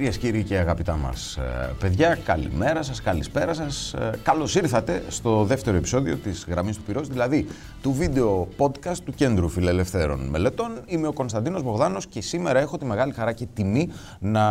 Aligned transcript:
Κυρίες, 0.00 0.18
κύριοι 0.18 0.44
και 0.44 0.56
αγαπητά 0.56 0.96
μας 0.96 1.36
ε, 1.36 1.74
παιδιά, 1.80 2.18
καλημέρα 2.24 2.82
σας, 2.82 3.02
καλησπέρα 3.02 3.54
σας. 3.54 3.94
Ε, 3.94 4.10
Καλώς 4.22 4.54
ήρθατε 4.54 5.02
στο 5.08 5.44
δεύτερο 5.44 5.76
επεισόδιο 5.76 6.16
της 6.16 6.46
Γραμμής 6.48 6.76
του 6.76 6.82
Πυρός, 6.82 7.08
δηλαδή 7.08 7.46
του 7.82 7.92
βίντεο 7.92 8.48
podcast 8.58 8.96
του 9.04 9.12
Κέντρου 9.12 9.48
Φιλελευθέρων 9.48 10.20
Μελετών. 10.20 10.80
Είμαι 10.86 11.06
ο 11.06 11.12
Κωνσταντίνος 11.12 11.62
Μπογδάνος 11.62 12.06
και 12.06 12.20
σήμερα 12.20 12.58
έχω 12.58 12.78
τη 12.78 12.84
μεγάλη 12.84 13.12
χαρά 13.12 13.32
και 13.32 13.46
τιμή 13.54 13.88
να 14.18 14.44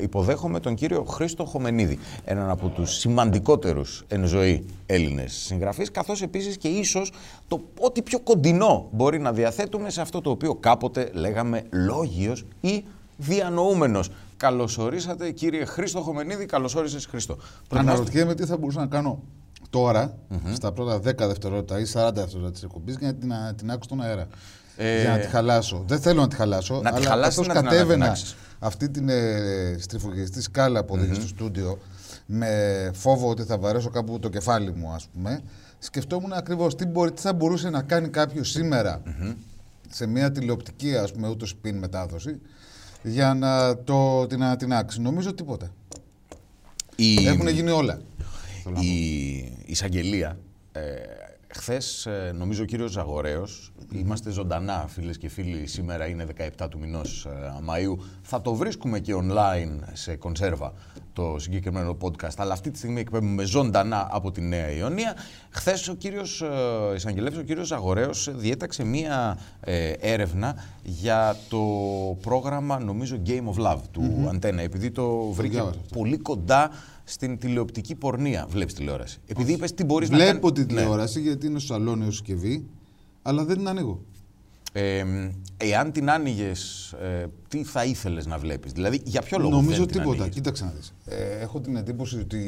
υποδέχομαι 0.00 0.60
τον 0.60 0.74
κύριο 0.74 1.04
Χρήστο 1.04 1.44
Χομενίδη, 1.44 1.98
έναν 2.24 2.50
από 2.50 2.68
τους 2.68 2.90
σημαντικότερους 2.98 4.04
εν 4.08 4.26
ζωή 4.26 4.66
Έλληνες 4.86 5.32
συγγραφείς, 5.32 5.90
καθώς 5.90 6.22
επίσης 6.22 6.56
και 6.56 6.68
ίσως 6.68 7.12
το 7.48 7.60
ό,τι 7.80 8.02
πιο 8.02 8.18
κοντινό 8.18 8.88
μπορεί 8.90 9.20
να 9.20 9.32
διαθέτουμε 9.32 9.90
σε 9.90 10.00
αυτό 10.00 10.20
το 10.20 10.30
οποίο 10.30 10.54
κάποτε 10.54 11.10
λέγαμε 11.12 11.62
λόγιος 11.70 12.44
ή 12.60 12.84
διανοούμενος. 13.16 14.10
Καλώς 14.36 14.78
ορίσατε 14.78 15.30
κύριε 15.30 15.64
Χρήστο 15.64 16.00
Χομενίδη, 16.00 16.46
καλώς 16.46 16.74
όρισες 16.74 17.06
Χρήστο. 17.06 17.38
Αναρωτιέμαι 17.70 18.34
τι 18.34 18.44
θα 18.44 18.56
μπορούσα 18.56 18.80
να 18.80 18.86
κάνω 18.86 19.22
τώρα, 19.70 20.18
στα 20.52 20.72
πρώτα 20.72 20.96
10 20.96 21.00
δευτερόλεπτα 21.00 21.78
ή 21.78 21.82
40 21.92 22.10
δευτερόλεπτα 22.14 22.50
της 22.50 22.62
εκπομπής 22.62 22.96
για 22.98 23.06
να 23.06 23.14
την, 23.14 23.28
να 23.28 23.54
την 23.54 23.70
άκουσω 23.70 23.88
στον 23.88 24.00
αέρα. 24.00 24.26
Ε, 24.76 25.00
Για 25.00 25.10
να 25.10 25.18
τη 25.18 25.26
χαλάσω. 25.26 25.84
Δεν 25.86 26.00
θέλω 26.00 26.20
να 26.20 26.28
τη 26.28 26.36
χαλάσω. 26.36 26.80
Να 26.80 26.90
τη 26.90 26.96
αλλά 26.96 27.06
χαλάσεις 27.06 27.36
καθώς 27.36 27.46
ή 27.46 27.48
να 27.48 27.54
την 27.54 27.64
κατέβαινα 27.64 28.04
ανατινάξεις; 28.04 28.36
αυτή 28.58 28.90
την 28.90 29.08
ε, 29.08 29.76
στριφογιστή 29.78 30.42
σκάλα 30.42 30.84
που 30.84 30.94
οδηγεί 30.94 31.14
στο 31.14 31.26
στούντιο 31.26 31.78
με 32.26 32.90
φόβο 32.94 33.28
ότι 33.28 33.42
θα 33.42 33.58
βαρέσω 33.58 33.90
κάπου 33.90 34.18
το 34.18 34.28
κεφάλι 34.28 34.72
μου, 34.74 34.92
ας 34.92 35.08
πούμε, 35.12 35.40
σκεφτόμουν 35.78 36.32
ακριβώς 36.32 36.74
τι, 36.74 36.86
μπορεί, 36.86 37.12
τι 37.12 37.20
θα 37.20 37.32
μπορούσε 37.32 37.70
να 37.70 37.82
κάνει 37.82 38.08
κάποιος 38.08 38.50
σήμερα 38.50 39.02
σε 39.90 40.06
μια 40.06 40.32
τηλεοπτική, 40.32 40.96
ας 40.96 41.12
πούμε, 41.12 41.28
ούτως 41.28 41.56
πιν 41.56 41.78
μετάδοση 41.78 42.40
για 43.04 43.34
να 43.34 43.78
το, 43.78 44.26
την 44.26 44.42
ανατινάξει. 44.42 45.00
Νομίζω 45.00 45.34
τίποτα. 45.34 45.70
η... 46.96 47.26
Έχουν 47.26 47.48
γίνει 47.48 47.70
όλα. 47.70 48.00
η 48.80 49.36
εισαγγελία. 49.66 50.38
Ε, 50.72 50.82
Χθες, 51.56 52.08
νομίζω 52.34 52.62
ο 52.62 52.66
κύριος 52.66 52.90
Ζαγορέος, 52.90 53.72
είμαστε 53.92 54.30
ζωντανά 54.30 54.86
φίλες 54.88 55.18
και 55.18 55.28
φίλοι, 55.28 55.66
σήμερα 55.66 56.06
είναι 56.06 56.26
17 56.58 56.66
του 56.70 56.78
μηνός 56.78 57.26
ε, 57.26 57.52
Μαΐου, 57.68 57.98
θα 58.22 58.40
το 58.40 58.54
βρίσκουμε 58.54 59.00
και 59.00 59.14
online 59.16 59.78
σε 59.92 60.16
κονσέρβα 60.16 60.72
το 61.14 61.36
συγκεκριμένο 61.38 61.96
podcast, 62.00 62.34
αλλά 62.36 62.52
αυτή 62.52 62.70
τη 62.70 62.78
στιγμή 62.78 63.00
εκπέμπουμε 63.00 63.44
ζωντανά 63.44 64.08
από 64.10 64.30
τη 64.30 64.40
Νέα 64.40 64.70
Ιωνία. 64.70 65.14
Χθες 65.50 65.88
ο 65.88 65.94
κύριος 65.94 66.42
ε, 66.42 66.94
εισαγγελεύς, 66.94 67.36
ο 67.36 67.42
κύριος 67.42 67.66
Ζαγορέος 67.66 68.30
διέταξε 68.36 68.84
μία 68.84 69.38
ε, 69.60 69.90
έρευνα 69.90 70.56
για 70.82 71.36
το 71.48 71.60
πρόγραμμα, 72.20 72.78
νομίζω, 72.78 73.22
Game 73.26 73.44
of 73.54 73.66
Love 73.66 73.80
του 73.90 74.28
Αντένα, 74.28 74.62
επειδή 74.62 74.90
το 74.90 75.20
βρήκε 75.20 75.54
διάβασα 75.54 75.78
αυτό. 75.80 75.98
πολύ 75.98 76.18
κοντά 76.18 76.70
στην 77.04 77.38
τηλεοπτική 77.38 77.94
πορνεία. 77.94 78.46
Βλέπεις 78.48 78.74
τηλεόραση. 78.74 79.18
Επειδή 79.26 79.52
είπες 79.52 79.74
τι 79.74 79.84
μπορείς 79.84 80.10
να 80.10 80.16
Βλέπω 80.16 80.48
κάνεις. 80.50 80.52
την 80.52 80.66
τηλεόραση 80.76 81.20
γιατί 81.20 81.46
είναι 81.46 81.58
στο 81.58 81.72
σαλόνι 81.74 82.06
ως 82.06 82.12
συσκευή, 82.16 82.66
αλλά 83.22 83.44
δεν 83.44 83.56
την 83.56 83.68
ανοίγω. 83.68 84.00
Ε, 84.76 85.04
εάν 85.56 85.92
την 85.92 86.10
άνοιγες, 86.10 86.92
ε, 86.92 87.26
τι 87.48 87.64
θα 87.64 87.84
ήθελες 87.84 88.26
να 88.26 88.38
βλέπεις, 88.38 88.72
Δηλαδή, 88.72 89.00
για 89.04 89.22
ποιο 89.22 89.38
λόγο 89.38 89.50
Νομίζω 89.50 89.76
δεν 89.78 89.86
την 89.86 89.96
τίποτα. 89.96 90.16
ανοίγεις; 90.16 90.34
Κοίταξε 90.34 90.64
να 90.64 90.70
δεις. 90.70 90.94
Ε, 91.06 91.40
έχω 91.40 91.60
την 91.60 91.76
εντύπωση 91.76 92.18
ότι 92.18 92.46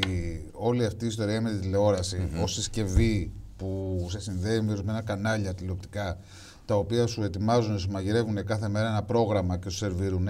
όλη 0.51 0.85
αυτή 0.85 1.05
η 1.05 1.07
ιστορία 1.07 1.41
με 1.41 1.51
τη 1.51 1.57
τηλεόραση 1.57 2.29
ως 2.41 2.53
συσκευή 2.53 3.31
που 3.57 3.97
σε 4.09 4.19
συνδέει 4.19 4.61
με 4.61 4.71
ορισμένα 4.71 5.01
κανάλια 5.01 5.53
τηλεοπτικά 5.53 6.17
τα 6.65 6.75
οποία 6.75 7.07
σου 7.07 7.23
ετοιμάζουν, 7.23 7.79
σου 7.79 7.91
μαγειρεύουν 7.91 8.45
κάθε 8.45 8.67
μέρα 8.69 8.87
ένα 8.89 9.03
πρόγραμμα 9.03 9.57
και 9.57 9.69
σου 9.69 9.77
σερβίρουν 9.77 10.27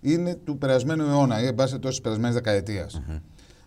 είναι 0.00 0.34
του 0.44 0.58
περασμένου 0.58 1.04
αιώνα 1.04 1.42
ή 1.42 1.46
εν 1.46 1.54
πάση 1.54 1.72
τόσο 1.78 1.88
της 1.92 2.00
περασμένης 2.00 2.34
δεκαετίας. 2.34 3.02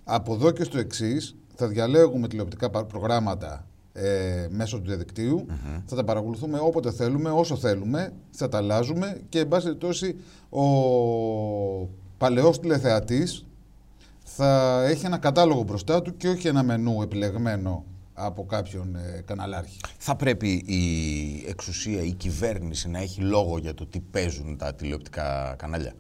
Από 0.04 0.34
εδώ 0.34 0.52
και 0.52 0.64
στο 0.64 0.78
εξής 0.80 1.36
θα 1.56 1.68
διαλέγουμε 1.68 2.28
τηλεοπτικά 2.28 2.70
πα- 2.70 2.86
προγράμματα 2.86 3.68
ε, 3.98 4.48
μέσω 4.50 4.78
του 4.80 4.88
διαδικτυου 4.88 5.46
Θα 5.86 5.96
τα 5.96 6.04
παρακολουθούμε 6.04 6.60
όποτε 6.60 6.92
θέλουμε, 6.92 7.30
όσο 7.30 7.56
θέλουμε, 7.56 8.14
θα 8.32 8.50
τα 8.50 8.58
αλλάζουμε 8.58 9.22
και 9.30 9.40
εν 9.40 9.48
πάση 9.48 9.66
περιπτώσει 9.66 10.16
ο 10.50 10.64
παλαιός 12.18 12.60
τηλεθεατής 12.60 13.46
θα 14.24 14.84
έχει 14.88 15.06
ένα 15.06 15.18
κατάλογο 15.18 15.64
μπροστά 15.64 16.02
του 16.02 16.18
και 16.18 16.28
όχι 16.28 16.48
ένα 16.48 16.64
μενού 16.64 17.02
επιλεγμένο 17.02 17.84
από 18.14 18.46
κάποιον 18.46 18.96
ε, 18.96 19.22
καναλάρχη. 19.26 19.78
Θα 19.98 20.16
πρέπει 20.16 20.50
η 20.66 20.84
εξουσία, 21.48 22.02
η 22.02 22.14
κυβέρνηση 22.14 22.90
να 22.90 23.00
έχει 23.00 23.22
λόγο 23.22 23.58
για 23.58 23.74
το 23.74 23.86
τι 23.86 24.00
παίζουν 24.00 24.58
τα 24.58 24.74
τηλεοπτικά 24.74 25.56
κανάλια; 25.58 25.94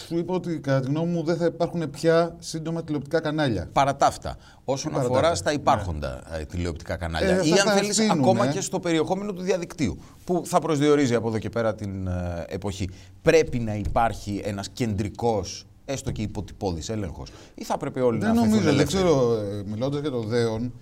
Σου 0.00 0.18
είπα 0.18 0.34
ότι 0.34 0.58
κατά 0.58 0.80
τη 0.80 0.86
γνώμη 0.86 1.12
μου 1.12 1.22
δεν 1.24 1.36
θα 1.36 1.44
υπάρχουν 1.44 1.90
πια 1.90 2.36
σύντομα 2.38 2.84
τηλεοπτικά 2.84 3.20
κανάλια. 3.20 3.68
Παρά 3.72 3.96
τα 3.96 4.06
αυτά, 4.06 4.36
όσον 4.64 4.92
παρά 4.92 5.02
τα 5.02 5.10
αφορά 5.10 5.28
αυτά, 5.28 5.34
στα 5.36 5.52
υπάρχοντα 5.52 6.22
ε, 6.40 6.44
τηλεοπτικά 6.44 6.96
κανάλια 6.96 7.28
Ε, 7.28 7.46
ή 7.46 7.52
αυτά 7.52 7.62
αν 7.62 7.66
τα 7.68 7.72
θέλεις 7.72 7.98
αφήνουμε, 7.98 8.20
ακόμα 8.20 8.46
ε. 8.46 8.52
και 8.52 8.60
στο 8.60 8.80
περιεχόμενο 8.80 9.32
του 9.32 9.42
διαδικτύου 9.42 9.98
που 10.24 10.42
θα 10.44 10.58
προσδιορίζει 10.58 11.14
από 11.14 11.28
εδώ 11.28 11.38
και 11.38 11.48
πέρα 11.48 11.74
την 11.74 12.06
ε, 12.06 12.44
εποχή. 12.48 12.88
Πρέπει 13.22 13.58
να 13.58 13.74
υπάρχει 13.74 14.40
ένας 14.44 14.68
κεντρικός, 14.68 15.66
έστω 15.84 16.10
και 16.10 16.22
υποτυπώδης 16.22 16.88
έλεγχος 16.88 17.30
ή 17.54 17.64
θα 17.64 17.76
πρέπει 17.76 18.00
όλοι 18.00 18.18
Δεν 18.18 18.34
να 18.34 18.40
αφαιθούν 18.40 18.48
νομίζω, 18.48 18.64
δεν 18.70 18.74
ελεύθεροι; 18.74 19.04
ξέρω, 19.04 19.32
ε, 19.32 19.62
μιλώντας 19.66 20.00
για 20.00 20.10
το 20.10 20.20
δέον, 20.20 20.72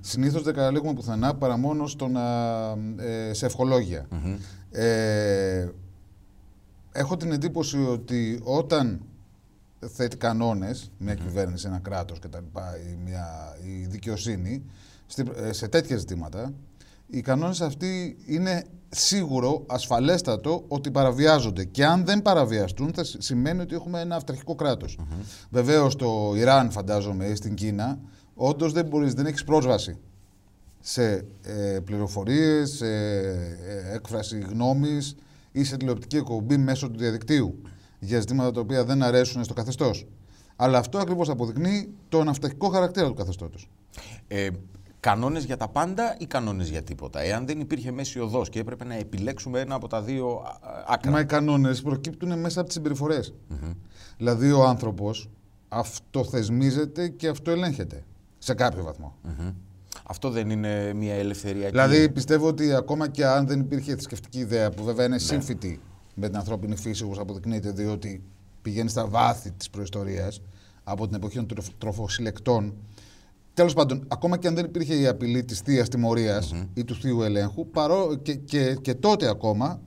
συνήθως 0.00 0.42
δεν 0.42 0.54
καταλήγουμε 0.54 0.92
πουθενά 0.92 1.34
παρά 1.34 1.56
μόνο 1.56 1.86
στο 1.86 2.08
να, 2.08 2.22
ε, 3.04 3.32
σε 3.32 3.46
ευχολόγια. 3.46 4.06
Ε, 4.70 5.68
έχω 6.96 7.16
την 7.16 7.32
εντύπωση 7.32 7.78
ότι 7.78 8.40
όταν 8.42 9.00
θέτει 9.86 10.16
κανόνες, 10.16 10.90
μια 10.98 11.14
κυβέρνηση, 11.14 11.66
ένα 11.66 11.78
κράτος 11.78 12.18
κτλ. 12.18 12.38
ή 12.92 12.98
μια, 13.04 13.56
η 13.64 13.86
δικαιοσύνη, 13.86 14.62
στη- 15.06 15.30
ε, 15.36 15.52
σε 15.52 15.68
τέτοια 15.68 15.96
ζητήματα, 15.96 16.52
οι 17.06 17.20
κανόνες 17.20 17.60
αυτοί 17.60 18.16
είναι 18.26 18.64
σίγουρο, 18.88 19.64
ασφαλέστατο, 19.66 20.64
ότι 20.68 20.90
παραβιάζονται. 20.90 21.64
Και 21.64 21.84
αν 21.86 22.04
δεν 22.04 22.22
παραβιαστούν, 22.22 22.92
θα 22.94 23.04
σ- 23.04 23.22
σημαίνει 23.22 23.60
ότι 23.60 23.74
έχουμε 23.74 24.00
ένα 24.00 24.16
αυταρχικό 24.16 24.54
κράτος. 24.54 24.98
Βεβαίως, 25.50 25.92
στο 25.92 26.32
Ιράν, 26.36 26.70
φαντάζομαι, 26.70 27.24
ή 27.24 27.34
στην 27.34 27.54
Κίνα, 27.54 27.98
όντως 28.34 28.72
δεν 28.72 28.86
μπορείς, 28.86 29.14
δεν 29.14 29.26
έχεις 29.26 29.44
πρόσβαση 29.44 29.96
σε 30.80 31.12
ε, 31.42 31.78
πληροφορίες, 31.84 32.70
σε 32.70 32.86
ε, 32.86 33.94
έκφραση 33.94 34.38
γνώμης 34.38 35.16
ή 35.56 35.64
σε 35.64 35.76
τηλεοπτική 35.76 36.16
εκπομπή 36.16 36.56
μέσω 36.56 36.90
του 36.90 36.98
διαδικτύου 36.98 37.62
για 37.98 38.20
ζητήματα 38.20 38.50
τα 38.50 38.60
οποία 38.60 38.84
δεν 38.84 39.02
αρέσουν 39.02 39.44
στο 39.44 39.54
καθεστώς. 39.54 40.06
Αλλά 40.56 40.78
αυτό 40.78 40.98
ακριβώς 40.98 41.28
αποδεικνύει 41.28 41.94
τον 42.08 42.28
αυταρχικό 42.28 42.68
χαρακτήρα 42.68 43.06
του 43.06 43.14
καθεστώτος. 43.14 43.68
Ε, 44.28 44.48
κανόνες 45.00 45.44
για 45.44 45.56
τα 45.56 45.68
πάντα 45.68 46.16
ή 46.18 46.26
κανόνες 46.26 46.68
για 46.68 46.82
τίποτα; 46.82 47.20
Εάν 47.20 47.46
δεν 47.46 47.60
υπήρχε 47.60 47.90
μέση 47.90 48.20
οδός 48.20 48.48
και 48.48 48.58
έπρεπε 48.58 48.84
να 48.84 48.94
επιλέξουμε 48.94 49.60
ένα 49.60 49.74
από 49.74 49.88
τα 49.88 50.02
δύο 50.02 50.26
α, 50.28 50.68
α, 50.68 50.84
άκρα. 50.86 51.10
Μα 51.10 51.20
οι 51.20 51.24
κανόνες 51.24 51.82
προκύπτουν 51.82 52.38
μέσα 52.38 52.58
από 52.58 52.68
τις 52.68 52.76
συμπεριφορές. 52.76 53.34
Δηλαδή 54.16 54.52
ο 54.52 54.64
άνθρωπος 54.64 55.30
αυτοθεσμίζεται 55.68 57.08
και 57.08 57.28
αυτοελέγχεται 57.28 58.04
σε 58.38 58.54
κάποιο 58.54 58.82
βαθμό. 58.82 59.16
Μμμ. 59.22 59.52
Αυτό 60.06 60.30
δεν 60.30 60.50
είναι 60.50 60.92
μια 60.94 61.14
ελευθεριακή. 61.14 61.70
Δηλαδή 61.70 62.08
πιστεύω 62.10 62.46
ότι 62.46 62.74
ακόμα 62.74 63.08
και 63.08 63.26
αν 63.26 63.46
δεν 63.46 63.60
υπήρχε 63.60 63.92
θρησκευτική 63.92 64.38
ιδέα 64.38 64.70
που 64.70 64.84
βέβαια 64.84 65.08
Ναι. 65.08 65.14
είναι 65.14 65.22
σύμφυτη 65.22 65.80
με 66.14 66.26
την 66.28 66.36
ανθρώπινη 66.36 66.76
φύση 66.76 67.04
όπως 67.04 67.18
αποδεικνύεται 67.18 67.70
διότι 67.70 68.22
πηγαίνει 68.62 68.88
στα 68.88 69.06
βάθη 69.06 69.50
της 69.50 69.70
προϊστορίας 69.70 70.40
από 70.84 71.06
την 71.06 71.16
εποχή 71.16 71.36
των 71.36 71.46
τροφ- 71.46 71.74
τροφοσυλλεκτών 71.78 72.74
Τέλος 73.54 73.72
πάντων, 73.74 74.04
ακόμα 74.08 74.36
και 74.38 74.48
αν 74.48 74.54
δεν 74.54 74.64
υπήρχε 74.64 74.94
η 74.94 75.06
απειλή 75.06 75.44
της 75.44 75.60
θείας 75.60 75.88
τιμωρίας 75.88 76.52
ή 76.74 76.84
του 76.84 76.94
θείου 76.94 77.22
ελέγχου, 77.22 77.66
παρό, 77.70 78.14
και, 78.22 78.34
και, 78.34 78.74
και 78.74 78.94
τότε 78.94 79.28
ακόμα 79.28 79.80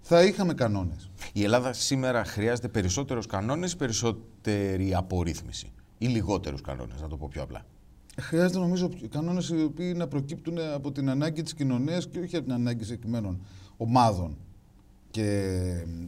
θα 0.00 0.24
είχαμε 0.24 0.54
κανόνες. 0.54 1.10
Η 1.32 1.42
Ελλάδα 1.44 1.72
σήμερα 1.72 2.24
χρειάζεται 2.24 2.68
περισσότερους 2.68 3.26
κανόνες 3.26 3.72
ή 3.72 3.76
περισσότερη 3.76 4.94
απορρίθμιση. 4.94 5.72
Ή 5.98 6.06
λιγότερους 6.06 6.60
κανόνες, 6.60 7.00
να 7.00 7.08
το 7.08 7.16
πω 7.16 7.28
πιο 7.30 7.42
απλά. 7.42 7.64
Χρειάζεται 8.20 8.58
νομίζω 8.58 8.90
κανόνες 9.10 9.48
οι 9.48 9.62
οποίοι 9.62 9.92
να 9.96 10.06
προκύπτουν 10.06 10.58
από 10.74 10.92
την 10.92 11.10
ανάγκη 11.10 11.42
της 11.42 11.54
κοινωνίας 11.54 12.08
και 12.08 12.18
όχι 12.18 12.36
από 12.36 12.44
την 12.44 12.54
ανάγκη 12.54 12.84
συγκεκριμένων 12.84 13.40
ομάδων 13.76 14.36
και 15.10 15.22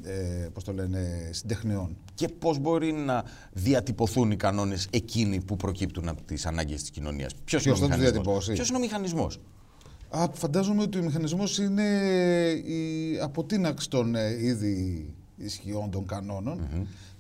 ε, 0.03 0.49
πώς 0.53 0.65
το 0.65 0.73
λένε, 0.73 1.31
συντεχνιών. 1.33 1.97
Και 2.15 2.29
πώς 2.29 2.59
μπορεί 2.59 2.93
να 2.93 3.25
διατυπωθούν 3.53 4.31
οι 4.31 4.37
κανόνες 4.37 4.89
εκείνοι 4.91 5.45
που 5.45 5.57
προκύπτουν 5.57 6.09
από 6.09 6.23
τις 6.23 6.47
ανάγκες 6.47 6.81
της 6.81 6.91
κοινωνίας; 6.91 7.35
Ποιος 7.45 7.65
είναι, 7.65 7.75
Ποιος 7.75 7.89
ο 7.89 7.89
θα 7.89 7.97
τους 7.97 8.05
μηχανισμός; 8.05 8.25
διατυπώσει; 8.25 8.53
Ποιος 8.53 8.69
είναι 8.69 8.79
ο 8.79 8.81
μηχανισμός; 8.81 9.41
Α, 10.11 10.29
φαντάζομαι 10.33 10.83
ότι 10.83 10.99
ο 10.99 11.03
μηχανισμός 11.03 11.59
είναι 11.59 11.83
η 12.65 13.19
αποτείναξη 13.23 13.91
των 13.91 14.15
ε, 14.15 14.45
ήδη 14.45 15.07
ισχυών 15.37 15.91
των 15.91 16.07
κανονων 16.07 16.69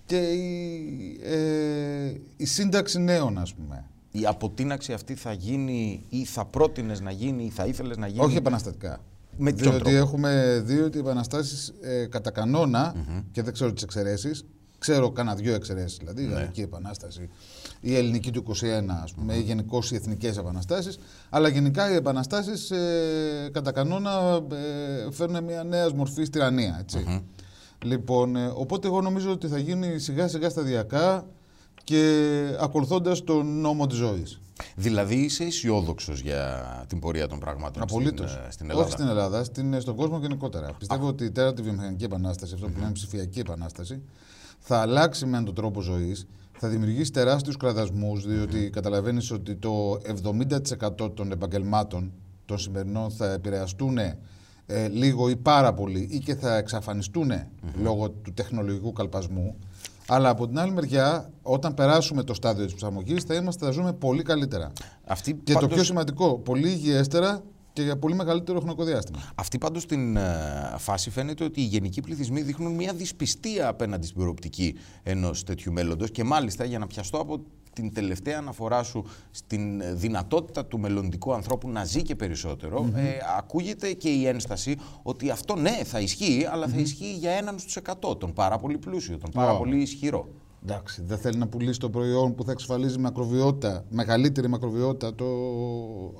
και 0.06 0.18
η, 0.18 1.20
ε, 1.22 2.12
η 2.36 2.44
σύνταξη 2.44 2.98
νέων, 2.98 3.38
ας 3.38 3.54
πούμε. 3.54 3.84
Η 4.20 4.26
αποτείναξη 4.26 4.92
αυτή 4.92 5.14
θα 5.14 5.32
γίνει 5.32 6.06
ή 6.08 6.24
θα 6.24 6.44
πρότεινες 6.44 7.00
να 7.00 7.10
γίνει 7.10 7.44
ή 7.44 7.50
θα 7.50 7.66
ήθελες 7.66 7.96
να 7.96 8.06
γίνει; 8.06 8.24
Όχι 8.24 8.36
επαναστατικά. 8.36 9.00
Με 9.38 9.52
ποιον 9.52 9.70
Διότι 9.70 9.90
τρόπο; 9.90 9.96
έχουμε 9.96 10.62
δει 10.64 10.80
ότι 10.80 10.96
οι 10.96 11.00
επαναστάσεις 11.00 11.72
ε, 11.80 12.06
κατά 12.06 12.30
κανόνα, 12.30 12.94
και 13.32 13.42
δεν 13.42 13.52
ξέρω 13.52 13.72
τις 13.72 13.82
εξαιρέσεις, 13.82 14.44
Ξέρω 14.78 15.10
κανένα 15.10 15.36
δυο 15.36 15.54
εξαιρέσεις, 15.54 15.98
δηλαδή 15.98 16.22
η 16.22 16.26
Γαλλική 16.26 16.60
Επανάσταση, 16.60 17.28
η 17.80 17.96
Ελληνική 17.96 18.30
του 18.30 18.44
21, 18.48 18.52
ας 19.02 19.12
πούμε, 19.12 19.34
ή 19.34 19.40
γενικώς 19.40 19.90
οι 19.90 19.94
εθνικές 19.94 20.36
επαναστάσεις. 20.36 20.98
Αλλά 21.30 21.48
γενικά 21.48 21.90
οι 21.90 21.94
επαναστάσεις 21.94 22.70
ε, 22.70 23.50
κατά 23.52 23.72
κανόνα 23.72 24.40
ε, 24.52 25.10
φέρνουν 25.12 25.44
μια 25.44 25.64
νέα 25.64 25.94
μορφή 25.94 26.28
τυραννία. 26.28 26.76
Έτσι. 26.80 27.22
Λοιπόν, 27.84 28.36
ε, 28.36 28.52
οπότε 28.54 28.86
εγώ 28.86 29.00
νομίζω 29.00 29.30
ότι 29.30 29.48
θα 29.48 29.58
γίνει 29.58 29.98
σιγά 29.98 30.28
σιγά 30.28 30.48
σταδιακά 30.48 31.26
και 31.86 32.56
ακολουθώντας 32.60 33.24
τον 33.24 33.60
νόμο 33.60 33.86
της 33.86 33.96
ζωής. 33.96 34.40
Δηλαδή 34.76 35.14
είσαι 35.14 35.44
αισιόδοξος 35.44 36.20
για 36.20 36.64
την 36.88 36.98
πορεία 36.98 37.28
των 37.28 37.38
πραγμάτων 37.38 37.82
Απολύτως. 37.82 38.30
στην, 38.30 38.44
ε, 38.46 38.50
στην 38.50 38.70
Ελλάδα. 38.70 38.84
Όχι 38.84 38.92
στην 38.92 39.08
Ελλάδα, 39.08 39.44
στην, 39.44 39.80
στον 39.80 39.96
κόσμο 39.96 40.18
γενικότερα. 40.18 40.72
Πιστεύω 40.78 41.06
ότι 41.06 41.24
η 41.24 41.30
τέταρτη 41.30 41.62
βιομηχανική 41.62 42.04
επανάσταση, 42.04 42.54
αυτό 42.54 42.66
που 42.66 42.78
λέμε 42.78 42.92
ψηφιακή 42.92 43.38
επανάσταση, 43.38 44.02
θα 44.58 44.80
αλλάξει 44.80 45.26
με 45.26 45.42
τον 45.42 45.54
τρόπο 45.54 45.80
ζωής, 45.80 46.26
θα 46.58 46.68
δημιουργήσει 46.68 47.10
τεράστιους 47.10 47.56
κραδασμούς, 47.56 48.26
διότι 48.26 48.70
καταλαβαίνεις 48.70 49.30
ότι 49.30 49.54
το 49.54 49.98
70% 50.04 51.14
των 51.14 51.32
επαγγελμάτων 51.32 52.12
των 52.44 52.58
σημερινών 52.58 53.10
θα 53.10 53.32
επηρεαστούν 53.32 53.98
ε, 53.98 54.88
λίγο 54.88 55.28
ή 55.28 55.36
πάρα 55.36 55.74
πολύ 55.74 56.08
ή 56.10 56.18
και 56.18 56.34
θα 56.34 56.56
εξαφανιστούν 56.56 57.30
λόγω 57.82 58.10
του 58.10 58.32
τεχνολογικού 58.32 58.92
καλπασμού. 58.92 59.56
Αλλά 60.08 60.28
από 60.28 60.46
την 60.48 60.58
άλλη 60.58 60.72
μεριά, 60.72 61.30
όταν 61.42 61.74
περάσουμε 61.74 62.22
το 62.22 62.34
στάδιο 62.34 62.64
της 62.64 62.72
προσαρμογή, 62.72 63.20
θα 63.26 63.34
είμαστε, 63.34 63.64
θα 63.64 63.70
ζούμε 63.70 63.92
πολύ 63.92 64.22
καλύτερα. 64.22 64.72
Αυτή 65.06 65.34
Και 65.44 65.52
το 65.52 65.58
πάντως- 65.58 65.74
πιο 65.74 65.84
σημαντικό, 65.84 66.38
πολύ 66.38 66.68
υγιέστερα 66.68 67.42
και 67.72 67.82
για 67.82 67.98
πολύ 67.98 68.14
μεγαλύτερο 68.14 68.58
χρονικό 68.60 68.84
διάστημα. 68.84 69.18
Αυτή 69.34 69.58
πάντως 69.58 69.82
στην 69.82 70.16
ε, 70.16 70.74
φάση 70.76 71.10
φαίνεται 71.10 71.44
ότι 71.44 71.60
οι 71.60 71.64
γενικοί 71.64 72.00
πληθυσμοί 72.00 72.40
δείχνουν 72.42 72.74
μια 72.74 72.92
δυσπιστία 72.92 73.68
απέναντι 73.68 74.06
στην 74.06 74.18
προοπτική 74.20 74.74
ενός 75.02 75.42
τέτοιου 75.44 75.72
μέλλοντος 75.72 76.10
και 76.10 76.24
μάλιστα 76.24 76.64
για 76.64 76.78
να 76.78 76.86
πιαστώ 76.86 77.18
από 77.18 77.40
την 77.76 77.92
τελευταία 77.94 78.38
αναφορά 78.38 78.82
σου 78.82 79.04
στην 79.30 79.80
ε, 79.80 79.92
δυνατότητα 79.94 80.66
του 80.66 80.78
μελλοντικού 80.78 81.32
ανθρώπου 81.32 81.68
να 81.68 81.84
ζει 81.84 82.02
και 82.02 82.14
περισσότερο, 82.14 82.90
ε, 82.94 83.00
ακούγεται 83.38 83.92
και 83.92 84.08
η 84.08 84.26
ένσταση 84.26 84.76
ότι 85.02 85.30
αυτό 85.30 85.56
ναι 85.56 85.70
θα 85.84 86.00
ισχύει, 86.00 86.46
αλλά 86.50 86.68
θα 86.68 86.78
ισχύει 86.78 87.12
για 87.12 87.30
έναν 87.30 87.58
στους 87.58 87.76
εκατό, 87.76 88.16
τον 88.16 88.32
πάρα 88.32 88.58
πολύ 88.58 88.78
πλούσιο, 88.78 89.18
τον 89.18 89.30
πάρα 89.30 89.52
Ω. 89.52 89.56
πολύ 89.58 89.80
ισχυρό. 89.80 90.28
Εντάξει, 90.68 91.02
δεν 91.06 91.18
θέλει 91.18 91.38
να 91.38 91.46
πουλήσει 91.46 91.78
το 91.78 91.90
προϊόν 91.90 92.34
που 92.34 92.44
θα 92.44 92.50
εξασφαλίζει 92.52 92.98
μακροβιότητα, 92.98 93.84
μεγαλύτερη 93.88 94.48
μακροβιότητα 94.48 95.14
το... 95.14 95.26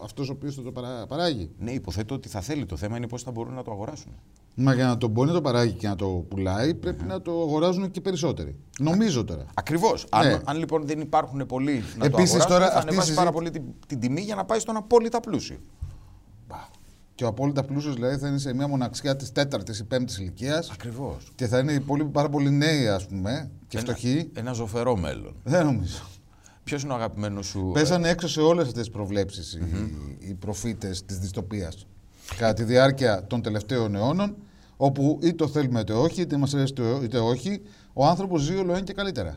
αυτός 0.03 0.29
ο 0.29 0.33
οποίος 0.33 0.55
θα 0.55 0.63
το 0.63 0.73
παρά- 0.73 1.07
παράγει. 1.07 1.51
Ναι, 1.59 1.71
υποθέτω 1.71 2.15
ότι 2.15 2.29
θα 2.29 2.41
θέλει. 2.41 2.67
Το 2.67 2.77
θέμα 2.77 2.97
είναι 2.97 3.09
πώς 3.09 3.23
θα 3.23 3.31
μπορούν 3.31 3.55
να 3.55 3.63
το 3.63 3.71
αγοράσουν. 3.71 4.13
Μα 4.55 4.75
για 4.75 4.87
να 4.87 4.97
το 4.99 5.09
μπορεί 5.09 5.29
να 5.29 5.35
το 5.35 5.41
παράγει 5.41 5.73
και 5.73 5.89
να 5.89 5.97
το 5.97 6.07
πουλάει, 6.29 6.75
πρέπει 6.75 7.05
να 7.05 7.23
το 7.23 7.31
αγοράζουν 7.43 7.91
και 7.91 8.01
περισσότεροι. 8.01 8.57
Νομίζω 8.81 9.25
τώρα. 9.25 9.45
Ακριβώς. 9.55 10.07
Αν, 10.11 10.27
Ναι. 10.27 10.41
αν 10.45 10.59
λοιπόν 10.59 10.87
δεν 10.87 11.01
υπάρχουν 11.01 11.47
πολλοί 11.47 11.83
να 11.99 11.99
το 11.99 12.17
Επίσης, 12.17 12.31
αγοράσουν, 12.35 12.51
τώρα 12.53 12.65
θα 12.71 12.77
αυτή 12.77 12.79
η 12.79 12.89
ανεβάσει 12.89 13.07
συζή- 13.07 13.19
πάρα 13.19 13.33
πολύ 13.33 13.51
την, 13.51 13.63
την 13.87 14.01
τιμή 14.01 14.21
για 14.21 14.35
να 14.35 14.45
πάει 14.45 14.59
στον 14.59 14.77
απόλυτα 14.77 15.21
πλούσιο. 15.21 15.57
Και 17.15 17.25
ο 17.25 17.29
απόλυτα 17.29 17.63
πλούσιος 17.65 17.95
δηλαδή 17.95 18.17
θα 18.17 18.29
είναι 18.29 18.39
σε 18.39 18.55
μια 18.55 18.69
μοναξιά 18.69 19.17
της 19.17 19.33
τέταρτης 19.33 19.79
ή 19.79 19.85
πέμπτης 19.85 20.19
ηλικίας 20.19 20.71
Ακριβώς. 20.71 21.33
και 21.35 21.47
θα 21.47 21.59
είναι 21.59 21.73
οι 21.73 21.81
πολύ, 21.81 22.05
πάρα 22.05 22.29
πολύ 22.29 22.51
νέοι, 22.51 22.89
ας 22.89 23.07
πούμε, 23.07 23.51
και 23.69 23.79
φτωχοί. 23.79 24.31
Ένα 24.35 24.53
ζωφερό 24.53 24.97
μέλλον. 24.97 25.35
Δεν 25.45 25.65
νομίζω. 25.65 25.99
Ποιος 26.65 26.83
είναι 26.83 26.93
ο 26.93 26.97
αγαπημένος 26.97 27.47
σου. 27.47 27.71
Πέσανε 27.75 28.09
έξω 28.09 28.29
σε 28.29 28.41
όλες 28.41 28.67
αυτές 28.67 28.83
τις 28.83 28.91
προβλέψεις 28.93 29.53
οι, 29.53 29.61
οι 30.19 30.35
προφήτες 30.35 31.05
της 31.05 31.19
δυστοπίας. 31.19 31.87
Κατά 32.37 32.53
τη 32.53 32.63
διάρκεια 32.65 33.27
των 33.27 33.43
τελευταίων 33.43 33.95
αιώνων, 33.95 34.37
όπου 34.77 35.19
είτε 35.23 35.33
το 35.35 35.49
θέλουμε 35.49 35.81
είτε 35.81 35.93
όχι, 35.93 36.21
είτε 36.21 36.37
μας 36.37 36.55
αρέσει 36.55 36.73
είτε- 36.73 37.01
είτε 37.03 37.19
όχι, 37.19 37.61
ο 37.93 38.07
άνθρωπος 38.07 38.43
ζει 38.43 38.55
όλο 38.57 38.73
ένα 38.73 38.83
και 38.83 38.93
καλύτερα. 38.93 39.37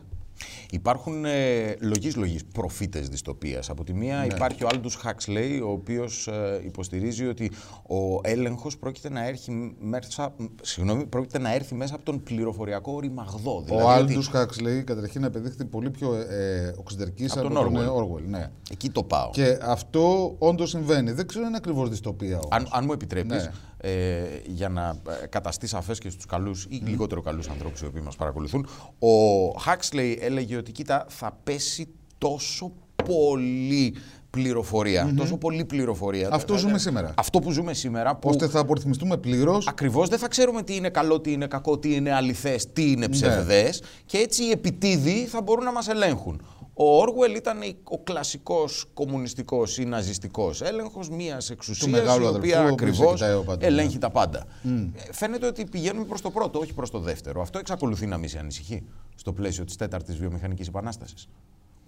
Υπάρχουν 0.70 1.24
ε, 1.24 1.76
λογής 1.80 2.16
λογής 2.16 2.44
προφήτες 2.44 3.08
δυστοπίας. 3.08 3.70
Από 3.70 3.84
τη 3.84 3.94
μία 3.94 4.16
Ναι. 4.18 4.26
υπάρχει 4.34 4.64
ο 4.64 4.68
Aldous 4.70 5.08
Huxley, 5.08 5.60
ο 5.64 5.70
οποίος 5.70 6.26
ε, 6.26 6.60
υποστηρίζει 6.64 7.26
ότι 7.26 7.50
ο 7.88 8.20
έλεγχος 8.22 8.78
πρόκειται 8.78 9.10
να, 9.10 9.26
έρθει 9.26 9.76
μέσα, 9.80 10.34
συγγνώμη, 10.62 11.06
πρόκειται 11.06 11.38
να 11.38 11.54
έρθει 11.54 11.74
μέσα 11.74 11.94
από 11.94 12.04
τον 12.04 12.22
πληροφοριακό 12.22 13.00
ορυμαγδό. 13.00 13.56
Ο 13.56 13.62
Δηλαδή 13.62 13.82
ότι 13.84 13.92
Άλντους 13.92 14.28
Χάξλεϊ 14.28 14.82
καταρχήν 14.82 15.24
απεδείχθη 15.24 15.64
πολύ 15.64 15.90
πιο 15.90 16.14
ε, 16.14 16.72
οξυδερκής 16.78 17.36
Από 17.36 17.46
από 17.46 17.54
τον 17.54 17.72
τον 17.74 17.86
Orwell. 17.86 18.02
Orwell. 18.02 18.22
Ναι. 18.28 18.50
Εκεί 18.70 18.90
το 18.90 19.02
πάω. 19.02 19.30
Και 19.30 19.58
αυτό 19.62 20.34
όντως 20.38 20.70
συμβαίνει. 20.70 21.12
Δεν 21.12 21.26
ξέρω 21.26 21.42
αν 21.42 21.48
είναι 21.48 21.56
ακριβώς 21.56 21.88
δυστοπία 21.88 22.36
όμως. 22.36 22.48
Αν, 22.50 22.68
αν 22.72 22.84
μου 22.84 22.92
επιτρέπεις, 22.92 23.42
Ναι. 23.44 23.50
Ε, 23.80 24.20
για 24.46 24.68
να 24.68 24.96
ε, 25.22 25.26
καταστεί 25.26 25.66
σαφές 25.66 25.98
και 25.98 26.10
στους 26.10 26.26
καλούς 26.26 26.64
ή 26.68 26.82
λιγότερο 26.84 27.20
καλούς 27.20 27.48
ανθρώπους 27.48 27.80
οι 27.80 27.86
οποίοι 27.86 28.02
μας 28.04 28.16
παρακολουθούν, 28.16 28.66
ο 28.98 29.46
Huxley 29.66 30.16
έλεγε 30.20 30.56
ότι 30.56 30.72
κοίτα 30.72 31.06
θα 31.08 31.38
πέσει 31.44 31.88
τόσο 32.18 32.72
πολύ 33.04 33.94
πληροφορία, 34.30 35.14
τόσο 35.16 35.36
πολύ 35.36 35.64
πληροφορία. 35.64 36.28
Αυτό 36.32 36.56
ζούμε 36.56 36.78
σήμερα. 36.78 37.12
Αυτό 37.16 37.38
που 37.38 37.50
ζούμε 37.50 37.74
σήμερα, 37.74 38.16
που 38.16 38.28
Ώστε 38.28 38.48
θα 38.48 38.60
απορριθμιστούμε 38.60 39.16
πλήρως. 39.16 39.66
ακριβώς 39.68 40.08
δεν 40.08 40.18
θα 40.18 40.28
ξέρουμε 40.28 40.62
τι 40.62 40.74
είναι 40.74 40.88
καλό, 40.88 41.20
τι 41.20 41.32
είναι 41.32 41.46
κακό, 41.46 41.78
τι 41.78 41.94
είναι 41.94 42.12
αληθές, 42.12 42.72
τι 42.72 42.82
Ναι. 42.84 42.90
είναι 42.90 43.08
ψευδές 43.08 43.82
και 44.06 44.18
έτσι 44.18 44.44
οι 44.44 44.50
επιτίδιοι 44.50 45.24
θα 45.26 45.42
μπορούν 45.42 45.64
να 45.64 45.72
μας 45.72 45.88
ελέγχουν. 45.88 46.42
Ο 46.74 47.00
Όργουελ 47.00 47.34
ήταν 47.34 47.58
ο 47.84 47.98
κλασικός 47.98 48.86
κομμουνιστικός 48.94 49.78
ή 49.78 49.84
ναζιστικός 49.84 50.62
έλεγχος 50.62 51.10
μιας 51.10 51.50
εξουσίας 51.50 51.90
μεγάλου 51.90 52.22
η 52.22 52.26
αδελφού, 52.26 52.36
οποία 52.36 52.58
ο 52.58 52.62
οποίος 52.62 52.72
ακριβώς 52.72 53.12
κοιτάει 53.12 53.34
ο 53.34 53.42
παντού, 53.42 53.66
ελέγχει 53.66 53.98
τα 53.98 54.10
πάντα. 54.10 54.46
Ε, 54.64 55.12
Φαίνεται 55.12 55.46
ότι 55.46 55.64
πηγαίνουμε 55.64 56.04
προς 56.04 56.20
το 56.20 56.30
πρώτο, 56.30 56.58
όχι 56.58 56.72
προς 56.72 56.90
το 56.90 56.98
δεύτερο. 56.98 57.40
Αυτό 57.40 57.58
εξακολουθεί 57.58 58.06
να 58.06 58.16
μη 58.18 58.28
σε 58.28 58.38
ανησυχεί 58.38 58.82
στο 59.14 59.32
πλαίσιο 59.32 59.64
της 59.64 59.76
τέταρτης 59.76 60.16
βιομηχανικής 60.16 60.68
επανάστασης. 60.68 61.28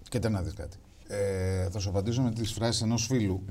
Κοίτα 0.09 0.29
να 0.29 0.41
δεις 0.41 0.53
κάτι. 0.53 0.77
Ε, 1.07 1.69
θα 1.69 1.79
σου 1.79 1.89
απαντήσω 1.89 2.21
με 2.21 2.31
τις 2.31 2.51
φράσεις 2.51 2.81
ενός 2.81 3.05
φίλου 3.05 3.43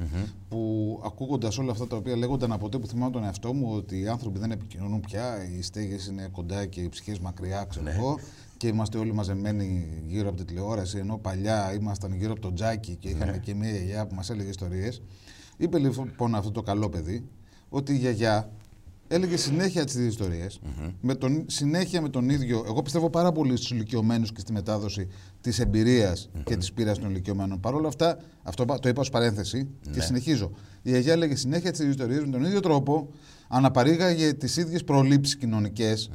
που 0.49 1.01
ακούγοντας 1.05 1.59
όλα 1.59 1.71
αυτά 1.71 1.87
τα 1.87 1.97
οποία 1.97 2.17
λέγονταν 2.17 2.53
από 2.53 2.63
τότε 2.63 2.79
που 2.79 2.87
θυμάμαι 2.87 3.13
τον 3.13 3.25
εαυτό 3.25 3.53
μου 3.53 3.73
ότι 3.75 4.01
οι 4.01 4.09
άνθρωποι 4.09 4.39
δεν 4.39 4.51
επικοινωνούν 4.51 5.01
πια, 5.01 5.49
οι 5.57 5.63
στέγες 5.63 6.07
είναι 6.07 6.29
κοντά 6.33 6.67
και 6.67 6.81
οι 6.81 6.89
ψυχές 6.89 7.19
μακριά, 7.19 7.65
ξέρω 7.69 7.89
εγώ, 7.89 8.19
και 8.63 8.69
είμαστε 8.69 8.99
όλοι 8.99 9.15
μαζεμένοι 9.15 9.89
γύρω 10.07 10.29
από 10.29 10.37
τη 10.37 10.45
τηλεόραση, 10.45 10.99
ενώ 10.99 11.19
παλιά 11.19 11.75
ήμασταν 11.75 12.15
γύρω 12.15 12.33
από 12.33 12.41
το 12.41 12.53
τζάκι 12.53 12.97
και 12.97 13.09
είχαμε 13.09 13.39
και 13.39 13.55
μια 13.55 13.71
γιαγιά 13.71 14.07
που 14.07 14.15
μας 14.15 14.31
έλεγε 14.31 14.49
ιστορίες. 14.49 15.03
Είπε 15.57 15.79
λοιπόν 15.79 16.35
αυτό 16.35 16.51
το 16.51 16.63
καλό 16.63 16.89
παιδί 16.89 17.25
ότι 17.69 17.93
η 17.93 17.97
γιαγιά 17.97 18.51
έλεγε 19.09 19.37
συνέχεια 19.37 19.85
τις 19.85 19.95
ιστορίες. 19.95 20.61
Με 21.01 21.15
τον, 21.15 21.45
συνέχεια 21.47 22.01
με 22.01 22.09
τον 22.09 22.29
ίδιο. 22.29 22.65
Εγώ 22.67 22.83
πιστεύω 22.83 23.11
πάρα 23.11 23.33
πολύ 23.33 23.57
στους 23.57 23.71
ηλικιωμένους 23.71 24.33
και 24.33 24.41
στη 24.41 24.53
μετάδοση 24.53 25.09
της 25.41 25.59
εμπειρίας 25.59 26.31
και 26.45 26.57
της 26.57 26.73
πείρας 26.73 26.99
των 26.99 27.11
ηλικιωμένων. 27.11 27.61
Παρ' 27.61 27.75
όλα 27.75 27.89
αυτά, 27.89 28.19
αυτό 28.43 28.65
το 28.65 28.89
είπα 28.89 29.01
ως 29.01 29.11
παρένθεση 29.11 29.69
και 29.93 30.01
συνεχίζω. 30.01 30.51
Η 30.83 30.93
Αγία 30.93 31.13
έλεγε 31.13 31.37
συνέχεια 31.37 31.71
τις 31.71 31.81
ιστορίες 31.81 32.25
με 32.25 32.31
τον 32.31 32.45
ίδιο 32.45 32.61
τρόπο. 32.61 33.09
Αναπαρήγαγε 33.49 34.33
τις 34.33 34.57
ίδιες 34.57 34.85
προλήψεις 34.85 35.37
κοινωνικές. 35.37 36.11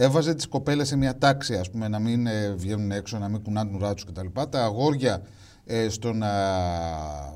Έβαζε 0.00 0.34
τις 0.34 0.46
κοπέλες 0.48 0.88
σε 0.88 0.96
μια 0.96 1.18
τάξη, 1.18 1.54
ας 1.54 1.70
πούμε, 1.70 1.88
να 1.88 1.98
μην 1.98 2.26
ε, 2.26 2.54
βγαίνουν 2.54 2.90
έξω, 2.90 3.18
να 3.18 3.28
μην 3.28 3.42
κουνάνε 3.42 3.70
την 3.70 3.78
ουρά 3.78 3.94
τους 3.94 4.04
κτλ. 4.04 4.26
Τα 4.50 4.64
αγόρια 4.64 5.22
ε, 5.64 5.88
στο 5.88 6.12
να 6.12 6.28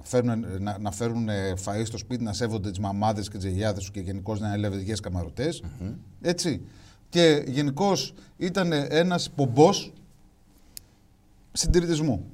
φέρουν, 0.03 0.45
να, 0.59 0.79
να 0.79 0.91
φέρουν 0.91 1.29
ε, 1.29 1.55
φαΐ 1.65 1.83
στο 1.85 1.99
σπίτι, 1.99 2.25
να 2.25 2.33
σέβονται 2.33 2.71
τις 2.71 2.79
μαμάδες 2.79 3.29
και 3.29 3.37
τις 3.37 3.47
γιαγιάδες 3.47 3.79
τους 3.79 3.91
και 3.91 4.01
γενικώς 4.01 4.41
να 4.41 4.47
είναι 4.47 4.57
ελευθερικές 4.57 5.01
καμαρωτές. 5.01 5.63
Έτσι. 6.21 6.61
Και 7.09 7.45
γενικώς 7.47 8.15
ήταν 8.37 8.73
ένας 8.73 9.31
πομπός 9.31 9.93
συντηρητισμού. 11.53 12.25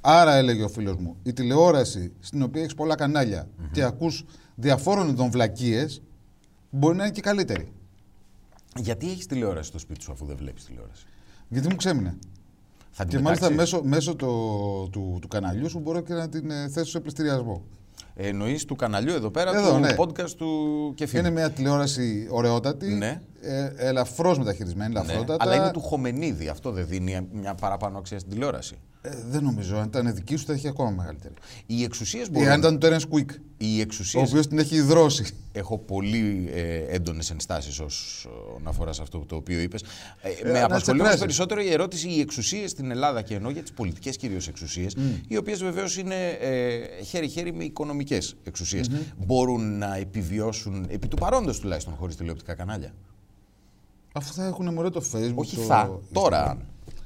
Άρα 0.00 0.34
έλεγε 0.34 0.62
ο 0.62 0.68
φίλος 0.68 0.96
μου, 0.96 1.16
η 1.22 1.32
τηλεόραση 1.32 2.12
στην 2.20 2.42
οποία 2.42 2.60
έχεις 2.62 2.74
πολλά 2.74 2.94
κανάλια 2.94 3.48
και 3.72 3.82
ακούς 3.82 4.24
διαφόρων 4.54 5.08
ειδών 5.08 5.30
βλακίες 5.30 6.02
μπορεί 6.70 6.96
να 6.96 7.02
είναι 7.02 7.12
και 7.12 7.20
καλύτερη. 7.20 7.72
Γιατί 8.78 9.10
έχεις 9.10 9.26
τηλεόραση 9.26 9.68
στο 9.68 9.78
σπίτι 9.78 10.02
σου 10.02 10.12
αφού 10.12 10.24
δεν 10.24 10.36
βλέπεις 10.36 10.64
τηλεόραση; 10.64 11.06
Γιατί 11.48 11.68
μου 11.68 11.76
ξέμεινε. 11.76 12.16
Θα 12.90 13.04
την 13.04 13.16
Και 13.16 13.24
μάλιστα 13.24 13.48
πετάξεις; 13.48 13.72
μέσω, 13.72 13.84
μέσω 13.88 14.14
το, 14.16 14.26
του, 14.88 15.18
του 15.20 15.28
καναλιού 15.28 15.68
σου 15.68 15.78
μπορώ 15.78 16.00
και 16.00 16.14
να 16.14 16.28
την 16.28 16.50
ε, 16.50 16.68
θέσω 16.68 16.90
σε 16.90 17.00
πληστηριασμό. 17.00 17.62
Ε, 18.14 18.28
Εννοείς 18.28 18.64
του 18.64 18.76
καναλιού 18.76 19.14
εδώ 19.14 19.30
πέρα, 19.30 19.56
Εδώ, 19.56 19.72
του 19.72 19.78
ναι. 19.78 19.94
podcast 19.98 20.30
του 20.30 20.92
Κεφίνου. 20.94 21.20
Είναι 21.26 21.30
μια 21.30 21.50
τηλεόραση 21.50 22.26
ωραιότατη, 22.30 22.86
Ναι. 22.88 23.20
Ε, 23.46 23.72
ελαφρώς 23.76 24.38
μεταχειρισμένη, 24.38 24.92
Ναι, 24.92 25.00
ελαφρότατα. 25.00 25.44
αλλά 25.44 25.54
είναι 25.56 25.70
του 25.70 25.80
Χομενίδη. 25.80 26.48
Αυτό 26.48 26.70
δεν 26.70 26.86
δίνει 26.86 27.28
μια 27.32 27.54
παραπάνω 27.54 27.98
αξία 27.98 28.18
στην 28.18 28.30
τηλεόραση. 28.32 28.74
Ε, 29.02 29.10
δεν 29.28 29.42
νομίζω. 29.42 29.76
Αν 29.76 29.84
ήταν 29.86 30.14
δική 30.14 30.36
σου 30.36 30.44
θα 30.46 30.52
είχε 30.52 30.68
ακόμα 30.68 30.90
μεγαλύτερη. 30.90 31.34
Οι 31.66 31.82
εξουσίες 31.82 32.26
Ή 32.26 32.30
μπορούν. 32.30 32.48
αν 32.48 32.58
ήταν 32.58 32.78
το 32.78 32.86
Terence 32.88 33.14
Quick, 33.16 33.26
Οι 33.56 33.78
ο 33.78 33.80
εξουσίε. 33.80 34.20
οποίος 34.22 34.46
την 34.46 34.58
έχει 34.58 34.74
υδρώσει. 34.76 35.24
Έχω 35.52 35.78
πολύ 35.78 36.50
ε, 36.52 36.76
έντονες 36.94 37.30
ενστάσεις 37.30 37.80
όσον 37.80 38.62
αφορά 38.64 38.92
σε 38.92 39.02
αυτό 39.02 39.18
το 39.18 39.36
οποίο 39.36 39.60
είπες. 39.60 39.82
Ε, 40.22 40.28
Ε, 40.28 40.32
με 40.44 40.52
να 40.52 40.64
απασχολεί 40.64 40.70
όμως 40.70 40.82
τσεπράσει. 40.82 41.18
περισσότερο 41.18 41.60
η 41.60 41.70
ερώτηση 41.72 42.08
οι 42.08 42.20
εξουσίες 42.20 42.70
στην 42.70 42.90
Ελλάδα 42.90 43.22
και 43.22 43.34
ενώ 43.34 43.50
για 43.50 43.62
τις 43.62 43.72
πολιτικές 43.72 44.16
κυρίως 44.16 44.48
εξουσίες, 44.48 44.96
οι 45.28 45.36
οποίες 45.36 45.62
βεβαίως 45.62 45.96
είναι 45.96 46.28
ε, 46.40 47.02
χέρι-χέρι 47.04 47.52
με 47.52 47.64
οικονομικές 47.64 48.36
μπορούν 49.16 49.78
να 49.78 49.96
επιβιώσουν 49.96 50.86
επί 50.90 51.08
του 51.08 51.16
παρόντος 51.16 51.60
τουλάχιστον 51.60 51.94
χωρίς 51.94 52.16
τηλεοπτικά 52.16 52.54
κανάλια. 52.54 52.92
Αφού 54.16 54.32
θα 54.32 54.44
έχουν 54.44 54.72
μωρέ 54.74 54.90
το 54.90 55.02
Facebook. 55.12 55.34
Όχι 55.34 55.56
το... 55.56 55.62
θα, 55.62 56.00
τώρα. 56.12 56.50
αν. 56.50 56.62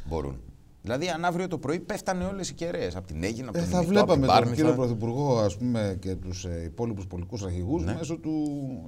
μπορούν. 0.08 0.40
Δηλαδή, 0.82 1.08
αν 1.08 1.24
αύριο 1.24 1.48
το 1.48 1.58
πρωί 1.58 1.78
πέφτανε 1.80 2.24
όλες 2.24 2.50
οι 2.50 2.54
κεραίες 2.54 2.96
από 2.96 3.06
την 3.06 3.22
Έγινα, 3.24 3.48
από 3.48 3.58
Ε, 3.58 3.60
τον 3.60 3.70
θα 3.70 3.82
Ιμητό, 3.82 4.00
από 4.00 4.12
την 4.12 4.20
βλέπαμε 4.20 4.26
τον 4.26 4.34
Πάρμηθα. 4.34 4.54
κύριο 4.54 4.74
Πρωθυπουργό 4.74 5.38
ας 5.38 5.56
πούμε, 5.56 5.96
και 6.00 6.14
τους 6.14 6.44
ε, 6.44 6.62
υπόλοιπους 6.64 7.06
πολιτικούς 7.06 7.42
αρχηγούς 7.42 7.84
Ναι. 7.84 7.94
μέσω 7.94 8.16
του 8.16 8.32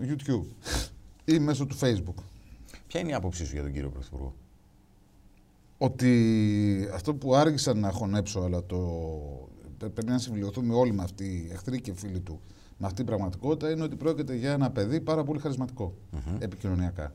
YouTube 0.02 0.70
ή 1.24 1.38
μέσω 1.38 1.66
του 1.66 1.78
Facebook. 1.80 2.22
Ποια 2.86 3.00
είναι 3.00 3.10
η 3.10 3.14
άποψή 3.14 3.44
σου 3.46 3.52
για 3.52 3.62
τον 3.62 3.72
κύριο 3.72 3.90
Πρωθυπουργό; 3.90 4.34
Ότι 5.78 6.88
αυτό 6.94 7.14
που 7.14 7.34
άργησα 7.34 7.74
να 7.74 7.90
χωνέψω, 7.90 8.40
αλλά 8.40 8.64
το 8.64 8.76
πρέ- 9.78 9.92
πρέπει 9.92 10.10
να 10.10 10.18
συμφιλειωθούμε 10.18 10.74
όλοι 10.74 10.92
με 10.92 11.02
αυτή, 11.02 11.48
εχθροί 11.52 11.80
και 11.80 11.92
φίλοι 11.94 12.20
του, 12.20 12.40
με 12.78 12.84
αυτή 12.86 12.96
την 12.96 13.06
πραγματικότητα, 13.06 13.70
είναι 13.70 13.82
ότι 13.82 13.96
πρόκειται 13.96 14.34
για 14.34 14.52
ένα 14.52 14.70
παιδί 14.70 15.00
πάρα 15.00 15.24
πολύ 15.24 15.38
χαρισματικό 15.40 15.94
επικοινωνιακά. 16.38 17.10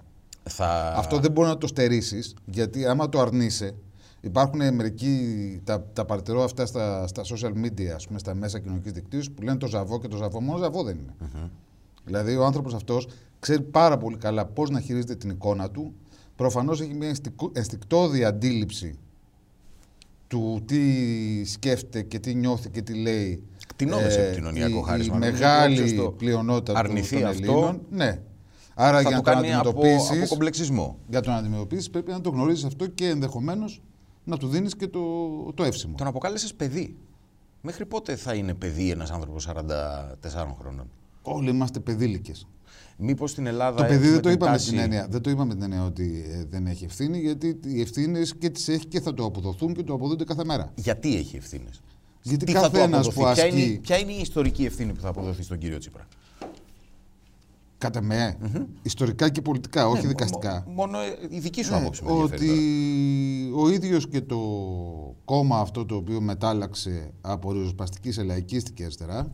Θα... 0.50 0.94
Αυτό 0.98 1.20
δεν 1.20 1.32
μπορεί 1.32 1.48
να 1.48 1.58
το 1.58 1.68
στερήσεις, 1.68 2.34
γιατί 2.46 2.86
άμα 2.86 3.10
το 3.10 3.20
αρνείσαι, 3.20 3.76
υπάρχουν 4.22 4.74
μερικοί, 4.74 5.20
τα, 5.64 5.84
τα 5.94 6.06
παρατηρώ 6.06 6.44
αυτά 6.44 6.66
στα, 6.66 7.08
στα 7.08 7.22
social 7.24 7.52
media, 7.66 7.86
ας 7.96 8.08
πούμε, 8.08 8.20
στα 8.20 8.36
μέσα 8.36 8.60
κοινωνικής 8.60 8.92
δικτύωσης, 8.92 9.32
που 9.32 9.42
λένε 9.42 9.58
το 9.58 9.68
ζαβό 9.68 10.00
και 10.00 10.08
το 10.08 10.18
ζαβό. 10.18 10.42
Μόνο 10.42 10.58
ζαβό 10.58 10.84
δεν 10.84 10.98
είναι. 10.98 11.14
Δηλαδή, 12.06 12.36
ο 12.36 12.46
άνθρωπος 12.46 12.74
αυτός 12.74 13.08
ξέρει 13.40 13.62
πάρα 13.62 13.98
πολύ 13.98 14.18
καλά 14.18 14.46
πώς 14.46 14.70
να 14.70 14.80
χειρίζεται 14.80 15.16
την 15.16 15.30
εικόνα 15.30 15.70
του. 15.72 15.94
Προφανώς 16.36 16.82
έχει 16.82 16.94
μια 16.94 17.08
ενστικο- 17.08 17.52
ενστικτόδη 17.54 18.24
αντίληψη 18.24 18.96
του 20.28 20.62
τι 20.66 20.80
σκέφτεται 21.46 22.02
και 22.02 22.20
τι 22.20 22.34
νιώθει 22.36 22.70
και 22.70 22.82
τι 22.82 22.94
λέει. 22.94 23.44
Κτηνόμες 23.68 24.16
ε, 24.18 24.26
επικοινωνιακό 24.26 24.78
η- 24.78 24.84
χάρισμα. 24.86 25.16
Η 25.16 25.20
Νομίζω 25.20 25.32
μεγάλη 25.44 25.74
ότι 25.74 25.84
όποιος 25.84 26.04
το 26.06 26.12
πλειονότητα 26.12 26.74
του- 26.74 26.80
αρνηθεί 26.80 27.20
των 27.20 27.26
αυτό, 27.28 27.42
Ελλήνων. 27.52 27.82
Ναι. 27.92 28.20
Άρα 28.78 29.02
θα 29.02 29.10
για 29.10 29.10
το 29.10 29.16
να 29.16 29.22
το 29.22 29.32
κάνει 29.32 29.54
από, 29.54 29.70
αντιμετωπίσει. 29.70 30.18
από 30.18 30.28
κομπλεξισμό. 30.28 30.98
Για 31.10 31.22
το 31.22 31.30
να 31.30 31.36
αντιμετωπίσεις 31.36 31.90
πρέπει 31.90 32.12
να 32.12 32.22
το 32.22 32.30
γνωρίζεις 32.30 32.64
αυτό 32.64 32.88
και 32.88 33.08
ενδεχομένως 33.08 33.82
να 34.24 34.38
του 34.38 34.48
δίνεις 34.48 34.76
και 34.76 34.88
το, 34.88 35.02
το 35.54 35.64
εύσημο. 35.64 35.96
Τον 35.98 36.08
αποκάλεσες 36.08 36.54
παιδί. 36.54 36.96
Μέχρι 37.62 37.86
πότε 37.86 38.16
θα 38.16 38.34
είναι 38.34 38.54
παιδί 38.54 38.90
ένας 38.92 39.12
άνθρωπος 39.12 39.48
44 39.48 40.56
χρόνων; 40.60 40.90
Όλοι 41.22 41.50
είμαστε 41.50 41.80
παιδίλικε. 41.80 42.32
Μήπως 42.98 43.32
στην 43.32 43.46
Ελλάδα. 43.46 43.78
Το 43.78 43.84
παιδί 43.84 43.94
έχουμε 43.94 44.12
δεν 44.12 44.22
το, 44.22 44.28
την 44.30 44.32
είπαμε 44.38 44.52
τάση- 44.52 44.70
την 44.70 44.80
έννοια, 44.80 45.08
δεν 45.10 45.22
το 45.22 45.30
είπαμε 45.30 45.54
την 45.54 45.64
έννοια 45.64 45.84
ότι 45.86 46.26
ε, 46.30 46.46
δεν 46.50 46.68
έχει 46.68 46.86
ευθύνη, 46.86 47.20
γιατί 47.20 47.60
οι 47.66 47.82
ευθύνες 47.82 48.36
και 48.36 48.50
τις 48.50 48.68
έχει 48.68 48.86
και 48.86 49.02
θα 49.02 49.14
το 49.14 49.26
αποδοθούν 49.26 49.74
και 49.74 49.84
το 49.84 49.94
αποδούνται 49.94 50.24
κάθε 50.24 50.44
μέρα. 50.46 50.72
Γιατί 50.76 51.16
έχει 51.16 51.36
ευθύνες; 51.36 51.82
Γιατί 52.22 52.46
Τι 52.46 52.52
θα 52.52 52.58
του 52.70 52.72
καθένας 52.72 53.08
αποδοθεί, 53.08 53.20
που 53.28 53.34
ποια, 53.34 53.46
είναι, 53.46 53.62
ασκεί- 53.62 53.80
ποια 53.82 53.98
είναι 53.98 54.12
η 54.12 54.20
ιστορική 54.22 54.66
ευθύνη 54.66 54.94
που 54.94 55.02
θα 55.02 55.08
αποδοθεί 55.10 55.44
στον 55.44 55.58
κύριο 55.58 55.78
Τσίπρα; 55.78 56.08
Κατά 57.86 58.02
με, 58.02 58.38
ιστορικά 58.82 59.30
και 59.30 59.42
πολιτικά, 59.42 59.88
όχι 59.88 60.02
Ναι, 60.02 60.08
δικαστικά. 60.08 60.64
μο- 60.68 60.74
μόνο 60.74 61.00
ε, 61.00 61.18
η 61.30 61.40
δική 61.40 61.64
σου 61.64 61.72
Ναι, 61.72 61.78
άποψη 61.78 62.04
με 62.04 62.12
ενδιαφέρει 62.12 62.50
ότι 62.50 62.56
τώρα. 63.50 63.62
ο 63.64 63.70
ίδιος 63.70 64.08
και 64.10 64.22
το 64.22 64.38
κόμμα 65.26 65.60
αυτό 65.60 65.86
το 65.86 65.96
οποίο 65.96 66.22
μετάλλαξε 66.22 67.12
από 67.22 67.52
ριζοσπαστικής 67.52 68.14
σε 68.16 68.24
λαϊκίστικη 68.24 68.84
αριστερά, 68.84 69.32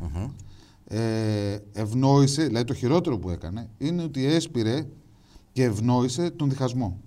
ε, 0.87 1.57
ευνόησε, 1.73 2.43
δηλαδή 2.43 2.65
το 2.65 2.73
χειρότερο 2.73 3.17
που 3.19 3.29
έκανε 3.29 3.69
είναι 3.77 4.03
ότι 4.03 4.25
έσπηρε 4.25 4.85
και 5.51 5.63
ευνόησε 5.63 6.29
τον 6.29 6.49
διχασμό. 6.49 6.97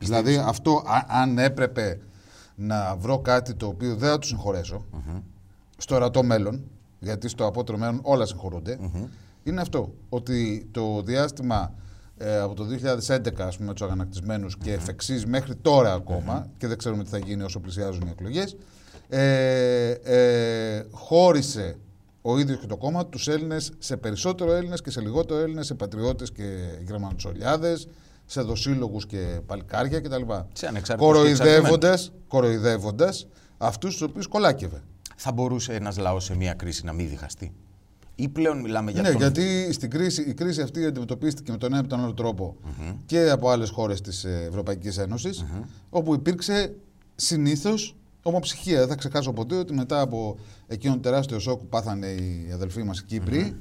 Δηλαδή 0.00 0.36
αυτό 0.36 0.82
α- 0.86 1.06
αν 1.22 1.38
έπρεπε 1.38 2.00
να 2.54 2.96
βρω 2.96 3.18
κάτι 3.18 3.54
το 3.54 3.66
οποίο 3.66 3.96
δεν 3.96 4.10
θα 4.10 4.18
του 4.18 4.26
συγχωρεσω 4.26 4.84
στο 5.76 5.94
ορατό 5.94 6.22
μέλλον, 6.22 6.64
γιατί 6.98 7.28
στο 7.28 7.46
απότερο 7.46 7.78
μέλλον 7.78 7.98
όλα 8.02 8.26
συγχωρούνται, 8.26 8.78
είναι 9.42 9.60
αυτό. 9.60 9.94
Ότι 10.08 10.68
το 10.70 11.02
διάστημα 11.02 11.74
ε, 12.16 12.38
από 12.38 12.54
το 12.54 12.64
2011 13.06 13.40
ας 13.40 13.56
πούμε, 13.56 13.72
τους 13.72 13.82
αγανακτισμένους 13.82 14.58
και 14.58 14.72
εφ' 14.72 14.88
εξής 14.88 15.26
μέχρι 15.26 15.54
τώρα 15.54 15.92
ακόμα, 15.92 16.46
και 16.56 16.66
δεν 16.66 16.78
ξέρουμε 16.78 17.04
τι 17.04 17.10
θα 17.10 17.18
γίνει 17.18 17.42
όσο 17.42 17.60
πλησιάζουν 17.60 18.06
οι 18.06 18.10
εκλογές, 18.10 18.56
ε, 19.08 19.90
ε, 19.90 20.86
χώρισε 20.90 21.76
ο 22.22 22.38
ίδιος 22.38 22.58
και 22.58 22.66
το 22.66 22.76
κόμμα 22.76 23.06
τους 23.06 23.28
Έλληνες 23.28 23.72
σε 23.78 23.96
περισσότερο 23.96 24.52
Έλληνες 24.52 24.80
και 24.80 24.90
σε 24.90 25.00
λιγότερο 25.00 25.40
Έλληνες, 25.40 25.66
σε 25.66 25.74
πατριώτες 25.74 26.32
και 26.32 26.42
γραμματοσολιάδες, 26.88 27.88
σε 28.26 28.40
δοσύλλογους 28.40 29.06
και 29.06 29.40
παλικάρια 29.46 30.00
κτλ. 30.00 30.22
Σε 30.52 30.66
ανεξάρτητους 30.66 31.12
και 31.12 31.18
Κοροϊδεύοντας, 31.18 32.12
κοροϊδεύοντας 32.28 33.26
αυτούς 33.58 33.92
τους 33.92 34.02
οποίους 34.02 34.26
κολάκευε. 34.26 34.82
Θα 35.16 35.32
μπορούσε 35.32 35.74
ένας 35.74 35.98
λαός 35.98 36.24
σε 36.24 36.36
μια 36.36 36.54
κρίση 36.54 36.84
να 36.84 36.92
μην 36.92 37.08
διχαστεί; 37.08 37.52
Ή 38.22 38.28
πλέον 38.28 38.60
μιλάμε 38.60 38.90
για 38.90 39.02
ναι, 39.02 39.08
τον... 39.08 39.20
γιατί 39.20 39.72
στην 39.72 39.90
κρίση, 39.90 40.22
η 40.22 40.34
κρίση 40.34 40.62
αυτή 40.62 40.84
αντιμετωπίστηκε 40.84 41.50
με 41.50 41.58
τον 41.58 41.72
ένα 41.72 41.82
ή 41.84 41.86
τον 41.86 42.00
άλλο 42.00 42.14
τρόπο 42.14 42.56
και 43.06 43.30
από 43.30 43.50
άλλες 43.50 43.70
χώρες 43.70 44.00
της 44.00 44.24
ε, 44.24 44.44
Ευρωπαϊκής 44.48 44.98
Ένωσης, 44.98 45.44
όπου 45.90 46.14
υπήρξε 46.14 46.74
συνήθως 47.14 47.96
ομοψυχία. 48.22 48.78
Δεν 48.78 48.88
θα 48.88 48.94
ξεχάσω 48.94 49.32
ποτέ 49.32 49.54
ότι 49.54 49.74
μετά 49.74 50.00
από 50.00 50.38
εκείνον 50.66 51.00
τον 51.00 51.10
τεράστιο 51.10 51.38
σοκ 51.38 51.58
που 51.58 51.66
πάθανε 51.66 52.06
οι 52.06 52.50
αδελφοί 52.54 52.82
μας 52.82 52.98
οι 52.98 53.04
Κύπροι, 53.04 53.56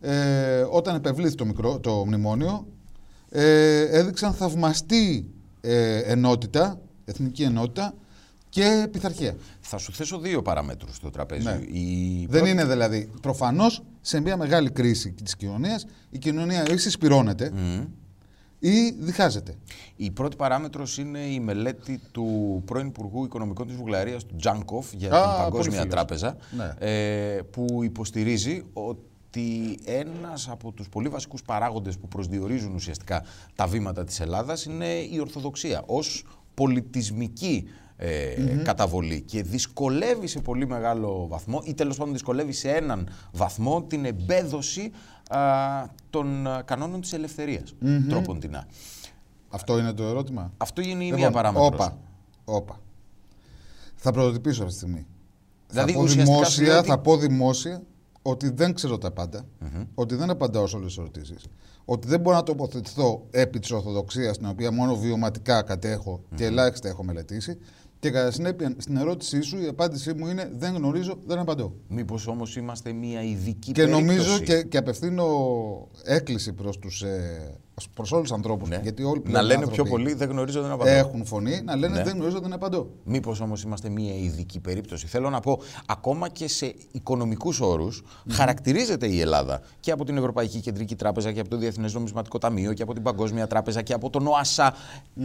ε, 0.00 0.66
όταν 0.70 0.94
επευλήθη 0.94 1.34
το, 1.34 1.44
μικρό, 1.44 1.80
το 1.80 2.04
μνημόνιο, 2.06 2.66
ε, 3.28 3.80
έδειξαν 3.98 4.32
θαυμαστή 4.32 5.30
ε, 5.60 5.98
ενότητα, 5.98 6.80
εθνική 7.04 7.42
ενότητα 7.42 7.94
και 8.54 8.88
πειθαρχία. 8.90 9.36
Θα 9.60 9.78
σου 9.78 9.92
θέσω 9.92 10.18
δύο 10.18 10.42
παραμέτρους 10.42 10.96
στο 10.96 11.10
τραπέζι. 11.10 11.44
Ναι. 11.44 11.60
Η 11.78 12.18
Δεν 12.18 12.40
πρώτη- 12.40 12.48
είναι 12.52 12.64
δηλαδή. 12.64 13.10
Προφανώς 13.22 13.82
σε 14.00 14.20
μια 14.20 14.36
μεγάλη 14.36 14.70
κρίση 14.70 15.12
της 15.12 15.36
κοινωνίας 15.36 15.86
η 16.10 16.18
κοινωνία 16.18 16.64
ή 16.72 16.76
συσπηρώνεται 16.76 17.50
Μμμ. 17.54 17.84
ή 18.58 18.90
διχάζεται. 18.98 19.54
Η 19.96 20.10
πρώτη 20.10 20.36
παράμετρος 20.36 20.98
είναι 20.98 21.18
η 21.18 21.40
μελέτη 21.40 22.00
του 22.12 22.62
πρώην 22.64 22.86
Υπουργού 22.86 23.24
Οικονομικών 23.24 23.66
της 23.66 23.76
Βουλγαρίας, 23.76 24.24
του 24.26 24.36
Τζάνκοφ, 24.36 24.92
για 24.92 25.12
Α, 25.12 25.20
την 25.22 25.30
πολύ 25.30 25.42
Παγκόσμια 25.50 25.78
φίλος. 25.80 25.94
Τράπεζα, 25.94 26.36
Ναι. 26.56 26.74
ε, 26.78 27.40
που 27.50 27.80
υποστηρίζει 27.82 28.62
ότι 28.72 29.78
ένας 29.84 30.48
από 30.48 30.72
τους 30.72 30.88
πολύ 30.88 31.08
βασικούς 31.08 31.42
παράγοντες 31.42 31.96
που 31.98 32.08
προσδιορίζουν 32.08 32.74
ουσιαστικά 32.74 33.24
τα 33.54 33.66
βήματα 33.66 34.04
της 34.04 34.20
Ελλάδας 34.20 34.64
είναι 34.64 34.86
η 34.86 35.18
Ορθοδοξία 35.20 35.82
ως 35.86 36.24
πολιτισμική 36.54 37.68
ε, 37.96 38.34
καταβολή 38.64 39.20
και 39.20 39.42
δυσκολεύει 39.42 40.26
σε 40.26 40.40
πολύ 40.40 40.66
μεγάλο 40.66 41.26
βαθμό 41.28 41.60
ή 41.64 41.74
τέλος 41.74 41.96
πάντων 41.96 42.12
δυσκολεύει 42.12 42.52
σε 42.52 42.70
έναν 42.70 43.08
βαθμό 43.32 43.82
την 43.82 44.04
εμπέδωση 44.04 44.90
α, 45.28 45.38
των 46.10 46.46
α, 46.46 46.62
κανόνων 46.62 47.00
της 47.00 47.12
ελευθερίας, 47.12 47.74
τρόπον 48.08 48.40
την 48.40 48.56
Αυτό 49.48 49.78
είναι 49.78 49.92
το 49.92 50.02
ερώτημα; 50.02 50.52
αυτό 50.56 50.80
είναι 50.80 51.02
η 51.02 51.06
Λοιπόν, 51.06 51.18
μία 51.20 51.30
παράμετρος. 51.30 51.68
Όπα, 51.68 51.98
όπα. 52.44 52.80
Θα 53.96 54.12
πρωτοτυπήσω 54.12 54.62
αυτή 54.62 54.72
τη 54.74 54.78
στιγμή. 54.80 55.06
Δηλαδή, 55.68 55.92
θα, 55.92 55.98
πω 55.98 56.02
ουσιαστικά 56.04 56.32
δημόσια, 56.34 56.50
σου 56.50 56.62
λέει 56.62 56.76
ότι- 56.76 56.88
θα 56.88 56.98
πω 56.98 57.16
δημόσια 57.16 57.82
ότι 58.22 58.50
δεν 58.50 58.74
ξέρω 58.74 58.98
τα 58.98 59.10
παντα 59.10 59.44
ότι 59.94 60.14
δεν 60.14 60.30
απαντάω 60.30 60.66
σε 60.66 60.76
όλες 60.76 60.88
τις 60.88 60.98
ερωτήσεις, 60.98 61.46
ότι 61.84 62.08
δεν 62.08 62.20
μπορώ 62.20 62.36
να 62.36 62.42
τοποθετηθώ 62.42 63.26
επί 63.30 63.58
της 63.58 63.70
Ορθοδοξίας, 63.70 64.38
την 64.38 64.46
οποία 64.46 64.72
μόνο 64.72 64.96
βιωματικά 64.96 65.62
κατέχω 65.62 66.20
και 66.34 66.44
ελάχιστα 66.44 66.88
έχω 66.88 67.04
μελετήσει. 67.04 67.58
Και 68.04 68.10
κατά 68.10 68.30
συνέπεια, 68.30 68.74
στην 68.78 68.96
ερώτησή 68.96 69.40
σου, 69.40 69.62
η 69.62 69.66
απάντησή 69.66 70.12
μου 70.14 70.26
είναι 70.26 70.50
δεν 70.56 70.74
γνωρίζω, 70.74 71.18
δεν 71.26 71.38
απαντώ. 71.38 71.74
Μήπως 71.88 72.26
όμως 72.26 72.56
είμαστε 72.56 72.92
μια 72.92 73.22
ειδική 73.22 73.72
Και 73.72 73.82
περίπτωση. 73.82 74.04
νομίζω 74.04 74.38
και, 74.38 74.62
και 74.62 74.76
απευθύνω 74.76 75.26
έκκληση 76.04 76.52
προς, 76.52 76.78
τους, 76.78 77.02
ε, 77.02 77.54
προς 77.94 78.12
όλους 78.12 78.28
τους 78.28 78.36
ανθρώπους. 78.36 78.68
Ναι. 78.68 78.80
Γιατί 78.82 79.02
όλοι 79.02 79.22
να 79.24 79.30
πλέον 79.30 79.44
οι 79.44 79.46
λένε 79.46 79.58
άνθρωποι 79.60 79.82
πιο 79.82 79.90
πολύ, 79.90 80.14
δεν 80.14 80.28
γνωρίζω, 80.30 80.62
δεν 80.62 80.70
απαντώ. 80.70 80.90
Έχουν 80.90 81.24
φωνή 81.24 81.62
να 81.64 81.76
λένε 81.76 81.96
Ναι. 81.96 82.02
δεν 82.02 82.14
γνωρίζω, 82.16 82.40
δεν 82.40 82.52
απαντώ. 82.52 82.90
Μήπως 83.04 83.40
όμως 83.40 83.62
είμαστε 83.62 83.88
μια 83.88 84.14
ειδική 84.14 84.60
περίπτωση. 84.60 85.06
Θέλω 85.06 85.30
να 85.30 85.40
πω, 85.40 85.58
ακόμα 85.86 86.28
και 86.28 86.48
σε 86.48 86.74
οικονομικούς 86.92 87.60
όρους, 87.60 88.02
χαρακτηρίζεται 88.30 89.06
η 89.06 89.20
Ελλάδα 89.20 89.60
και 89.80 89.90
από 89.90 90.04
την 90.04 90.16
Ευρωπαϊκή 90.16 90.60
Κεντρική 90.60 90.94
Τράπεζα 90.96 91.32
και 91.32 91.40
από 91.40 91.48
το 91.48 91.56
Διεθνές 91.56 91.94
Νομισματικό 91.94 92.38
Ταμείο 92.38 92.72
και 92.72 92.82
από 92.82 92.92
την 92.94 93.02
Παγκόσμια 93.02 93.46
Τράπεζα 93.46 93.82
και 93.82 93.92
από 93.92 94.10
τον 94.10 94.26
ΟΑΣΑ 94.26 94.74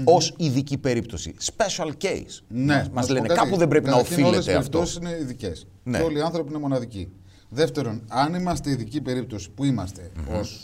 ως 0.04 0.34
ειδική 0.38 0.78
περίπτωση. 0.78 1.34
Special 1.56 1.92
case. 2.04 2.40
Ναι, 2.48 2.74
Μας, 2.76 2.88
να 2.88 2.94
μας 2.94 3.04
σου 3.06 3.08
πω 3.08 3.14
λένε 3.14 3.28
κάτι. 3.28 3.40
κάπου 3.40 3.58
δεν 3.58 3.68
πρέπει 3.68 3.86
να 3.86 3.92
Καταρχήν, 3.92 4.24
όλες 4.24 4.36
οι 4.36 4.40
οφείλεται 4.40 4.58
αυτό. 4.60 4.78
περιπτώσεις 4.78 4.96
είναι 4.96 5.18
ειδικές. 5.22 5.68
Ναι. 5.84 5.98
Και 5.98 6.04
όλοι 6.04 6.18
οι 6.18 6.22
άνθρωποι 6.22 6.50
είναι 6.50 6.60
μοναδικοί. 6.60 7.12
Δεύτερον, 7.50 8.02
αν 8.08 8.34
είμαστε 8.34 8.70
ειδική 8.70 9.02
περίπτωση 9.02 9.50
που 9.52 9.64
είμαστε 9.66 10.12
ως 10.40 10.54
ε, 10.54 10.58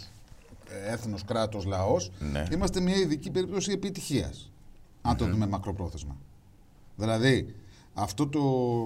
έθνος, 0.91 1.23
κράτος, 1.23 1.65
λαός, 1.65 2.11
Ναι. 2.31 2.47
είμαστε 2.53 2.79
μια 2.79 2.95
ειδική 2.95 3.31
περίπτωση 3.31 3.71
επιτυχίας. 3.71 4.51
Αν 5.01 5.17
το 5.17 5.27
δούμε 5.27 5.47
μακροπρόθεσμα. 5.47 6.17
Δηλαδή, 6.95 7.55
αυτό 7.93 8.27
το 8.27 8.41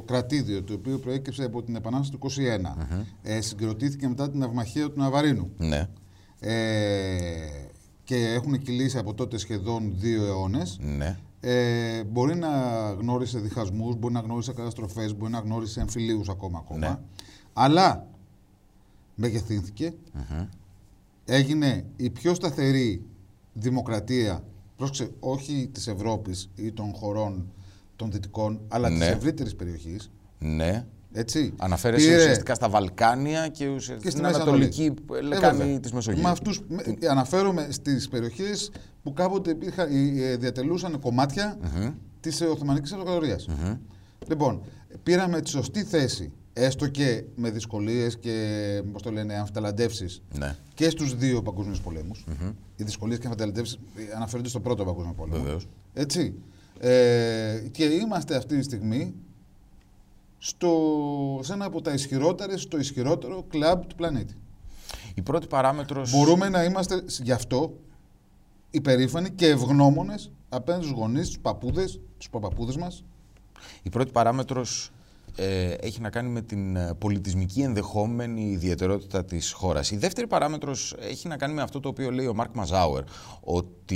κρατήδιο 0.05 0.63
το 0.63 0.73
οποίο 0.73 0.97
προέκυψε 0.97 1.43
από 1.43 1.63
την 1.63 1.75
Επανάσταση 1.75 2.11
του 2.11 2.17
21 2.17 2.75
ε, 3.21 3.41
συγκροτήθηκε 3.41 4.07
μετά 4.07 4.29
την 4.29 4.43
αυμαχία 4.43 4.89
του 4.89 4.99
Ναβαρίνου 4.99 5.51
Ναι, 5.57 5.87
ε, 6.39 6.53
και 8.03 8.15
έχουν 8.15 8.57
κυλήσει 8.59 8.97
από 8.97 9.13
τότε 9.13 9.37
σχεδόν 9.37 9.93
δύο 9.95 10.25
αιώνες 10.25 10.77
ναι. 10.81 11.19
ε, 11.39 12.03
μπορεί 12.03 12.35
να 12.35 12.49
γνώρισε 12.99 13.39
διχασμούς, 13.39 13.95
μπορεί 13.95 14.13
να 14.13 14.19
γνώρισε 14.19 14.53
καταστροφές, 14.53 15.15
μπορεί 15.15 15.31
να 15.31 15.39
γνώρισε 15.39 15.79
εμφυλίους 15.79 16.29
ακόμα 16.29 16.57
ακόμα. 16.57 16.79
Ναι. 16.79 16.97
Αλλά 17.53 18.07
μεγεθύνθηκε, 19.15 19.93
έγινε 21.29 21.85
η 21.95 22.09
πιο 22.09 22.33
σταθερή 22.33 23.01
δημοκρατία, 23.53 24.43
πρόσεξε, 24.77 25.09
όχι 25.19 25.69
της 25.71 25.87
Ευρώπης 25.87 26.49
ή 26.55 26.71
των 26.71 26.93
χωρών 26.93 27.51
των 27.95 28.11
Δυτικών, 28.11 28.59
αλλά 28.67 28.89
Ναι. 28.89 28.97
της 28.97 29.07
ευρύτερης 29.07 29.55
περιοχής. 29.55 30.11
Ναι. 30.39 30.85
Έτσι. 31.13 31.53
Αναφέρεσαι 31.57 32.05
Πήρε- 32.07 32.19
ουσιαστικά 32.21 32.53
στα 32.55 32.69
Βαλκάνια 32.69 33.47
και 33.47 33.67
ουσιαστικά 33.67 33.95
και 33.95 34.09
στη 34.09 34.09
στην 34.09 34.21
Μέση 34.21 34.35
Ανατολική 34.35 34.85
Ανατολή. 34.85 35.19
Ε, 35.19 35.21
λεκάνη 35.27 35.57
βέβαια. 35.57 35.79
της 35.79 35.91
Μεσογείου. 35.91 36.21
Με 36.23 36.29
αυτούς, 36.29 36.61
με- 36.67 36.83
αναφέρομαι 37.09 37.67
στις 37.71 38.07
περιοχές 38.09 38.71
που 39.03 39.13
κάποτε 39.13 39.49
υπήρχαν, 39.49 39.87
ε, 39.91 40.23
ε, 40.31 40.37
διατελούσαν 40.37 40.99
κομμάτια 40.99 41.57
της 42.19 42.41
ε, 42.41 42.45
Οθωμανικής 42.45 42.91
Αυτοκρατορίας. 42.91 43.47
Λοιπόν, 44.27 44.61
πήραμε 45.03 45.41
τη 45.41 45.49
σωστή 45.49 45.83
θέση, 45.83 46.31
έστω 46.63 46.87
και 46.87 47.23
με 47.35 47.49
δυσκολίες 47.49 48.17
και 48.17 48.83
πώς 48.91 49.01
το 49.01 49.11
λένε, 49.11 49.33
αμφιταλαντεύσεις 49.33 50.21
Ναι. 50.37 50.55
και 50.73 50.89
στους 50.89 51.15
δύο 51.15 51.41
παγκόσμιους 51.41 51.81
πολέμους. 51.81 52.25
Οι 52.75 52.83
δυσκολίες 52.83 53.19
και 53.19 53.25
αμφιταλαντεύσεις 53.25 53.75
ε, 53.75 54.15
αναφέρονται 54.15 54.49
στο 54.49 54.59
πρώτο 54.59 54.85
παγκόσμιο 54.85 55.13
πόλεμο. 55.13 55.43
Βεβαίως. 55.43 55.67
Έτσι. 55.93 56.33
Ε, 56.79 57.63
και 57.71 57.83
είμαστε 57.83 58.35
αυτή 58.35 58.57
τη 58.57 58.63
στιγμή 58.63 59.13
στο, 60.37 60.69
σε 61.43 61.53
ένα 61.53 61.65
από 61.65 61.81
τα 61.81 61.93
ισχυρότερες, 61.93 62.67
το 62.67 62.77
ισχυρότερο 62.77 63.45
κλαμπ 63.49 63.81
του 63.85 63.95
πλανήτη. 63.95 64.33
Η 65.15 65.21
πρώτη 65.21 65.47
παράμετρος... 65.47 66.11
Μπορούμε 66.11 66.49
να 66.49 66.63
είμαστε 66.63 67.03
γι' 67.21 67.31
αυτό 67.31 67.73
υπερήφανοι 68.71 69.29
και 69.29 69.47
ευγνώμονες 69.47 70.31
απέναντι 70.49 70.85
στους 70.85 70.97
γονείς, 70.97 71.25
στους 71.25 71.39
παππούδες, 71.39 71.99
τους 72.17 72.29
παπαπούδες 72.29 72.77
μας. 72.77 73.03
Η 73.83 73.89
πρώτη 73.89 74.11
παράμετρος 74.11 74.91
ε, 75.39 75.73
έχει 75.81 76.01
να 76.01 76.09
κάνει 76.09 76.29
με 76.29 76.41
την 76.41 76.75
ε, 76.75 76.93
πολιτισμική 76.97 77.61
ενδεχόμενη 77.61 78.41
ιδιαιτερότητα 78.51 79.25
της 79.25 79.51
χώρας. 79.51 79.91
Η 79.91 79.97
δεύτερη 79.97 80.27
παράμετρος 80.27 80.95
έχει 80.99 81.27
να 81.27 81.37
κάνει 81.37 81.53
με 81.53 81.61
αυτό 81.61 81.79
το 81.79 81.89
οποίο 81.89 82.11
λέει 82.11 82.25
ο 82.27 82.33
Μάρκ 82.33 82.55
Μαζάουερ, 82.55 83.03
ότι 83.41 83.95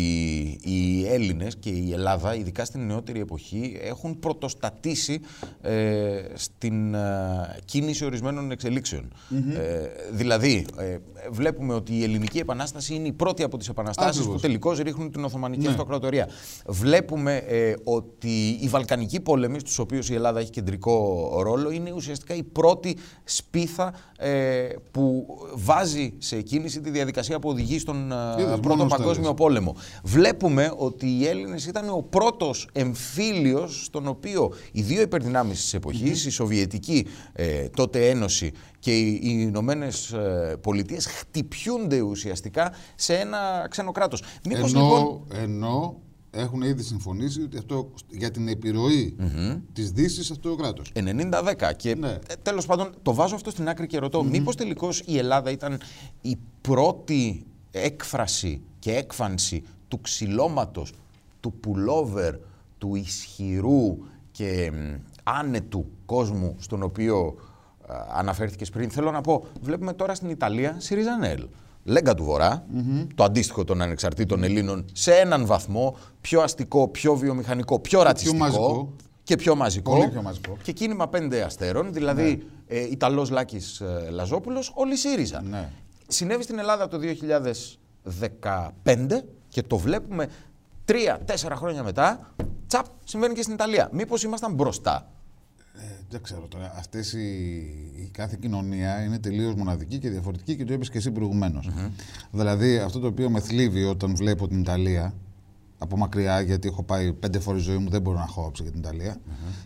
οι 0.61 1.07
Έλληνες 1.07 1.55
και 1.57 1.69
η 1.69 1.91
Ελλάδα, 1.91 2.35
ειδικά 2.35 2.65
στην 2.65 2.85
νεότερη 2.85 3.19
εποχή, 3.19 3.77
έχουν 3.81 4.19
πρωτοστατήσει 4.19 5.21
ε, 5.61 6.21
στην 6.33 6.93
ε, 6.93 7.55
κίνηση 7.65 8.05
ορισμένων 8.05 8.51
εξελίξεων. 8.51 9.13
Ε, 9.53 9.87
δηλαδή, 10.11 10.65
ε, 10.77 10.97
βλέπουμε 11.31 11.73
ότι 11.73 11.93
η 11.97 12.03
Ελληνική 12.03 12.37
Επανάσταση 12.37 12.95
είναι 12.95 13.07
η 13.07 13.13
πρώτη 13.13 13.43
από 13.43 13.57
τις 13.57 13.69
επαναστάσεις 13.69 14.15
Ακριβώς. 14.17 14.35
που 14.35 14.41
τελικώς 14.41 14.79
ρίχνουν 14.79 15.11
την 15.11 15.23
Οθωμανική 15.23 15.63
Ναι. 15.63 15.69
Αυτοκρατορία. 15.69 16.27
Βλέπουμε 16.67 17.35
ε, 17.35 17.73
ότι 17.83 18.57
οι 18.61 18.67
Βαλκανικοί 18.67 19.19
πόλεμοι, 19.19 19.59
στους 19.59 19.79
οποίους 19.79 20.09
η 20.09 20.13
Ελλάδα 20.13 20.39
έχει 20.39 20.49
κεντρικό 20.49 21.29
ρόλο, 21.41 21.71
είναι 21.71 21.91
ουσιαστικά 21.91 22.35
η 22.35 22.43
πρώτη 22.43 22.97
σπίθα 23.23 23.93
ε, 24.17 24.67
που 24.91 25.25
βάζει 25.53 26.13
σε 26.17 26.41
κίνηση 26.41 26.81
τη 26.81 26.89
διαδικασία 26.89 27.39
που 27.39 27.49
οδηγεί 27.49 27.79
στον 27.79 28.11
ε, 28.11 28.15
Είδες, 28.41 28.59
Πρώτο 28.59 28.75
μόνος 28.75 28.91
το 28.91 28.97
Παγκόσμιο 28.97 29.13
έλεγες. 29.13 29.33
Πόλεμο. 29.33 29.75
Βλέπουμε 30.03 30.73
ότι 30.77 31.05
οι 31.05 31.27
Έλληνες 31.27 31.65
ήταν 31.65 31.89
ο 31.89 32.05
πρώτος 32.09 32.69
εμφύλιος 32.73 33.83
στον 33.85 34.07
οποίο 34.07 34.53
οι 34.71 34.81
δύο 34.81 35.01
υπερδυνάμεις 35.01 35.61
της 35.61 35.73
εποχής, 35.73 36.25
η 36.25 36.29
Σοβιετική 36.29 37.07
ε, 37.33 37.67
τότε 37.69 38.09
Ένωση 38.09 38.51
και 38.79 38.97
οι, 38.97 39.19
οι 39.23 39.37
Ηνωμένε 39.39 39.87
Πολιτείες 40.61 41.05
χτυπιούνται 41.05 42.01
ουσιαστικά 42.01 42.73
σε 42.95 43.13
ένα 43.13 43.67
ξένο 43.69 43.91
κράτος. 43.91 44.23
Μήπως 44.45 44.73
ενώ, 44.73 44.83
λοιπόν... 44.83 45.27
ενώ 45.41 46.01
έχουν 46.35 46.61
ήδη 46.61 46.83
συμφωνήσει 46.83 47.41
ότι 47.41 47.57
αυτό, 47.57 47.91
για 48.09 48.31
την 48.31 48.47
επιρροή 48.47 49.15
της 49.73 49.91
Δύσης 49.91 50.25
σε 50.25 50.33
αυτό 50.33 50.49
το 50.49 50.55
κράτος. 50.55 50.91
90-10. 50.93 51.73
Και 51.77 51.95
Ναι. 51.95 52.09
ε, 52.09 52.19
τέλος 52.41 52.65
πάντων 52.65 52.93
το 53.01 53.13
βάζω 53.13 53.35
αυτό 53.35 53.49
στην 53.51 53.69
άκρη 53.69 53.87
και 53.87 53.97
ρωτώ, 53.99 54.23
μήπως 54.23 54.55
τελικώς 54.55 55.03
η 55.05 55.17
Ελλάδα 55.17 55.51
ήταν 55.51 55.79
η 56.21 56.37
πρώτη 56.61 57.45
έκφραση 57.71 58.61
και 58.79 58.91
έκφανση 58.95 59.63
του 59.87 60.01
ξυλώματος, 60.01 60.93
του 61.39 61.53
πουλόβερ, 61.53 62.35
του 62.77 62.95
ισχυρού 62.95 63.97
και 64.31 64.71
μ, 64.73 64.95
άνετου 65.23 65.85
κόσμου 66.05 66.55
στον 66.59 66.83
οποίο 66.83 67.35
α, 67.87 67.95
αναφέρθηκες 68.13 68.69
πριν. 68.69 68.89
Θέλω 68.89 69.11
να 69.11 69.21
πω, 69.21 69.45
βλέπουμε 69.61 69.93
τώρα 69.93 70.15
στην 70.15 70.29
Ιταλία 70.29 70.75
ΣΥΡΙΖΑΝΕΛ. 70.79 71.45
Λέγκα 71.83 72.13
του 72.13 72.23
βορρα 72.23 72.65
το 73.15 73.23
αντίστοιχο 73.23 73.63
των 73.63 73.81
ανεξαρτήτων 73.81 74.43
Ελλήνων, 74.43 74.85
σε 74.93 75.13
έναν 75.13 75.45
βαθμό 75.45 75.97
πιο 76.21 76.41
αστικό, 76.41 76.87
πιο 76.87 77.15
βιομηχανικό, 77.15 77.79
πιο 77.79 78.01
ρατσιστικό 78.01 78.37
μαζικό. 78.37 78.93
και 79.23 79.35
πιο 79.35 79.55
μαζικό. 79.55 79.91
Πολύ 79.91 80.09
πιο 80.09 80.21
μαζικό. 80.21 80.57
Και 80.63 80.71
κίνημα 80.71 81.07
πέντε 81.07 81.41
αστέρων, 81.41 81.93
δηλαδή 81.93 82.43
ε, 82.67 82.79
Ιταλός 82.79 83.29
Λάκης 83.29 83.79
ε, 83.79 84.07
Λαζόπουλος, 84.09 84.71
όλοι 84.75 84.95
ΣΥΡΙΖΑ. 84.95 85.41
Ναι. 85.41 85.69
Συνέβη 86.07 86.43
στην 86.43 86.59
Ελλάδα 86.59 86.87
το 86.87 86.99
2015 88.83 89.07
και 89.47 89.61
το 89.61 89.77
βλέπουμε 89.77 90.27
τρία-τέσσερα 90.85 91.55
χρόνια 91.55 91.83
μετά, 91.83 92.33
τσαπ, 92.67 92.85
συμβαίνει 93.03 93.33
και 93.33 93.41
στην 93.41 93.53
Ιταλία. 93.53 93.89
Μήπως 93.91 94.23
ήμασταν 94.23 94.53
μπροστά. 94.53 95.07
Ε, 95.75 95.79
δεν 96.09 96.21
ξέρω 96.21 96.47
τώρα. 96.47 96.73
Αυτές 96.77 97.13
οι, 97.13 97.27
η 97.95 98.09
κάθε 98.11 98.37
κοινωνία 98.41 99.03
είναι 99.03 99.19
τελείως 99.19 99.55
μοναδική 99.55 99.97
και 99.97 100.09
διαφορετική 100.09 100.55
και 100.55 100.65
το 100.65 100.73
είπες 100.73 100.89
και 100.89 100.97
εσύ 100.97 101.11
προηγουμένως. 101.11 101.69
Δηλαδή 102.31 102.77
αυτό 102.77 102.99
το 102.99 103.07
οποίο 103.07 103.29
με 103.29 103.39
θλίβει 103.39 103.83
όταν 103.83 104.15
βλέπω 104.15 104.47
την 104.47 104.59
Ιταλία 104.59 105.13
από 105.77 105.97
μακριά, 105.97 106.41
γιατί 106.41 106.67
έχω 106.67 106.83
πάει 106.83 107.13
πέντε 107.13 107.39
φορές 107.39 107.61
ζωή 107.61 107.77
μου, 107.77 107.89
δεν 107.89 108.01
μπορώ 108.01 108.17
να 108.17 108.23
έχω 108.23 108.41
άποψη 108.41 108.63
για 108.63 108.71
την 108.71 108.79
ιταλια 108.79 109.17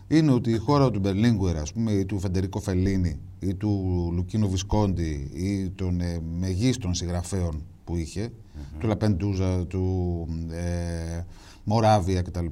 είναι 0.08 0.32
ότι 0.32 0.50
η 0.50 0.56
χώρα 0.56 0.90
του 0.90 1.00
Μπερλίνγκουερ, 1.00 1.56
ας 1.56 1.72
πούμε, 1.72 1.92
ή 1.92 2.04
του 2.04 2.18
Φεντερίκο 2.18 2.60
Φελίνη, 2.60 3.18
ή 3.38 3.54
του 3.54 4.10
Λουκίνο 4.14 4.48
Βισκόντι, 4.48 5.30
ή 5.34 5.70
των 5.70 6.00
ε, 6.00 6.20
μεγίστων 6.38 6.94
συγγραφέων 6.94 7.62
που 7.84 7.96
είχε, 7.96 8.32
του 8.78 8.86
Λαπεντούζα, 8.86 9.66
του 9.66 10.26
ε, 10.50 11.24
Μοράβια 11.64 12.22
κτλ. 12.22 12.46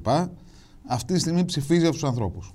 Αυτή 0.87 1.13
τη 1.13 1.19
στιγμή 1.19 1.45
ψηφίζει 1.45 1.83
από 1.83 1.93
τους 1.93 2.03
ανθρώπους. 2.03 2.53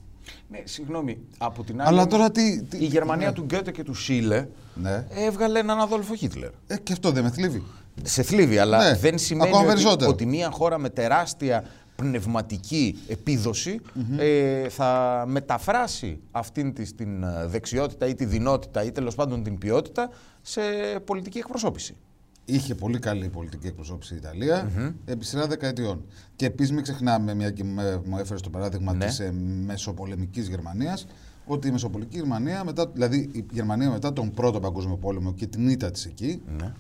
Ναι, 0.53 0.61
συγγνώμη, 0.65 1.19
από 1.38 1.65
την 1.65 1.81
άλλη. 1.81 1.88
Αλλά 1.88 2.01
όμως, 2.01 2.12
τώρα 2.12 2.31
τι. 2.31 2.62
τι 2.62 2.77
Η 2.77 2.85
Γερμανία 2.85 3.27
ναι. 3.27 3.33
του 3.33 3.43
Γκέτε 3.43 3.71
και 3.71 3.83
του 3.83 3.95
Σίλε 3.95 4.47
Ναι. 4.75 5.07
έβγαλε 5.11 5.59
έναν 5.59 5.81
Αδόλφο 5.81 6.15
Χίτλερ. 6.15 6.51
Ε, 6.67 6.77
και 6.77 6.93
αυτό 6.93 7.11
δεν 7.11 7.23
με 7.23 7.31
θλίβει. 7.31 7.62
Σε 8.03 8.23
θλίβει, 8.23 8.59
αλλά 8.59 8.88
Ναι, 8.91 8.97
δεν 8.97 9.19
σημαίνει 9.19 9.49
ακόμα 9.49 9.65
ότι, 9.65 9.73
περισσότερο. 9.75 10.11
ότι 10.11 10.27
μια 10.27 10.51
χώρα 10.51 10.79
με 10.79 10.88
τεράστια 10.88 11.65
πνευματική 11.97 12.99
επίδοση, 13.09 13.81
ε, 14.19 14.69
θα 14.69 15.25
μεταφράσει 15.29 16.21
αυτήν 16.31 16.73
της 16.75 16.95
την 16.95 17.23
ε, 17.23 17.47
δεξιότητα 17.47 18.07
ή 18.07 18.15
τη 18.15 18.25
δυνότητα 18.25 18.83
ή 18.85 18.93
τέλος 18.93 19.15
πάντων 19.15 19.43
την 19.43 19.59
ποιότητα 19.59 20.11
σε 20.43 20.61
πολιτική 21.05 21.38
εκπροσώπηση. 21.38 21.97
Είχε 22.44 22.74
πολύ 22.74 22.98
καλή 22.98 23.28
πολιτική 23.28 23.66
εκπροσώπηση 23.66 24.14
η 24.14 24.16
ιταλια 24.16 24.70
επί 25.05 25.24
σειρά 25.24 25.46
δεκαετιών. 25.46 26.05
Και 26.37 26.46
επίσης 26.46 26.72
μην 26.72 26.83
ξεχνάμε, 26.83 27.35
μια 27.35 27.50
και 27.50 27.64
με- 27.64 28.00
μου 28.05 28.18
έφερες 28.18 28.42
το 28.42 28.50
παράδειγμα 28.50 28.92
Ναι. 28.92 29.05
της 29.07 29.16
τη 29.16 29.24
ε, 29.24 29.31
μεσοπολεμικής 29.66 30.48
Γερμανίας, 30.48 31.07
ότι 31.46 31.68
η 31.68 31.70
μεσοπολεμική 31.70 32.16
Γερμανία, 32.16 32.64
μετά, 32.64 32.87
δηλαδή 32.87 33.28
η 33.33 33.44
Γερμανία 33.52 33.90
μετά 33.90 34.12
τον 34.12 34.31
Πρώτο 34.31 34.61
Παγκόσμιο 34.61 34.96
Πόλεμο 34.96 35.33
και 35.35 35.46
την 35.46 35.68
ήττα 35.68 35.90
της 35.90 36.05
εκεί, 36.07 36.42
Ναι. 36.61 36.72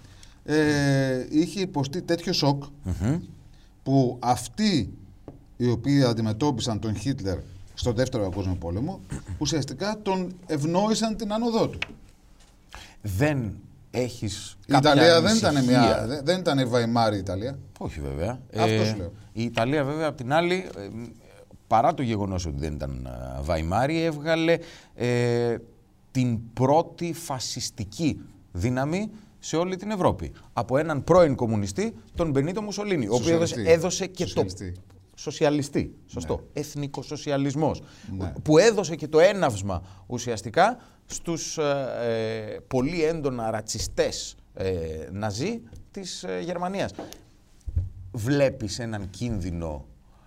ε, 0.44 1.26
είχε 1.30 1.60
υποστεί 1.60 2.02
τέτοιο 2.02 2.32
σοκ 2.32 2.62
που 3.82 4.16
αυτοί 4.20 4.92
οι 5.56 5.68
οποίοι 5.70 6.02
αντιμετώπισαν 6.02 6.78
τον 6.78 6.96
Χίτλερ 6.96 7.38
στο 7.74 7.92
Δεύτερο 7.92 8.22
Παγκόσμιο 8.28 8.54
Πόλεμο, 8.56 9.00
ουσιαστικά 9.38 9.98
τον 10.02 10.32
ευνόησαν 10.46 11.16
την 11.16 11.32
άνοδό 11.32 11.68
του. 11.68 11.78
Δεν 13.02 13.52
έχεις 13.94 14.56
Η 14.66 14.72
κάποια 14.72 14.92
Ιταλία 14.92 15.20
δεν 15.20 15.36
ήταν, 15.36 15.56
ανησυχία. 15.56 15.80
μια, 15.80 16.06
δεν- 16.06 16.24
δεν 16.24 16.38
ήταν 16.38 16.58
η 16.58 16.64
Βαϊμάρη 16.64 17.16
η 17.16 17.18
Ιταλία. 17.18 17.58
Όχι 17.78 18.00
βέβαια. 18.00 18.40
Αυτός 18.56 18.86
σου 18.86 18.96
λέω. 18.96 19.12
Η 19.32 19.42
Ιταλία 19.44 19.84
βέβαια 19.84 20.06
απ' 20.08 20.16
την 20.16 20.32
άλλη, 20.32 20.54
ε, 20.78 20.88
μ, 20.92 21.04
παρά 21.66 21.94
το 21.94 22.02
γεγονός 22.02 22.46
ότι 22.46 22.58
δεν 22.58 22.72
ήταν 22.72 23.06
ε, 23.38 23.42
Βαϊμάρη, 23.42 24.02
έβγαλε 24.02 24.58
ε, 24.94 25.56
την 26.10 26.52
πρώτη 26.52 27.12
φασιστική 27.12 28.20
δύναμη 28.52 29.10
σε 29.38 29.56
όλη 29.56 29.76
την 29.76 29.90
Ευρώπη. 29.90 30.32
Από 30.52 30.76
έναν 30.78 31.04
πρώην 31.04 31.34
κομμουνιστή, 31.34 31.94
τον 32.14 32.30
Μπενίτο 32.30 32.62
Μουσολίνη, 32.62 33.06
ο 33.06 33.14
οποίος 33.14 33.28
έδωσε, 33.30 33.46
Σοσιαλιστή. 33.46 33.72
έδωσε 33.78 34.06
και 34.06 34.24
Σοσιαλιστή. 34.26 34.72
το... 34.72 34.80
Σοσιαλιστή, 35.16 35.94
σωστό. 36.06 36.48
Εθνικοσοσιαλισμός. 36.52 37.82
Ναι. 38.18 38.32
Που 38.42 38.58
έδωσε 38.58 38.94
και 38.96 39.08
το 39.08 39.20
έναυσμα 39.20 39.82
ουσιαστικά 40.06 40.76
στους 41.06 41.58
ε, 41.58 42.54
ε, 42.54 42.58
πολύ 42.66 43.04
έντονα 43.04 43.50
ρατσιστές 43.50 44.36
ε, 44.54 45.08
ναζί 45.12 45.62
της 45.90 46.22
ε, 46.22 46.40
Γερμανίας. 46.44 46.92
Βλέπεις 48.12 48.78
έναν 48.78 49.10
κίνδυνο 49.10 49.84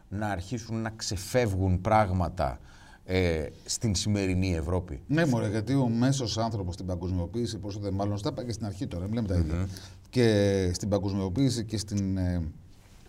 να 0.09 0.27
αρχίσουν 0.27 0.81
να 0.81 0.89
ξεφεύγουν 0.89 1.81
πράγματα 1.81 2.59
ε, 3.03 3.45
στην 3.65 3.95
σημερινή 3.95 4.55
Ευρώπη; 4.55 5.01
Ναι, 5.07 5.25
μωρέ, 5.25 5.49
γιατί 5.49 5.73
ο 5.73 5.87
μέσος 5.87 6.37
άνθρωπος 6.37 6.73
στην 6.73 6.85
παγκοσμιοποίηση, 6.85 7.57
πόσο 7.57 7.79
δεν 7.79 7.93
μάλλον 7.93 8.17
στα 8.17 8.29
είπα 8.29 8.45
και 8.45 8.51
στην 8.51 8.65
αρχή 8.65 8.87
τώρα, 8.87 9.07
μιλάμε 9.07 9.27
τα 9.27 9.35
ίδια. 9.35 9.67
Και 10.09 10.69
στην 10.73 10.89
παγκοσμιοποίηση 10.89 11.65
και 11.65 11.77
στην 11.77 12.17
ε, 12.17 12.41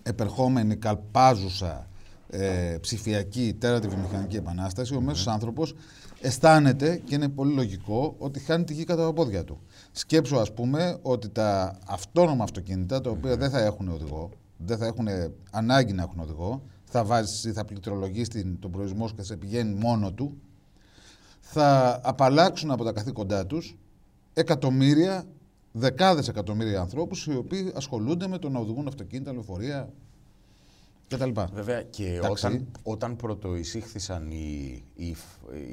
επερχόμενη 0.06 0.76
καλπάζουσα 0.76 1.88
ε, 2.30 2.76
ψηφιακή 2.80 3.56
τέρατη 3.58 3.88
βιομηχανική 3.88 4.36
επανάσταση, 4.36 4.94
ο 4.94 5.00
μέσος 5.00 5.26
άνθρωπος 5.26 5.74
αισθάνεται 6.20 7.02
και 7.04 7.14
είναι 7.14 7.28
πολύ 7.28 7.54
λογικό 7.54 8.14
ότι 8.18 8.40
χάνει 8.40 8.64
τη 8.64 8.72
γη 8.74 8.84
κατά 8.84 9.04
τα 9.04 9.12
πόδια 9.12 9.44
του. 9.44 9.60
Σκέψω, 9.92 10.36
ας 10.36 10.52
πούμε, 10.52 10.98
ότι 11.02 11.28
τα 11.28 11.78
αυτόνομα 11.86 12.44
αυτοκίνητα, 12.44 13.00
τα 13.00 13.10
οποία 13.10 13.36
δεν 13.36 13.50
θα 13.50 13.58
έχουν 13.58 13.88
οδηγό, 13.88 14.30
δεν 14.56 14.78
θα 14.78 14.86
έχουν 14.86 15.06
ανάγκη 15.50 15.92
να 15.92 16.02
έχουν 16.02 16.20
οδηγό, 16.20 16.62
θα 16.84 17.04
βάζεις, 17.04 17.52
θα 17.54 17.64
πληκτρολογείς 17.64 18.28
τον 18.60 18.70
προορισμό 18.70 19.06
σου 19.06 19.14
και 19.14 19.20
θα 19.20 19.26
σε 19.26 19.36
πηγαίνει 19.36 19.74
μόνο 19.74 20.12
του, 20.12 20.36
θα 21.40 22.00
απαλλάξουν 22.02 22.70
από 22.70 22.84
τα 22.84 22.92
καθήκοντά 22.92 23.46
τους 23.46 23.76
εκατομμύρια, 24.32 25.24
δεκάδες 25.78 26.28
εκατομμύρια 26.28 26.80
ανθρώπους 26.80 27.26
οι 27.26 27.36
οποίοι 27.36 27.72
ασχολούνται 27.74 28.28
με 28.28 28.38
το 28.38 28.48
να 28.48 28.58
οδηγούν 28.58 28.86
αυτοκίνητα, 28.88 29.32
λεωφορεία, 29.32 29.88
κτλ. 31.08 31.30
Βέβαια 31.54 31.82
και 31.82 32.06
Εντάξει. 32.06 32.46
όταν, 32.46 32.66
όταν 32.82 33.16
πρωτοεισήχθησαν 33.16 34.30
οι, 34.30 34.82
οι, 34.94 35.16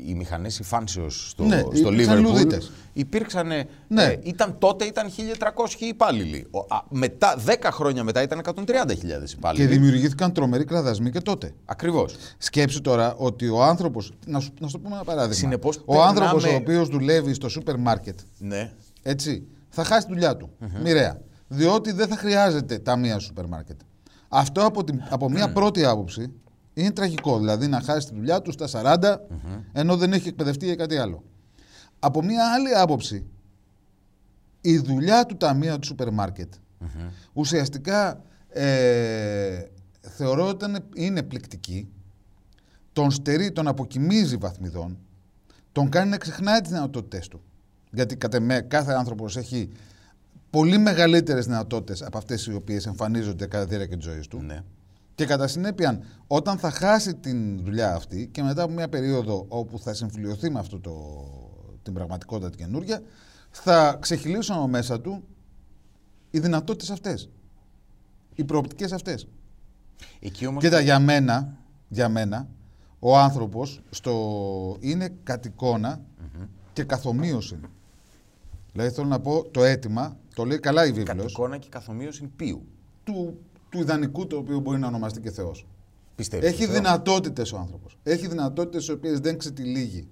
οι 0.07 0.13
μηχανές 0.13 0.59
υφάνσεως 0.59 1.29
στο, 1.29 1.43
Ναι, 1.43 1.59
στο 1.59 1.91
υπήρξαν 1.91 2.17
Liverpool, 2.17 2.21
λουδίτες. 2.21 2.71
υπήρξαν. 2.93 3.47
Ναι. 3.87 4.03
ε, 4.03 4.19
ήταν, 4.23 4.55
τότε 4.59 4.85
ήταν 4.85 5.07
1.300 5.09 5.79
υπάλληλοι. 5.79 6.47
Ο, 6.51 6.59
α, 6.59 6.81
μετά, 6.89 7.35
10 7.45 7.53
χρόνια 7.71 8.03
μετά 8.03 8.21
ήταν 8.21 8.41
130.000 8.55 8.65
Και 8.95 9.33
υπάλληλοι. 9.37 9.65
δημιουργήθηκαν 9.67 10.33
τρομεροί 10.33 10.63
κραδασμοί 10.65 11.11
και 11.11 11.19
τότε. 11.21 11.53
Ακριβώς. 11.65 12.15
Σκέψου 12.37 12.81
τώρα 12.81 13.15
ότι 13.15 13.47
ο 13.49 13.63
άνθρωπος. 13.63 14.11
Να, 14.25 14.39
σου- 14.39 14.53
να 14.59 14.67
σου 14.67 14.73
το 14.73 14.79
πούμε 14.79 14.95
ένα 14.95 15.03
παράδειγμα. 15.03 15.33
Συνεπώς, 15.35 15.81
ο 15.85 16.01
άνθρωπος 16.01 16.43
περνάμε- 16.43 16.67
ο 16.67 16.71
οποίος 16.71 16.87
δουλεύει 16.89 17.33
στο 17.33 17.49
σούπερ 17.49 17.77
μάρκετ, 17.77 18.19
Ναι. 18.39 18.71
έτσι, 19.03 19.47
θα 19.75 19.83
χάσει 19.83 20.05
τη 20.07 20.13
δουλειά 20.13 20.37
του. 20.37 20.49
Μοιραία. 20.83 21.21
Διότι 21.47 21.91
δεν 21.91 22.07
θα 22.07 22.15
χρειάζεται 22.15 22.79
ταμεία 22.79 23.11
στο 23.13 23.21
σούπερ 23.21 23.47
μάρκετ. 23.47 23.79
Αυτό 24.29 24.65
από, 24.65 24.83
την, 24.83 25.01
από 25.09 25.29
μια 25.29 25.51
πρώτη 25.53 25.85
άποψη 25.85 26.31
είναι 26.73 26.91
τραγικό. 26.91 27.37
Δηλαδή 27.39 27.67
να 27.67 27.81
χάσει 27.81 28.07
τη 28.07 28.13
δουλειά 28.15 28.41
του 28.41 28.51
στα 28.51 28.67
40, 29.01 29.15
ενώ 29.73 29.97
δεν 29.97 30.13
έχει 30.13 30.27
εκπαιδευτεί 30.27 30.65
για 30.65 30.75
κάτι 30.75 30.97
άλλο. 30.97 31.23
Από 31.99 32.23
μια 32.23 32.53
άλλη 32.53 32.75
άποψη, 32.75 33.25
η 34.61 34.77
δουλειά 34.77 35.25
του 35.25 35.37
ταμεία 35.37 35.79
του 35.79 35.87
σούπερ 35.87 36.11
μάρκετ 36.11 36.53
ουσιαστικά 37.33 38.21
ε, 38.49 39.63
θεωρώ 40.01 40.47
ότι 40.47 40.65
είναι- 40.65 40.83
είναι 40.95 41.23
πληκτική. 41.23 41.87
Τον 42.93 43.11
στερεί, 43.11 43.51
τον 43.51 43.67
αποκοιμίζει 43.67 44.35
βαθμιδών, 44.35 44.97
τον 45.71 45.89
κάνει 45.89 46.09
να 46.09 46.17
ξεχνάει 46.17 46.61
τις 46.61 46.71
δυνατότητές 46.71 47.27
του. 47.27 47.41
Γιατί 47.93 48.15
κατά 48.15 48.39
με 48.39 48.61
κάθε 48.61 48.93
άνθρωπος 48.93 49.37
έχει 49.37 49.69
πολύ 50.49 50.77
μεγαλύτερες 50.77 51.45
δυνατότητες 51.45 52.01
από 52.01 52.17
αυτές 52.17 52.45
οι 52.45 52.53
οποίες 52.53 52.85
εμφανίζονται 52.85 53.45
κατά 53.45 53.63
τη 53.63 53.75
διάρκεια 53.75 53.97
της 53.97 54.05
ζωής 54.05 54.27
του. 54.27 54.41
ναι. 54.41 54.63
Και 55.15 55.25
κατά 55.25 55.47
συνέπεια, 55.47 56.01
όταν 56.27 56.57
θα 56.57 56.71
χάσει 56.71 57.15
την 57.15 57.63
δουλειά 57.63 57.95
αυτή 57.95 58.27
και 58.31 58.43
μετά 58.43 58.63
από 58.63 58.73
μια 58.73 58.89
περίοδο 58.89 59.45
όπου 59.47 59.79
θα 59.79 59.93
συμφιλειωθεί 59.93 60.49
με 60.49 60.59
αυτό 60.59 60.79
το, 60.79 60.93
την 61.83 61.93
πραγματικότητα 61.93 62.49
την 62.49 62.59
καινούργια, 62.59 63.01
θα 63.51 63.97
ξεχυλήσουν 64.01 64.55
από 64.55 64.67
μέσα 64.67 65.01
του 65.01 65.23
οι 66.31 66.39
δυνατότητες 66.39 66.89
αυτές. 66.89 67.29
Οι 68.35 68.43
προοπτικές 68.43 68.91
αυτές. 68.91 69.27
Εκεί 70.19 70.45
όμως 70.45 70.63
Κοίτα, 70.63 70.79
για 70.79 70.99
μένα, 70.99 71.57
για 71.87 72.09
μένα, 72.09 72.47
ο 72.99 73.17
άνθρωπος 73.17 73.81
στο... 73.89 74.77
είναι 74.79 75.13
κατ' 75.23 75.45
εικόνα 75.45 76.01
και 76.73 76.83
καθομοίωση. 76.83 77.59
Δηλαδή 78.73 78.91
θέλω 78.91 79.07
να 79.07 79.19
πω 79.19 79.45
το 79.51 79.63
αίτημα, 79.63 80.17
το 80.35 80.45
λέει 80.45 80.59
καλά 80.59 80.85
η 80.85 80.91
κατ' 80.91 81.07
βίβλος, 81.07 81.31
εικόνα 81.31 81.57
και 81.57 81.67
καθομοίωση 81.69 82.31
ποιου; 82.35 82.65
του, 83.03 83.39
του 83.69 83.79
ιδανικού 83.79 84.27
το 84.27 84.37
οποίο 84.37 84.59
μπορεί 84.59 84.79
να 84.79 84.87
ονομαστεί 84.87 85.19
και 85.21 85.31
Θεός. 85.31 85.67
Πιστεύεις. 86.15 86.47
Έχει 86.47 86.63
στο 86.63 86.71
Θεό; 86.71 86.81
δυνατότητες 86.81 87.51
ο 87.51 87.57
άνθρωπος. 87.57 87.97
Έχει 88.03 88.27
δυνατότητες 88.27 88.87
οι 88.87 88.91
οποίες 88.91 89.19
δεν 89.19 89.37
ξετυλίγει. 89.37 90.07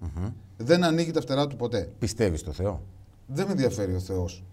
Δεν 0.57 0.83
ανοίγει 0.83 1.11
τα 1.11 1.21
φτερά 1.21 1.47
του 1.47 1.55
ποτέ. 1.55 1.91
Πιστεύεις 1.99 2.39
στο 2.39 2.51
Θεό; 2.51 2.81
Δεν 3.27 3.45
με 3.45 3.51
ενδιαφέρει 3.51 3.95
ο 3.95 3.99
Θεός 3.99 4.43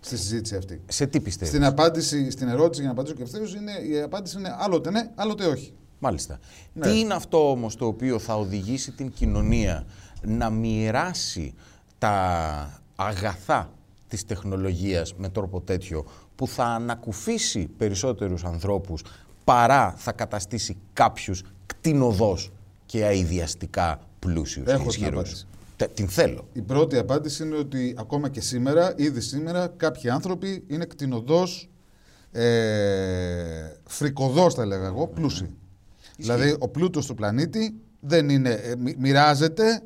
στη 0.00 0.16
συζήτηση 0.16 0.56
αυτή. 0.56 0.80
Σε 0.86 1.06
τι 1.06 1.20
πιστεύεις; 1.20 1.48
Στην 1.54 1.64
απάντηση, 1.64 2.30
στην 2.30 2.48
ερώτηση 2.48 2.80
για 2.80 2.92
να 2.92 2.94
απαντήσω 2.94 3.16
και 3.16 3.22
ευθέως, 3.22 3.54
είναι, 3.54 3.72
η 3.72 4.00
απάντηση 4.00 4.38
είναι 4.38 4.54
άλλοτε 4.58 4.90
ναι, 4.90 5.10
άλλοτε 5.14 5.44
όχι. 5.46 5.72
Μάλιστα. 5.98 6.38
Ναι. 6.72 6.86
Τι 6.86 6.98
είναι 6.98 7.14
αυτό 7.14 7.50
όμως 7.50 7.76
το 7.76 7.86
οποίο 7.86 8.18
θα 8.18 8.36
οδηγήσει 8.36 8.92
την 8.92 9.10
κοινωνία 9.10 9.86
να 10.22 10.50
μοιράσει 10.50 11.54
τα 11.98 12.80
αγαθά 12.96 13.70
της 14.08 14.24
τεχνολογίας 14.24 15.14
με 15.14 15.28
τρόπο 15.28 15.60
τέτοιο 15.60 16.04
που 16.36 16.46
θα 16.48 16.64
ανακουφίσει 16.64 17.66
περισσότερους 17.76 18.44
ανθρώπους 18.44 19.02
παρά 19.44 19.94
θα 19.96 20.12
καταστήσει 20.12 20.76
κάποιους 20.92 21.42
κτηνοδός 21.66 22.52
και 22.86 23.04
αειδιαστικά 23.04 24.00
πλούσιους 24.18 24.66
Έχω 24.66 24.76
και 24.76 24.82
την 24.82 24.88
ισχυρούς. 24.88 25.12
απάντηση. 25.20 25.46
Τε- 25.76 25.94
Την 25.94 26.08
θέλω. 26.08 26.48
Η 26.52 26.60
πρώτη 26.62 26.98
απάντηση 26.98 27.42
είναι 27.42 27.56
ότι 27.56 27.94
ακόμα 27.98 28.28
και 28.28 28.40
σήμερα, 28.40 28.92
ήδη 28.96 29.20
σήμερα, 29.20 29.66
κάποιοι 29.76 30.10
άνθρωποι 30.10 30.64
είναι 30.66 30.84
κτηνοδός, 30.84 31.68
ε, 32.32 33.72
φρικοδός 33.86 34.54
θα 34.54 34.62
έλεγα 34.62 34.86
εγώ, 34.86 35.06
πλούσιοι. 35.06 35.54
Δηλαδή 36.16 36.56
ο 36.58 36.68
πλούτος 36.68 37.06
του 37.06 37.14
πλανήτη 37.14 37.74
δεν 38.00 38.28
είναι, 38.28 38.50
ε, 38.50 38.76
μοι- 38.76 38.96
μοιράζεται 38.98 39.82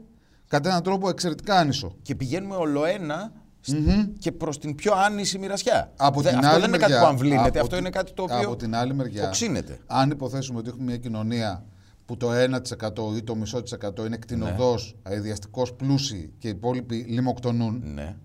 κατά 0.51 0.69
έναν 0.69 0.83
τρόπο 0.83 1.09
εξαιρετικά 1.09 1.55
άνισο. 1.55 1.97
Και 2.03 2.15
πηγαίνουμε 2.15 2.55
ολοένα 2.55 3.33
σ- 3.61 3.75
και 4.19 4.33
προς 4.33 4.59
την 4.59 4.75
πιο 4.75 4.93
άνηση 4.95 5.39
μοιρασιά. 5.39 5.93
Από 5.97 6.21
Δε- 6.21 6.29
την 6.29 6.39
αυτό 6.39 6.51
άλλη 6.51 6.61
δεν 6.61 6.69
είναι 6.69 6.79
μεριά, 6.79 6.97
κάτι 6.97 7.01
που 7.07 7.11
αμβλύνεται, 7.13 7.49
από 7.49 7.59
αυτό 7.61 7.75
τη- 7.75 7.79
είναι 7.81 7.91
κάτι 7.91 8.13
το 8.13 8.23
οποίο 8.23 8.39
Από 8.39 8.57
την 8.57 8.75
άλλη 8.75 8.95
μεριά, 8.95 9.27
οξύνεται. 9.27 9.79
αν 9.87 10.11
υποθέσουμε 10.11 10.59
ότι 10.59 10.69
έχουμε 10.69 10.85
μια 10.85 10.97
κοινωνία 10.97 11.65
που 12.07 12.17
το 12.17 12.33
1% 12.33 13.17
ή 13.17 13.23
το 13.23 13.35
μισό 13.35 13.63
της 13.63 13.73
εκατό 13.73 14.07
είναι 14.07 14.17
κτηνοδός, 14.17 14.97
αειδιαστικός 15.03 15.73
πλούσιοι 15.75 16.33
και 16.39 16.47
οι 16.49 16.51
υπόλοιποι 16.51 16.97
λιμοκτονούν, 16.97 17.83
Ναι. 17.95 18.17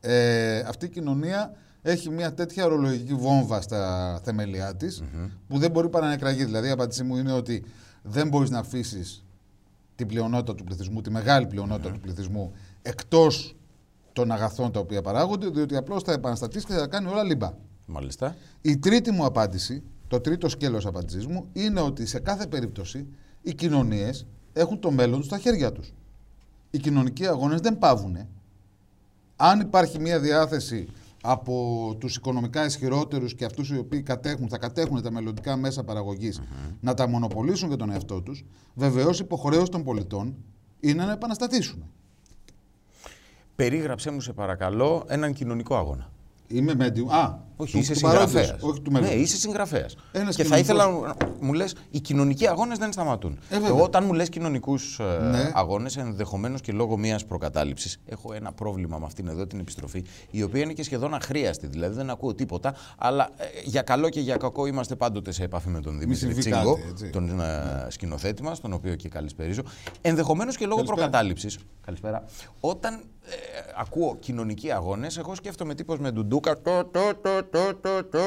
ε, 0.00 0.58
αυτή 0.58 0.86
η 0.86 0.88
κοινωνία 0.88 1.52
έχει 1.82 2.10
μια 2.10 2.34
τέτοια 2.34 2.64
ορολογική 2.64 3.14
βόμβα 3.14 3.60
στα 3.60 4.20
θεμελιά 4.24 4.76
της 4.76 5.02
που 5.48 5.58
δεν 5.58 5.70
μπορεί 5.70 5.88
παρά 5.88 6.06
να 6.06 6.12
εκραγεί. 6.12 6.44
Δηλαδή, 6.44 6.68
η 6.68 6.70
απάντησή 6.70 7.02
μου 7.02 7.16
είναι 7.16 7.32
ότι 7.32 7.64
δεν 8.02 8.28
μπορείς 8.28 8.50
να 8.50 8.58
αφήσεις 8.58 9.24
την 9.98 10.06
πλειονότητα 10.06 10.54
του 10.54 10.64
πληθυσμού, 10.64 11.00
τη 11.00 11.10
μεγάλη 11.10 11.46
πλειονότητα 11.46 11.90
του 11.90 12.00
πληθυσμού, 12.00 12.52
εκτός 12.82 13.56
των 14.12 14.32
αγαθών 14.32 14.72
τα 14.72 14.80
οποία 14.80 15.02
παράγονται, 15.02 15.48
διότι 15.48 15.76
απλώς 15.76 16.02
θα 16.02 16.12
επαναστατήσει 16.12 16.66
και 16.66 16.72
θα 16.72 16.78
τα 16.78 16.86
κάνει 16.86 17.08
όλα 17.08 17.22
λίμπα. 17.22 17.52
Μάλιστα. 17.86 18.36
Η 18.60 18.76
τρίτη 18.78 19.10
μου 19.10 19.24
απάντηση, 19.24 19.82
το 20.08 20.20
τρίτο 20.20 20.48
σκέλος 20.48 20.86
απάντησής 20.86 21.26
μου, 21.26 21.48
είναι 21.52 21.80
ότι 21.80 22.06
σε 22.06 22.18
κάθε 22.18 22.46
περίπτωση 22.46 23.06
οι 23.42 23.54
κοινωνίες 23.54 24.26
έχουν 24.52 24.80
το 24.80 24.90
μέλλον 24.90 25.18
τους 25.18 25.26
στα 25.26 25.38
χέρια 25.38 25.72
τους. 25.72 25.94
Οι 26.70 26.78
κοινωνικοί 26.78 27.26
αγώνες 27.26 27.60
δεν 27.60 27.78
πάβουν. 27.78 28.16
Αν 29.36 29.60
υπάρχει 29.60 29.98
μια 29.98 30.20
διάθεση 30.20 30.88
από 31.22 31.94
τους 31.98 32.16
οικονομικά 32.16 32.64
ισχυρότερους 32.64 33.34
και 33.34 33.44
αυτούς 33.44 33.70
οι 33.70 33.78
οποίοι 33.78 34.02
κατέχουν, 34.02 34.48
θα 34.48 34.58
κατέχουν 34.58 35.02
τα 35.02 35.10
μελλοντικά 35.10 35.56
μέσα 35.56 35.84
παραγωγής, 35.84 36.40
να 36.80 36.94
τα 36.94 37.08
μονοπολίσουν 37.08 37.68
για 37.68 37.76
τον 37.76 37.90
εαυτό 37.90 38.22
τους, 38.22 38.44
βεβαίως 38.74 39.20
υποχρέωση 39.20 39.70
των 39.70 39.84
πολιτών 39.84 40.36
είναι 40.80 41.04
να 41.04 41.12
επαναστατήσουν. 41.12 41.84
Περίγραψέ 43.56 44.10
μου 44.10 44.20
σε 44.20 44.32
παρακαλώ 44.32 45.04
έναν 45.08 45.32
κοινωνικό 45.32 45.76
αγώνα. 45.76 46.10
Είμαι 46.48 46.74
medium. 46.78 47.08
Α, 47.08 47.34
Όχι, 47.60 47.72
του- 47.72 47.78
είσαι 47.78 47.92
του 47.94 48.00
παρόντος, 48.00 48.30
συγγραφέας. 48.30 48.62
όχι 48.62 48.80
του 48.80 48.90
Ναι, 48.90 49.00
μέλλοντος. 49.00 49.22
είσαι 49.22 49.36
συγγραφέας. 49.36 49.96
Ένας 50.12 50.36
Και 50.36 50.44
θα 50.44 50.56
κοινωνικός- 50.56 50.60
ήθελα 50.60 51.06
να 51.06 51.46
μου 51.46 51.52
λες: 51.52 51.74
Οι 51.90 52.00
κοινωνικοί 52.00 52.48
αγώνες 52.48 52.78
δεν 52.78 52.92
σταματούν. 52.92 53.32
Ε, 53.50 53.54
βέβαια. 53.54 53.68
Εγώ, 53.68 53.82
όταν 53.82 54.04
μου 54.04 54.12
λες 54.12 54.28
κοινωνικούς 54.28 55.00
Ναι. 55.30 55.50
αγώνες, 55.54 55.96
ενδεχομένως 55.96 56.60
και 56.60 56.72
λόγω 56.72 56.96
μιας 56.96 57.24
προκατάληψης, 57.24 57.98
έχω 58.06 58.32
ένα 58.32 58.52
πρόβλημα 58.52 58.98
με 58.98 59.04
αυτήν 59.04 59.28
εδώ 59.28 59.46
την 59.46 59.58
επιστροφή, 59.60 60.04
η 60.30 60.42
οποία 60.42 60.62
είναι 60.62 60.72
και 60.72 60.82
σχεδόν 60.82 61.14
αχρίαστη. 61.14 61.66
Δηλαδή 61.66 61.94
δεν 61.96 62.10
ακούω 62.10 62.34
τίποτα, 62.34 62.74
αλλά 62.98 63.28
ε, 63.36 63.44
για 63.64 63.82
καλό 63.82 64.08
και 64.08 64.20
για 64.20 64.36
κακό 64.36 64.66
είμαστε 64.66 64.94
πάντοτε 64.96 65.32
σε 65.32 65.42
επαφή 65.44 65.68
με 65.68 65.80
τον 65.80 65.98
Δημήτρη 65.98 66.20
συμβεί 66.20 66.40
Τσίγκο, 66.40 66.74
κάτι, 66.74 66.88
έτσι. 66.90 67.10
τον 67.10 67.40
ε, 67.40 67.86
σκηνοθέτη 67.88 68.42
μας, 68.42 68.60
τον 68.60 68.72
οποίο 68.72 68.94
και 68.94 69.08
καλησπερίζω. 69.08 69.62
Ενδεχομένως 70.00 70.56
και 70.56 70.64
λόγω 70.66 70.76
Καλησπέρα. 70.76 71.00
προκατάληψης. 71.08 71.58
Καλησπέρα. 71.84 72.24
Όταν 72.60 72.94
ε, 73.30 73.34
ακούω 73.80 74.16
κοινωνικοί 74.20 74.70
αγώνες, 74.72 75.18
εγώ 75.18 75.34
σκέφτομαι 75.34 75.74
τύπος 75.74 75.98
με 75.98 76.10
ντουντούκα. 76.10 76.60
το, 76.60 76.84
το, 76.84 76.84
το, 76.90 77.14
το, 77.14 77.20
το, 77.22 77.42
το, 77.42 77.47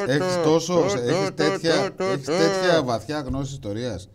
Έχεις 0.07 0.36
το, 0.36 0.43
τόσο, 0.43 0.73
το, 0.73 0.79
έχεις 0.81 1.25
το, 1.25 1.34
τέτοια, 1.34 1.93
το, 1.95 2.03
έχεις 2.03 2.25
το, 2.25 2.31
τέτοια 2.31 2.84
βαθιά 2.84 3.19
γνώση 3.19 3.53
ιστορίας 3.53 4.10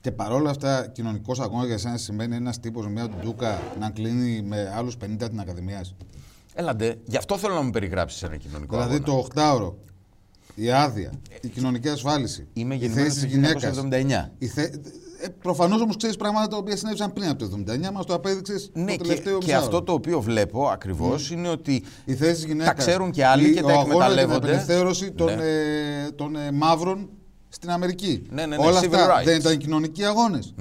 και 0.00 0.12
παρόλα 0.12 0.50
αυτά 0.50 0.86
κοινωνικός 0.86 1.40
αγώνα 1.40 1.66
για 1.66 1.78
σένα 1.78 1.96
σημαίνει 1.96 2.36
ένας 2.36 2.60
τύπος 2.60 2.84
με 2.84 2.90
μια 2.90 3.08
ντουκά 3.08 3.62
να 3.80 3.90
κλείνει 3.90 4.42
με 4.42 4.72
άλλους 4.76 4.96
50 5.04 5.16
την 5.18 5.40
Ακαδημία. 5.40 5.84
Έλαντε, 6.54 6.98
γι' 7.04 7.16
αυτό 7.16 7.38
θέλω 7.38 7.54
να 7.54 7.62
μου 7.62 7.70
περιγράψεις 7.70 8.22
ένα 8.22 8.36
κοινωνικό 8.36 8.76
Δηλαδή 8.76 9.02
αγώνα. 9.06 9.28
το 9.34 9.42
8ωρο, 9.42 9.72
η 10.54 10.70
άδεια, 10.70 11.12
η 11.40 11.48
κοινωνική 11.48 11.88
ασφάλιση, 11.88 12.46
Είμαι 12.52 12.74
η 12.74 12.78
γεννημένος 12.78 13.12
θέση 13.12 13.20
το 13.20 13.26
της 13.26 13.34
γυναίκας. 13.34 13.80
1979. 14.28 14.30
Η 14.38 14.46
θε... 14.46 14.70
ε, 15.26 15.34
προφανώς 15.42 15.80
όμως 15.80 15.96
ξέρεις 15.96 16.16
πράγματα 16.16 16.48
τα 16.48 16.56
οποία 16.56 16.76
συνέβησαν 16.76 17.12
πριν 17.12 17.28
από 17.28 17.38
το 17.38 17.44
79, 17.44 17.90
μας 17.92 18.06
το 18.06 18.14
απέδειξες 18.14 18.70
Ναι, 18.72 18.84
το 18.84 18.90
και, 18.92 18.98
τελευταίο 18.98 19.38
και 19.38 19.44
μισάωρο. 19.46 19.64
αυτό 19.64 19.82
το 19.82 19.92
οποίο 19.92 20.20
βλέπω 20.20 20.68
ακριβώς 20.68 21.30
είναι 21.30 21.48
ότι 21.48 21.82
Η 22.04 22.14
θέση 22.14 22.34
της 22.34 22.44
γυναίκας, 22.44 22.66
τα 22.66 22.72
ξέρουν 22.74 23.10
και 23.10 23.26
άλλοι 23.26 23.48
η- 23.48 23.52
και 23.54 23.62
ο 23.62 23.66
τα 23.66 23.72
αγώνας 23.72 23.86
για 23.86 23.94
την 23.94 24.02
εκμεταλλεύονται. 24.02 24.36
απελευθέρωση 24.46 25.10
των, 25.12 25.26
Ναι. 25.34 25.42
ε, 25.44 26.10
των 26.10 26.36
ε, 26.36 26.50
μαύρων 26.52 27.08
στην 27.48 27.70
Αμερική. 27.70 28.26
Ναι, 28.30 28.46
ναι, 28.46 28.56
ναι, 28.56 28.66
Όλα 28.66 28.80
civil 28.80 28.84
αυτά 28.94 29.20
rights. 29.20 29.24
δεν 29.24 29.38
ήταν 29.38 29.56
κοινωνικοί 29.58 30.04
αγώνες. 30.04 30.54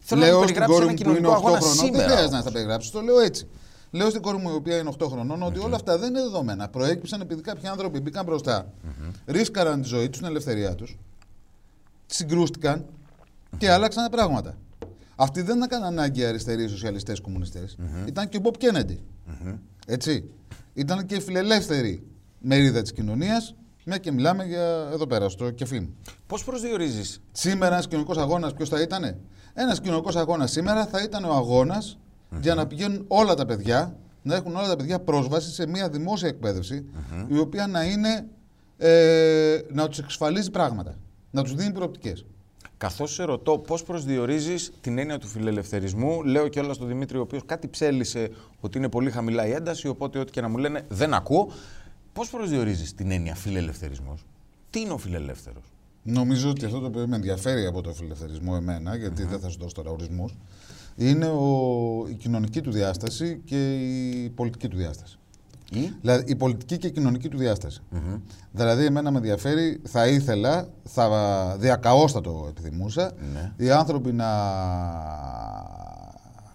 θέλω 0.00 0.20
να 0.20 0.26
λέω 0.26 0.38
μου 0.38 0.42
στην 0.48 0.54
περιγράψει 0.54 0.72
κόρη 0.72 0.82
ένα 0.84 0.92
μου 0.92 0.96
που 0.98 1.10
είναι 1.10 1.18
κοινωνικό 1.18 1.30
8 1.30 1.36
αγώνα 1.36 1.58
χρονών, 1.60 1.76
δεν 1.76 1.84
σήμερα. 1.86 2.04
χρειάζεται 2.04 2.30
να 2.30 2.36
όμως. 2.38 2.44
τα 2.44 2.52
περιγράψεις, 2.52 2.90
το 2.90 3.00
λέω 3.00 3.18
έτσι. 3.20 3.46
Λέω 3.90 4.08
στην 4.10 4.22
κόρη 4.22 4.36
μου, 4.36 4.50
η 4.50 4.54
οποία 4.54 4.76
είναι 4.78 4.88
8 4.88 5.06
χρονών, 5.08 5.42
ότι 5.42 5.58
όλα 5.58 5.74
αυτά 5.76 5.98
δεν 5.98 6.08
είναι 6.08 6.20
δεδομένα. 6.20 6.68
Προέκυψαν 6.68 7.20
επειδή 7.20 7.40
κάποιοι 7.40 7.68
άνθρωποι 7.68 8.00
μπήκαν 8.00 8.24
μπροστά, 8.24 8.72
ρίσκαραν 9.26 9.82
τη 9.82 9.88
ζωή 9.88 10.08
τους, 10.08 10.18
την 10.18 10.26
ελευθερία 10.26 10.74
τους 10.74 10.96
συγκρούστηκαν 12.06 12.84
και 13.58 13.70
άλλαξαν 13.70 14.10
πράγματα. 14.10 14.58
Αυτοί 15.16 15.42
δεν 15.42 15.62
ήταν 15.62 15.84
ανάγκη 15.84 16.24
αριστεροί 16.24 16.68
σοσιαλιστές 16.68 17.20
κομμουνιστές. 17.20 17.76
Ήταν 18.06 18.28
και 18.28 18.36
ο 18.36 18.40
Μπομπ 18.40 18.54
κενεντι 18.54 19.00
Έτσι. 19.86 20.30
Ήταν 20.74 21.06
και 21.06 21.20
φιλελεύθερη 21.20 22.06
μερίδα 22.38 22.82
της 22.82 22.92
κοινωνίας, 22.92 23.54
μια 23.84 23.98
και 23.98 24.12
μιλάμε 24.12 24.44
για 24.44 24.88
εδώ 24.92 25.06
πέρα, 25.06 25.28
στο 25.28 25.50
κεφί 25.50 25.80
μου. 25.80 25.94
Πώς 26.26 26.44
προσδιορίζεις; 26.44 27.20
Σήμερα 27.32 27.72
ένας 27.72 27.86
κοινωνικός 27.86 28.16
αγώνας, 28.16 28.52
ποιος 28.52 28.68
θα 28.68 28.80
ήταν. 28.80 29.16
Ένας 29.54 29.80
κοινωνικός 29.80 30.16
αγώνας 30.16 30.50
σήμερα 30.50 30.86
θα 30.86 31.02
ήταν 31.02 31.24
ο 31.24 31.32
αγώνας 31.32 31.98
για 32.40 32.54
να 32.54 32.66
πηγαίνουν 32.66 33.04
όλα 33.08 33.34
τα 33.34 33.44
παιδιά, 33.44 33.96
να 34.22 34.34
έχουν 34.34 34.56
όλα 34.56 34.68
τα 34.68 34.76
παιδιά 34.76 35.00
πρόσβαση 35.00 35.50
σε 35.52 35.66
μια 35.66 35.88
δημόσια 35.88 36.28
εκπαίδευση, 36.28 36.84
η 37.28 37.38
οποία 37.38 37.66
να 37.66 37.84
είναι. 37.84 38.26
Ε, 38.76 39.60
να 39.72 39.88
τους 39.88 39.98
εξασφαλίζει 39.98 40.50
πράγματα. 40.50 40.94
Να 41.30 41.42
τους 41.42 41.54
δίνει 41.54 41.72
προοπτικές. 41.72 42.24
Καθώς 42.84 43.12
σε 43.12 43.24
ρωτώ 43.24 43.58
πώς 43.58 43.82
προσδιορίζεις 43.82 44.72
την 44.80 44.98
έννοια 44.98 45.18
του 45.18 45.26
φιλελευθερισμού, 45.26 46.22
λέω 46.22 46.48
και 46.48 46.60
όλα 46.60 46.72
στον 46.72 46.88
Δημήτρη, 46.88 47.18
ο 47.18 47.20
οποίος 47.20 47.42
κάτι 47.46 47.68
ψέλισε 47.68 48.30
ότι 48.60 48.78
είναι 48.78 48.88
πολύ 48.88 49.10
χαμηλά 49.10 49.46
η 49.46 49.50
ένταση, 49.50 49.88
οπότε 49.88 50.18
ό,τι 50.18 50.32
και 50.32 50.40
να 50.40 50.48
μου 50.48 50.56
λένε 50.56 50.84
δεν 50.88 51.14
ακούω. 51.14 51.50
Πώς 52.12 52.30
προσδιορίζεις 52.30 52.94
την 52.94 53.10
έννοια 53.10 53.34
φιλελευθερισμός, 53.34 54.24
Τι 54.70 54.80
είναι 54.80 54.92
ο 54.92 54.98
φιλελεύθερος, 54.98 55.62
Νομίζω 56.02 56.50
ότι 56.50 56.64
αυτό 56.64 56.80
το 56.80 56.86
οποίο 56.86 57.06
με 57.06 57.16
ενδιαφέρει 57.16 57.66
από 57.66 57.80
το 57.80 57.92
φιλελευθερισμό 57.92 58.54
εμένα, 58.56 58.96
γιατί 58.96 59.24
δεν 59.24 59.40
θα 59.40 59.48
σου 59.48 59.58
δώσω 59.58 59.74
τώρα 59.74 59.90
ορισμούς, 59.90 60.34
είναι 60.96 61.26
ο, 61.26 62.06
η 62.08 62.14
κοινωνική 62.14 62.60
του 62.60 62.70
διάσταση 62.70 63.40
και 63.44 63.74
η 63.74 64.28
πολιτική 64.28 64.68
του 64.68 64.76
διάσταση. 64.76 65.18
Ή; 65.74 65.92
Δηλαδή 66.00 66.24
η 66.32 66.36
πολιτική 66.36 66.78
και 66.78 66.86
η 66.86 66.90
κοινωνική 66.90 67.28
του 67.28 67.36
διάσταση. 67.38 67.80
Δηλαδή, 68.52 68.84
εμένα 68.84 69.10
με 69.10 69.16
ενδιαφέρει, 69.16 69.80
θα 69.84 70.06
ήθελα, 70.06 70.68
θα 70.82 71.56
διακαώστατο 71.58 72.46
επιθυμούσα, 72.48 73.12
Ναι. 73.32 73.52
οι 73.56 73.70
άνθρωποι 73.70 74.12
να 74.12 74.26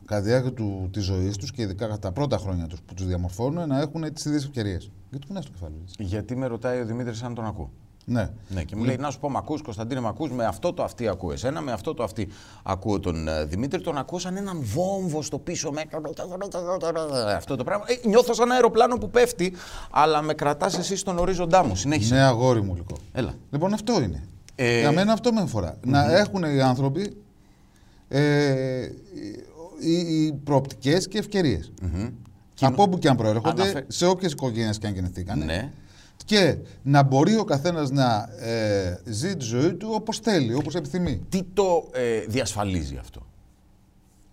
κατά 0.06 0.22
τη 0.22 0.28
διάρκεια 0.28 0.54
του, 0.54 0.90
της 0.94 1.04
ζωής 1.04 1.38
τους 1.38 1.52
και 1.52 1.62
ειδικά 1.62 1.86
κατά 1.86 2.00
τα 2.00 2.12
πρώτα 2.12 2.38
χρόνια 2.38 2.68
τους 2.68 2.82
που 2.82 2.94
τους 2.94 3.06
διαμορφώνουν 3.08 3.68
να 3.68 3.80
έχουν 3.80 4.14
τις 4.14 4.26
ίδιες 4.26 4.44
ευκαιρίες. 4.44 4.92
Γιατί 5.10 5.28
κουνάς 5.28 5.46
το 5.46 5.52
κεφάλι 5.52 5.76
έτσι. 5.84 6.04
Γιατί 6.04 6.36
με 6.36 6.48
ρωτάει 6.48 6.82
ο 6.82 6.86
Δημήτρης 6.86 7.24
αν 7.24 7.34
τον 7.34 7.46
ακούω. 7.46 7.72
Ναι. 8.10 8.30
Ναι, 8.48 8.64
και 8.64 8.76
μου 8.76 8.84
λέει 8.84 8.96
να 8.98 9.12
σου 9.12 9.20
πω, 9.20 9.30
μ' 9.30 9.38
ακούς 9.38 9.62
Κωνσταντίνε, 9.62 10.00
μ' 10.02 10.08
ακούς, 10.08 10.32
με 10.32 10.46
αυτό 10.46 10.74
το 10.74 10.84
αυτή 10.84 11.08
ακούω 11.08 11.32
εσένα, 11.32 11.62
με 11.62 11.72
αυτό 11.72 11.94
το 11.94 12.04
αυτή 12.04 12.28
ακούω 12.64 13.00
τον 13.00 13.28
ε, 13.28 13.46
Δημήτρη, 13.46 13.82
τον 13.82 13.98
ακούω 13.98 14.20
σαν 14.20 14.38
έναν 14.38 14.60
βόμβο 14.62 15.22
στο 15.22 15.38
πίσω 15.40 15.72
με 15.72 15.82
αυτό 17.36 17.56
το 17.56 17.64
πράγμα. 17.64 17.86
Ε, 17.88 18.08
νιώθω 18.08 18.34
σαν 18.34 18.52
αεροπλάνο 18.52 18.98
που 18.98 19.10
πέφτει, 19.10 19.54
αλλά 19.92 20.22
με 20.22 20.34
κρατάς 20.34 20.78
εσύ 20.78 20.96
στον 20.96 21.18
ορίζοντά 21.18 21.64
μου. 21.66 21.76
Συνέχισε. 21.76 22.14
Ναι, 22.14 22.22
αγόρι 22.22 22.62
μου 22.62 22.76
λοιπόν. 22.76 22.98
Έλα. 23.12 23.34
Λοιπόν, 23.52 23.74
αυτό 23.74 24.02
είναι. 24.02 24.24
Ε, 24.56 24.80
Για 24.80 24.92
μένα 24.92 25.14
αυτό 25.14 25.34
με 25.34 25.42
αφορά. 25.42 25.78
Να 25.84 26.18
έχουν 26.18 26.44
οι 26.44 26.62
άνθρωποι 26.62 27.18
ε, 28.08 28.90
οι, 29.80 29.94
οι 30.26 30.34
προοπτικές 30.44 31.08
και 31.08 31.18
ευκαιρίες. 31.18 31.72
Από 32.62 32.84
όπου 32.84 32.98
και 32.98 33.08
αν 33.10 33.16
προέρχονται, 33.16 33.62
Αναφε- 33.62 33.92
σε 33.92 34.06
όποιες 34.06 34.32
οικογένειες 34.32 34.78
και 34.78 34.88
αν 34.88 34.94
γεννηθήκαν. 34.94 35.40
Ναι. 35.46 35.72
Και 36.26 36.58
να 36.84 37.04
μπορεί 37.04 37.38
ο 37.38 37.44
καθένας 37.44 37.92
να 37.92 38.30
ε, 38.40 39.02
ζει 39.06 39.38
τη 39.38 39.46
ζωή 39.46 39.74
του 39.74 39.90
όπως 39.94 40.20
θέλει, 40.20 40.54
όπως 40.54 40.76
επιθυμεί. 40.76 41.22
Τι 41.30 41.44
το 41.54 41.90
ε, 41.92 42.20
διασφαλίζει 42.20 42.98
αυτό; 42.98 43.22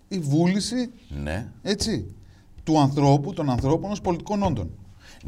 Η 0.09 0.19
βούληση, 0.19 0.91
Ναι. 1.23 1.49
έτσι, 1.63 2.15
του 2.65 2.79
ανθρώπου, 2.81 3.33
των 3.33 3.51
ανθρώπων 3.51 3.91
ως 3.91 4.01
πολιτικών 4.01 4.43
όντων. 4.43 4.71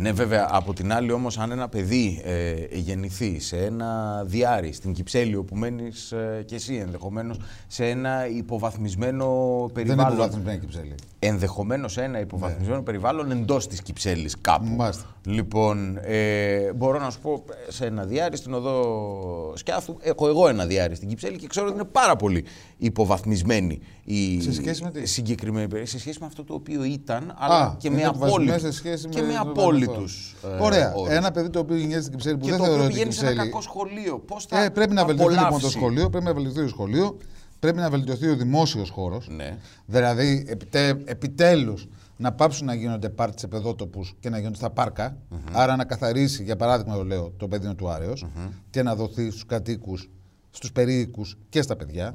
Ναι, 0.01 0.13
βέβαια. 0.13 0.49
Από 0.51 0.73
την 0.75 0.93
άλλη, 0.93 1.13
όμως, 1.13 1.39
αν 1.39 1.51
ένα 1.51 1.69
παιδί 1.69 2.23
ε, 2.25 2.55
γεννηθεί 2.73 3.41
σε 3.41 3.57
ένα 3.57 4.23
διάρρη 4.27 4.73
στην 4.73 4.93
Κυψέλη, 4.93 5.37
όπου 5.37 5.57
μένεις 5.57 6.13
ε, 6.13 6.43
και 6.47 6.55
εσύ 6.55 6.75
ενδεχομένως, 6.75 7.41
σε 7.67 7.89
ένα 7.89 8.29
υποβαθμισμένο 8.29 9.27
Δεν 9.27 9.63
είναι 9.63 9.73
περιβάλλον. 9.73 10.13
υποβαθμισμένη 10.13 10.59
Κυψέλη. 10.59 10.95
Ενδεχομένως 11.19 11.93
σε 11.93 12.03
ένα 12.03 12.21
υποβαθμισμένο 12.21 12.83
περιβάλλον 12.83 13.31
εντός 13.31 13.67
της 13.67 13.83
Κυψέλης 13.83 14.41
κάπου. 14.41 14.67
Μάλιστα. 14.77 15.05
Λοιπόν, 15.25 15.99
ε, 16.03 16.73
μπορώ 16.73 16.99
να 16.99 17.11
σου 17.11 17.21
πω 17.21 17.45
σε 17.69 17.87
ένα 17.87 18.05
διάρρη 18.05 18.37
στην 18.37 18.55
οδό 18.55 19.53
Σκιάθου. 19.57 19.97
Έχω 20.01 20.29
εγώ 20.29 20.49
ένα 20.49 20.67
διάρρη 20.67 20.95
στην 20.95 21.09
Κυψέλη 21.09 21.37
και 21.37 21.47
ξέρω 21.47 21.67
ότι 21.67 21.75
είναι 21.75 21.85
πάρα 21.93 22.17
πολύ 22.17 22.45
υποβαθμισμένη 22.77 23.81
η 24.05 24.41
Σε 24.41 24.53
σχέση 24.53 24.83
με 24.85 24.91
τι; 24.91 25.07
συγκεκριμένη 25.07 25.69
περίπτωση. 25.69 25.93
Σε 25.97 25.99
σχέση 26.01 26.19
με 26.21 26.27
αυτό 26.27 26.45
το 26.45 26.55
οποίο 26.55 26.85
ήταν, 26.85 27.35
αλλά 27.39 27.55
Α, 27.65 27.75
και 27.79 27.91
με 27.91 27.97
είναι 27.97 28.07
υποβαθμισμένη 28.09 28.51
απόλυτου. 28.51 28.73
σε 28.73 28.73
σχέση 28.73 29.09
και 29.09 29.21
με 29.21 29.27
με 29.27 29.37
το 29.89 29.95
απόλυτου. 29.95 30.13
παρελθόν. 30.61 30.67
Ωραία. 30.67 31.17
Ένα 31.17 31.31
παιδί 31.31 31.51
το 31.51 31.59
οποίο 31.59 31.77
γεννιέται 31.77 32.01
στην 32.01 32.13
Κυψέλη 32.13 32.37
που 32.37 32.45
Και 32.45 32.51
δεν 32.51 32.59
το 32.59 32.65
θεωρώ 32.65 32.79
οποίο 32.83 32.95
ότι 32.95 33.01
η 33.01 33.05
πηγαίνει 33.05 33.15
σε 33.17 33.21
ένα 33.21 33.31
Κυψέλη. 33.31 33.51
κακό 33.51 33.63
σχολείο. 33.63 34.19
Πώς 34.19 34.47
θα 34.47 34.63
Ε, 34.63 34.69
πρέπει 34.71 34.95
να 34.95 35.05
βελτιωθεί 35.05 35.31
λοιπόν 35.31 35.49
το 35.49 35.55
απολαύσει; 35.55 35.79
σχολείο, 35.79 36.11
πρέπει 36.11 36.25
να 36.25 36.33
βελτιωθεί 36.35 36.63
το 36.63 36.69
σχολείο, 36.69 37.17
πρέπει 37.59 37.77
να 37.79 37.91
βελτιωθεί 37.91 38.29
ο 38.29 38.37
δημόσιος 38.37 38.91
χώρος. 38.91 39.29
Ναι. 39.31 39.57
Δηλαδή, 39.87 40.45
επιτέ, 40.49 40.89
επιτέλους 41.05 41.89
να 42.17 42.33
πάψουν 42.33 42.67
να 42.67 42.75
γίνονται 42.75 43.09
πάρτι 43.09 43.41
σε 43.41 43.47
παιδότοπου 43.47 44.05
και 44.21 44.29
να 44.31 44.39
γίνονται 44.39 44.57
στα 44.57 44.71
παρκα 44.71 45.17
Άρα 45.53 45.77
να 45.77 45.85
καθαρίσει, 45.85 46.43
για 46.43 46.57
παράδειγμα, 46.57 46.95
το 46.97 47.05
λέω, 47.05 47.33
το 47.37 47.49
πεδίο 47.49 47.75
του 47.75 47.89
αρεω 47.89 48.13
και 48.71 48.83
να 48.83 48.95
δοθεί 48.95 49.31
στους 49.31 49.47
κατοίκους, 49.47 50.11
στους 50.51 50.73
περίοικους 50.73 51.39
και 51.49 51.63
στα 51.63 51.77
παιδιά. 51.77 52.15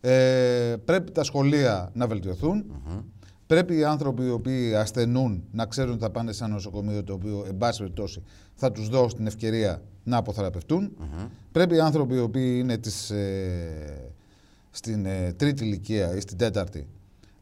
Ε, 0.00 0.74
πρέπει 0.84 1.12
τα 1.12 1.24
σχολεία 1.24 1.90
να 1.94 2.06
βελτιωθούν. 2.06 2.64
Πρέπει 3.50 3.76
οι 3.76 3.84
άνθρωποι 3.84 4.24
οι 4.24 4.30
οποίοι 4.30 4.74
ασθενούν 4.74 5.44
να 5.52 5.66
ξέρουν 5.66 5.92
ότι 5.92 6.02
θα 6.02 6.10
πάνε 6.10 6.32
σε 6.32 6.44
ένα 6.44 6.52
νοσοκομείο 6.52 7.04
το 7.04 7.12
οποίο, 7.12 7.44
εν 7.48 7.56
πάση 7.56 7.78
περιπτώσει, 7.78 8.22
θα 8.54 8.72
τους 8.72 8.88
δώσει 8.88 9.14
την 9.16 9.26
ευκαιρία 9.26 9.82
να 10.04 10.16
αποθεραπευτούν. 10.16 10.96
Πρέπει 11.52 11.74
οι 11.74 11.80
άνθρωποι 11.80 12.14
οι 12.14 12.18
οποίοι 12.18 12.56
είναι 12.60 12.76
της, 12.76 13.10
ε, 13.10 14.12
στην 14.70 15.06
ε, 15.06 15.32
τρίτη 15.32 15.64
ηλικία 15.64 16.16
ή 16.16 16.20
στην 16.20 16.36
τέταρτη 16.36 16.88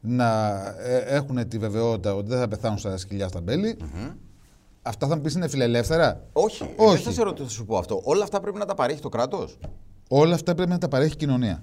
να 0.00 0.56
ε, 0.78 0.96
έχουν 0.96 1.48
τη 1.48 1.58
βεβαιότητα 1.58 2.14
ότι 2.14 2.28
δεν 2.28 2.38
θα 2.38 2.48
πεθάνουν 2.48 2.78
στα 2.78 2.96
σκυλιά 2.96 3.28
στα 3.28 3.40
μπέλη. 3.40 3.76
Αυτά 4.82 5.06
θα 5.06 5.16
μου 5.16 5.22
πεις 5.22 5.34
είναι 5.34 5.48
φιλελεύθερα; 5.48 6.24
Όχι, 6.32 6.70
Όχι. 6.76 6.94
δεν 6.94 7.02
θα 7.02 7.12
σε 7.12 7.22
ρωτήσω, 7.22 7.44
θα 7.44 7.50
σου 7.50 7.64
πω 7.64 7.76
αυτό. 7.76 8.00
Όλα 8.04 8.22
αυτά 8.22 8.40
πρέπει 8.40 8.58
να 8.58 8.64
τα 8.64 8.74
παρέχει 8.74 9.00
το 9.00 9.08
κράτος. 9.08 9.58
Όλα 10.08 10.34
αυτά 10.34 10.54
πρέπει 10.54 10.70
να 10.70 10.78
τα 10.78 10.88
παρέχει 10.88 11.12
η 11.12 11.16
κοινωνία. 11.16 11.62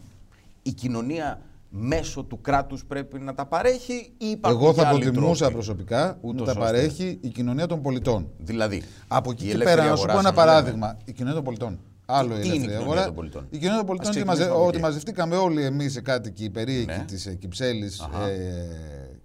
Η 0.62 0.72
κοινωνία 0.72 1.42
μέσω 1.78 2.24
του 2.24 2.42
κράτους 2.42 2.86
πρέπει 2.86 3.20
να 3.20 3.34
τα 3.34 3.46
παρέχει 3.46 4.14
ή 4.18 4.26
υπάρχουν 4.26 4.62
Εγώ 4.62 4.74
και 4.74 4.82
θα 4.82 4.88
άλλοι 4.88 5.02
προτιμούσα 5.04 5.38
τρόποι; 5.40 5.54
προσωπικά 5.54 6.18
Ούτως 6.22 6.48
να 6.48 6.54
τα 6.54 6.60
ώστε. 6.62 6.74
παρέχει 6.74 7.18
η 7.22 7.28
κοινωνία 7.30 7.68
των 7.68 7.82
πολιτών. 7.82 8.30
Δηλαδή. 8.38 8.84
Από 9.08 9.32
εκεί 9.32 9.44
η 9.44 9.48
και 9.48 9.54
ελεύθερη 9.54 9.80
πέρα, 9.80 9.90
να 9.90 9.96
σου 9.96 10.04
αγορά, 10.04 10.14
πω 10.14 10.20
ένα 10.20 10.28
σαν 10.28 10.38
να 10.38 10.44
λέμε. 10.46 10.56
παράδειγμα. 10.62 10.98
Η 11.06 11.12
κοινωνία 11.12 11.36
των 11.36 11.44
πολιτών. 11.44 11.80
Άλλο 12.06 12.28
Τι 12.34 12.36
η 12.36 12.40
είναι 12.40 12.48
η 12.48 12.50
ελεύθερη 12.50 12.72
κοινωνία 12.72 12.86
αγορά. 12.86 13.06
των 13.06 13.16
πολιτών; 13.16 13.48
Η 13.50 13.58
κοινωνία 13.58 13.78
των 13.78 13.86
πολιτών 13.88 14.10
Ας 14.10 14.16
είναι 14.16 14.26
ξεκινήσουμε 14.26 14.50
μαζε... 14.50 14.60
από 14.60 14.68
ότι 14.68 14.78
εκεί. 14.78 14.86
μαζευτήκαμε 14.86 15.36
όλοι 15.36 15.64
εμείς 15.64 15.96
οι 15.96 16.02
κάτοικοι, 16.02 16.44
οι 16.44 16.50
περίοικοι 16.50 16.86
Ναι. 16.86 17.04
της 17.08 17.26
ε, 17.26 17.34
Κυψέλης, 17.34 18.00
Αχα. 18.02 18.28
ε, 18.28 19.20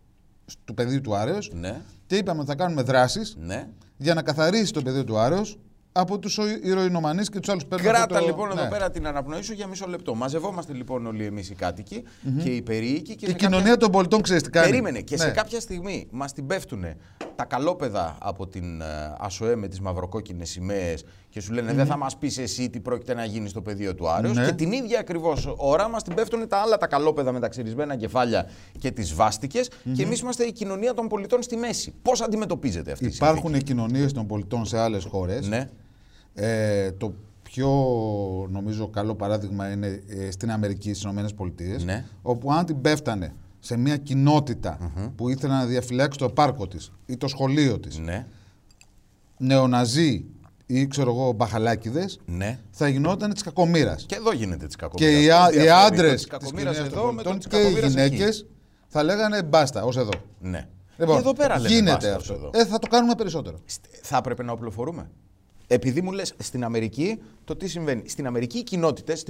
του 0.64 0.74
πεδίου 0.74 1.00
του 1.00 1.14
Άρεος. 1.16 1.50
Ναι, 1.54 1.80
Και 2.06 2.16
είπαμε 2.16 2.40
ότι 2.40 2.48
θα 2.48 2.54
κάνουμε 2.54 2.82
δράσεις 2.82 3.36
ναι. 3.40 3.68
για 3.96 4.14
να 4.14 4.22
καθαρίσει 4.22 4.72
το 4.72 4.82
πεδίο 4.82 5.04
του 5.04 5.18
Άρεος 5.18 5.58
από 5.92 6.18
τους 6.18 6.38
ηρωινομανείς 6.62 7.28
και 7.30 7.38
τους 7.40 7.48
άλλους 7.48 7.64
παίρνουν 7.66 7.86
Κράτα 7.88 8.02
αυτό 8.02 8.18
το- 8.18 8.26
λοιπόν 8.26 8.50
εδώ 8.50 8.62
ναι. 8.62 8.68
πέρα 8.68 8.90
την 8.90 9.06
αναπνοή 9.06 9.42
σου 9.42 9.52
για 9.52 9.66
μισό 9.66 9.86
λεπτό. 9.86 10.14
Μαζευόμαστε 10.14 10.72
λοιπόν 10.72 11.06
όλοι 11.06 11.24
εμείς 11.24 11.50
οι 11.50 11.54
κατοικοι 11.54 12.02
και 12.42 12.50
οι 12.50 12.62
περίοικοι. 12.62 13.14
Και 13.16 13.26
Η 13.26 13.28
σε 13.28 13.34
κοινωνία 13.34 13.58
κάποια... 13.60 13.76
των 13.76 13.90
πολιτών 13.90 14.20
ξέρεις 14.22 14.42
τι 14.42 14.50
κάνει. 14.50 14.70
Περίμενε 14.70 15.00
και 15.00 15.16
σε 15.16 15.26
Ναι. 15.26 15.30
κάποια 15.32 15.60
στιγμή 15.60 16.06
μας 16.10 16.32
την 16.32 16.46
πέφτουν 16.46 16.84
τα 17.36 17.44
καλόπεδα 17.44 18.16
από 18.20 18.46
την 18.46 18.80
ε, 18.80 18.84
ΑΣΟΕ 19.18 19.56
με 19.56 19.68
τις 19.68 19.80
μαυροκόκκινες 19.80 20.50
σημαίες 20.50 21.04
και 21.30 21.40
σου 21.40 21.52
λένε 21.52 21.72
Δεν 21.72 21.86
θα 21.86 21.96
μας 21.96 22.16
πεις 22.16 22.38
εσύ 22.38 22.70
τι 22.70 22.80
πρόκειται 22.80 23.14
να 23.14 23.24
γίνει 23.24 23.48
στο 23.48 23.60
πεδίο 23.62 23.94
του 23.94 24.08
Άρεο. 24.10 24.32
Ναι. 24.32 24.44
Και 24.46 24.52
την 24.52 24.72
ίδια 24.72 24.98
ακριβώς 24.98 25.54
ώρα 25.56 25.88
μας 25.88 26.02
την 26.02 26.14
πέφτουν 26.14 26.48
τα 26.48 26.56
άλλα 26.56 26.76
τα 26.76 26.86
καλόπεδα 26.86 27.32
με 27.32 27.40
τα 27.40 27.48
ξυρισμένα 27.48 27.96
κεφάλια 27.96 28.46
και 28.78 28.90
τις 28.90 29.14
βάστικε 29.14 29.60
και 29.94 30.02
εμείς 30.02 30.20
είμαστε 30.20 30.44
η 30.44 30.52
κοινωνία 30.52 30.94
των 30.94 31.08
πολιτών 31.08 31.42
στη 31.42 31.56
μέση. 31.56 31.94
Πώς 32.02 32.20
αντιμετωπίζετε 32.20 32.92
αυτή 32.92 33.04
η 33.04 33.10
Υπάρχουν 33.14 33.58
κοινωνίες 33.58 34.12
των 34.12 34.26
πολιτών 34.26 34.64
σε 34.66 34.78
άλλες 34.78 35.04
χώρες. 35.04 35.34
συνθήκη; 35.44 35.56
Ναι. 35.56 35.68
Ε, 36.46 36.92
το 36.92 37.14
πιο 37.42 37.68
νομίζω 38.50 38.88
καλό 38.88 39.14
παράδειγμα 39.14 39.70
είναι 39.72 40.02
ε, 40.08 40.30
στην 40.30 40.50
Αμερική, 40.50 40.94
στις 40.94 41.10
ΗΠΑ, 41.30 41.84
Ναι. 41.84 42.04
όπου 42.22 42.52
αν 42.52 42.64
την 42.64 42.80
πέφτανε 42.80 43.34
σε 43.58 43.76
μια 43.76 43.96
κοινοτητα 43.96 44.92
που 45.16 45.28
ήθελε 45.28 45.52
να 45.52 45.64
διαφυλάξει 45.66 46.18
το 46.18 46.28
πάρκο 46.28 46.66
της 46.66 46.92
ή 47.06 47.16
το 47.16 47.28
σχολείο 47.28 47.78
της, 47.78 47.98
Ναι. 47.98 48.26
νεοναζί 49.38 50.24
ή 50.72 50.86
ξέρω 50.86 51.10
εγώ 51.10 51.32
μπαχαλάκιδες, 51.32 52.20
Ναι. 52.26 52.58
θα 52.70 52.88
γινόταν 52.88 53.32
της 53.32 53.42
κακομήρας. 53.42 54.04
Και 54.06 54.14
εδώ 54.14 54.32
γίνεται 54.32 54.66
της 54.66 54.76
κακομοίρας. 54.76 55.12
Και 55.14 55.22
οι, 55.22 55.30
α- 55.30 55.50
οι 55.64 55.70
άντρες 55.70 56.12
της 56.12 56.26
κακομοίρας 56.26 56.74
κοινωνίας 56.76 56.98
εδώ 56.98 57.12
με 57.12 57.22
των 57.22 57.38
το 57.40 57.48
πολιτών 57.48 57.50
και 57.50 57.86
οι 57.86 57.88
γυναίκε. 57.88 58.14
γυναίκες 58.14 58.46
θα 58.88 59.02
λέγανε 59.02 59.42
μπάστα, 59.42 59.82
ως 59.84 59.96
εδώ. 59.96 60.10
Ναι. 60.40 60.66
Λοιπόν, 60.96 61.14
και 61.14 61.20
εδώ 61.20 61.32
πέρα 61.34 61.58
λέμε 61.58 61.74
γίνεται 61.74 61.90
μπάστα 61.92 62.10
ως 62.16 62.20
αυτό. 62.22 62.32
εδώ. 62.34 62.50
Ε, 62.54 62.64
θα 62.64 62.78
το 62.78 62.86
κάνουμε 62.86 63.14
περισσότερο. 63.14 63.58
Θα 64.02 64.16
έπρεπε 64.16 64.42
να 64.42 64.52
οπλοφορούμε. 64.52 65.10
Επειδή 65.72 66.02
μου 66.02 66.12
λες 66.12 66.34
στην 66.38 66.64
Αμερική, 66.64 67.18
το 67.44 67.56
τι 67.56 67.68
συμβαίνει. 67.68 68.02
Στην 68.06 68.26
Αμερική 68.26 68.58
οι 68.58 68.62
κοινότητες 68.62 69.24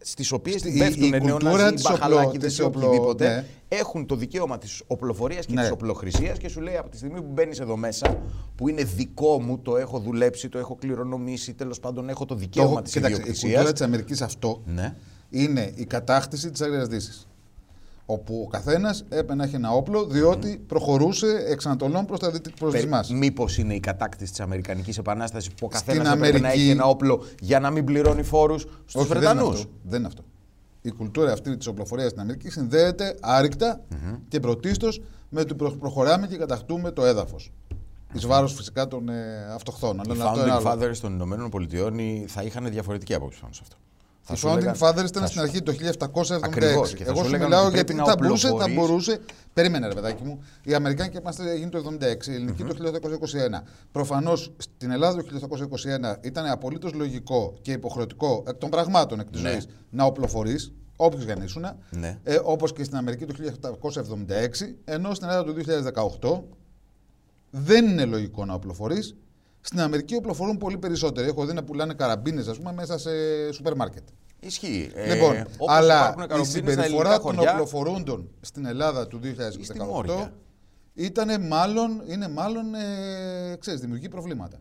στις 0.00 0.32
οποίες 0.32 0.60
Στη- 0.60 0.68
η- 0.74 0.78
πέφτουν 0.78 1.12
η 1.12 1.18
κουλτούρα 1.18 1.42
νεοναζί, 1.52 1.74
της 1.74 1.82
μπαχαλάκιδες 1.82 2.20
οπλο- 2.20 2.34
ή 2.34 2.38
της 2.38 2.60
οπλο- 2.60 2.86
οτιδήποτε, 2.88 3.28
ναι. 3.28 3.44
έχουν 3.68 4.06
το 4.06 4.16
δικαίωμα 4.16 4.58
της 4.58 4.82
οπλοφορίας 4.86 5.46
και 5.46 5.54
Ναι. 5.54 5.60
της 5.60 5.70
οπλοχρησίας 5.70 6.38
και 6.38 6.48
σου 6.48 6.60
λέει 6.60 6.76
από 6.76 6.88
τη 6.90 6.96
στιγμή 6.96 7.20
που 7.22 7.30
μπαίνεις 7.32 7.60
εδώ 7.60 7.76
μέσα, 7.76 8.22
που 8.56 8.68
είναι 8.68 8.82
δικό 8.84 9.40
μου, 9.42 9.58
το 9.58 9.76
έχω 9.76 9.98
δουλέψει, 9.98 10.48
το 10.48 10.58
έχω 10.58 10.74
κληρονομήσει, 10.74 11.54
τέλος 11.54 11.80
πάντων 11.80 12.08
έχω 12.08 12.24
το 12.24 12.34
Το 12.34 12.40
δικαίωμα 12.40 12.70
έχω- 12.70 12.82
της 12.82 12.92
Κοίταξε, 12.92 13.14
η 13.16 13.18
ιδιοκτησία. 13.18 13.48
κουλτούρα 13.50 13.72
της 13.72 13.82
Αμερικής 13.82 14.22
αυτό 14.22 14.62
Ναι. 14.66 14.94
είναι 15.30 15.72
η 15.74 15.84
κατάκτηση 15.84 16.50
της 16.50 16.60
Άγριας 16.60 16.88
Δύσης. 16.88 17.28
Όπου 18.06 18.42
ο 18.46 18.48
καθένας 18.48 19.04
έπαιρνε 19.08 19.34
να 19.34 19.44
έχει 19.44 19.54
ένα 19.54 19.70
όπλο, 19.70 20.04
διότι 20.06 20.64
προχωρούσε 20.66 21.26
εξ 21.48 21.66
Ανατολών 21.66 22.06
προ 22.06 22.16
προς 22.58 22.72
τις 22.72 22.86
μας. 22.86 23.10
Μήπως 23.10 23.58
είναι 23.58 23.74
η 23.74 23.80
κατάκτηση 23.80 24.30
της 24.30 24.40
Αμερικανικής 24.40 24.98
Επανάστασης 24.98 25.48
που 25.50 25.66
ο 25.66 25.68
καθένας 25.68 26.06
Στην 26.06 26.16
έπρεπε 26.18 26.38
να 26.38 26.46
Αμερική- 26.48 26.62
έχει 26.62 26.70
ένα 26.70 26.84
όπλο 26.84 27.22
για 27.40 27.60
να 27.60 27.70
μην 27.70 27.84
πληρώνει 27.84 28.22
φόρους 28.22 28.60
στους 28.62 28.94
Όχι, 28.94 29.08
δεν 29.08 29.16
είναι, 29.16 29.26
Βρετανούς; 29.30 29.58
αυτό. 29.58 29.70
δεν 29.82 29.98
είναι 29.98 30.06
αυτό. 30.08 30.22
Η 30.82 30.90
κουλτούρα 30.90 31.32
αυτή 31.32 31.56
της 31.56 31.66
οπλοφορίας 31.66 32.08
στην 32.08 32.20
Αμερική 32.20 32.50
συνδέεται 32.50 33.16
άρρηκτα 33.20 33.80
και 34.28 34.40
πρωτίστως 34.40 35.00
με 35.28 35.44
το 35.44 35.54
προ- 35.54 35.76
προχωράμε 35.78 36.26
και 36.26 36.36
κατακτούμε 36.36 36.90
το 36.90 37.04
έδαφος. 37.04 37.52
Εις 38.12 38.26
βάρος 38.26 38.54
φυσικά 38.54 38.88
των 38.88 39.08
ε, 39.08 39.46
αυτοχθόνων. 39.54 40.04
Οι 40.08 40.10
Αλλά 40.10 40.24
αυτό 40.24 40.40
είναι 40.40 40.50
founding 40.56 40.66
άλλο. 40.66 40.82
fathers 40.90 40.96
των 41.00 41.12
Ηνωμένων 41.12 41.50
Πολιτειών 41.50 41.98
οι- 41.98 42.24
θα 42.28 42.42
είχαν 42.42 42.70
διαφορετική 42.70 43.14
άποψη 43.14 43.40
πάνω 43.40 43.52
σε 43.52 43.60
αυτό. 43.62 43.76
Θα 44.26 44.34
Οι 44.34 44.36
σου 44.36 44.48
founding 44.48 44.54
λέγαν- 44.54 44.76
fathers 44.78 45.06
ήταν 45.06 45.22
θα 45.22 45.26
στην 45.26 45.28
σου- 45.28 45.40
αρχή 45.40 45.62
το 45.62 45.72
1776. 45.72 46.44
Ακριβώς, 46.44 46.94
και 46.94 47.04
θα 47.04 47.10
Εγώ 47.10 47.18
σου 47.18 47.24
σου 47.24 47.30
λέγανε 47.30 47.48
μιλάω 47.48 47.64
ότι 47.66 47.74
γιατί 47.74 47.86
πρέπει 47.94 48.06
να 48.08 48.12
θα 48.12 48.16
μπορούσε, 48.20 48.46
θα 48.48 48.52
οπλοφορείς. 48.54 48.78
μπορούσε. 48.78 49.18
Περίμενε, 49.52 49.86
ρε 49.88 49.94
παιδάκι 49.94 50.22
μου. 50.24 50.42
Η 50.62 50.74
Αμερικάνικη 50.74 51.16
Επανάσταση 51.16 51.48
έγινε 51.48 51.68
το 51.70 51.78
76, 51.78 52.30
η 52.30 52.34
ελληνικη 52.34 52.64
το 52.64 52.74
1821. 52.74 53.62
Προφανώς 53.92 54.52
στην 54.56 54.90
Ελλάδα 54.90 55.16
το 55.16 55.22
1821 55.22 56.16
ήταν 56.20 56.46
απολύτως 56.46 56.92
λογικό 56.92 57.54
και 57.62 57.72
υποχρεωτικό 57.72 58.42
εκ 58.46 58.54
των 58.54 58.70
πραγμάτων 58.70 59.20
εκ 59.20 59.30
της 59.30 59.42
Ναι. 59.42 59.50
ζωής 59.50 59.66
να 59.90 60.04
οπλοφορείς, 60.04 60.72
όποιος 60.96 61.24
για 61.24 61.34
να 61.34 61.44
ήσουν. 61.44 61.66
Ναι. 61.90 62.18
Ε, 62.22 62.40
Όπως 62.44 62.72
και 62.72 62.84
στην 62.84 62.96
Αμερική 62.96 63.24
το 63.26 63.34
1776, 63.34 64.76
ενώ 64.84 65.14
στην 65.14 65.28
Ελλάδα 65.28 65.44
το 65.44 65.52
2018 65.52 66.44
δεν 67.50 67.88
είναι 67.88 68.04
λογικό 68.04 68.44
να 68.44 68.54
οπλοφορείς. 68.54 69.14
Στην 69.66 69.80
Αμερική 69.80 70.14
οπλοφορούν 70.16 70.56
πολύ 70.56 70.78
περισσότεροι. 70.78 71.28
Έχω 71.28 71.46
δει 71.46 71.52
να 71.52 71.64
πουλάνε 71.64 71.94
καραμπίνες, 71.94 72.48
ας 72.48 72.56
πούμε, 72.56 72.72
μέσα 72.72 72.98
σε 72.98 73.10
σούπερ 73.52 73.76
μάρκετ. 73.76 74.02
Ισχύει. 74.40 74.90
Ε, 74.94 75.14
Λοιπόν, 75.14 75.40
όπως 75.40 75.76
αλλά 75.76 75.98
υπάρχουν 75.98 76.22
η 76.22 76.26
καρομπίνες 76.26 76.48
στα 76.48 76.58
συμπεριφορά 76.58 77.08
ελληνικά 77.08 77.20
των 77.20 77.34
χωριά, 77.34 77.52
οπλοφορούντων 77.52 78.30
στην 78.40 78.66
Ελλάδα 78.66 79.06
του 79.06 79.20
στη 79.22 79.74
2018 79.78 79.86
Μόρια. 79.86 80.34
ήταν 80.94 81.46
μάλλον, 81.46 82.02
είναι 82.06 82.28
μάλλον 82.28 82.74
ε, 82.74 83.56
ξέρεις, 83.58 83.80
δημιουργεί 83.80 84.08
προβλήματα. 84.08 84.60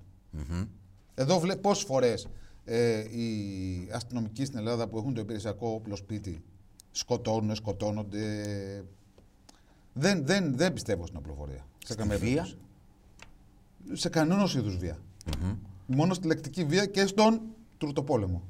Εδώ 1.16 1.40
βλέπω 1.40 1.60
πόσες 1.60 1.84
φορές 1.84 2.28
ε, 2.66 3.00
οι 3.00 3.90
αστυνομικοί 3.92 4.46
στην 4.46 4.58
Ελλάδα 4.58 4.88
που 4.88 4.98
έχουν 4.98 5.14
το 5.14 5.22
υπηρεσιακό 5.22 5.70
όπλο 5.70 5.96
σπίτι 5.96 6.44
σκοτώνουν, 6.92 7.56
σκοτώνονται. 7.56 8.22
Δεν, 9.94 10.26
δεν, 10.26 10.58
δεν 10.58 10.74
πιστεύω 10.74 11.06
στην 11.06 11.18
οπλοφορία. 11.18 11.66
Σε 11.86 11.96
καμία 11.96 12.18
βία; 12.18 12.28
περίπτωση. 12.28 12.58
Σε 13.92 14.10
κανένα 14.10 14.50
είδους 14.58 14.78
βία. 14.78 14.98
Μόνο 15.86 16.14
στη 16.14 16.28
λεκτική 16.28 16.64
βία 16.64 16.86
και 16.86 17.06
στον 17.06 17.42
τουρτοπόλεμο. 17.78 18.42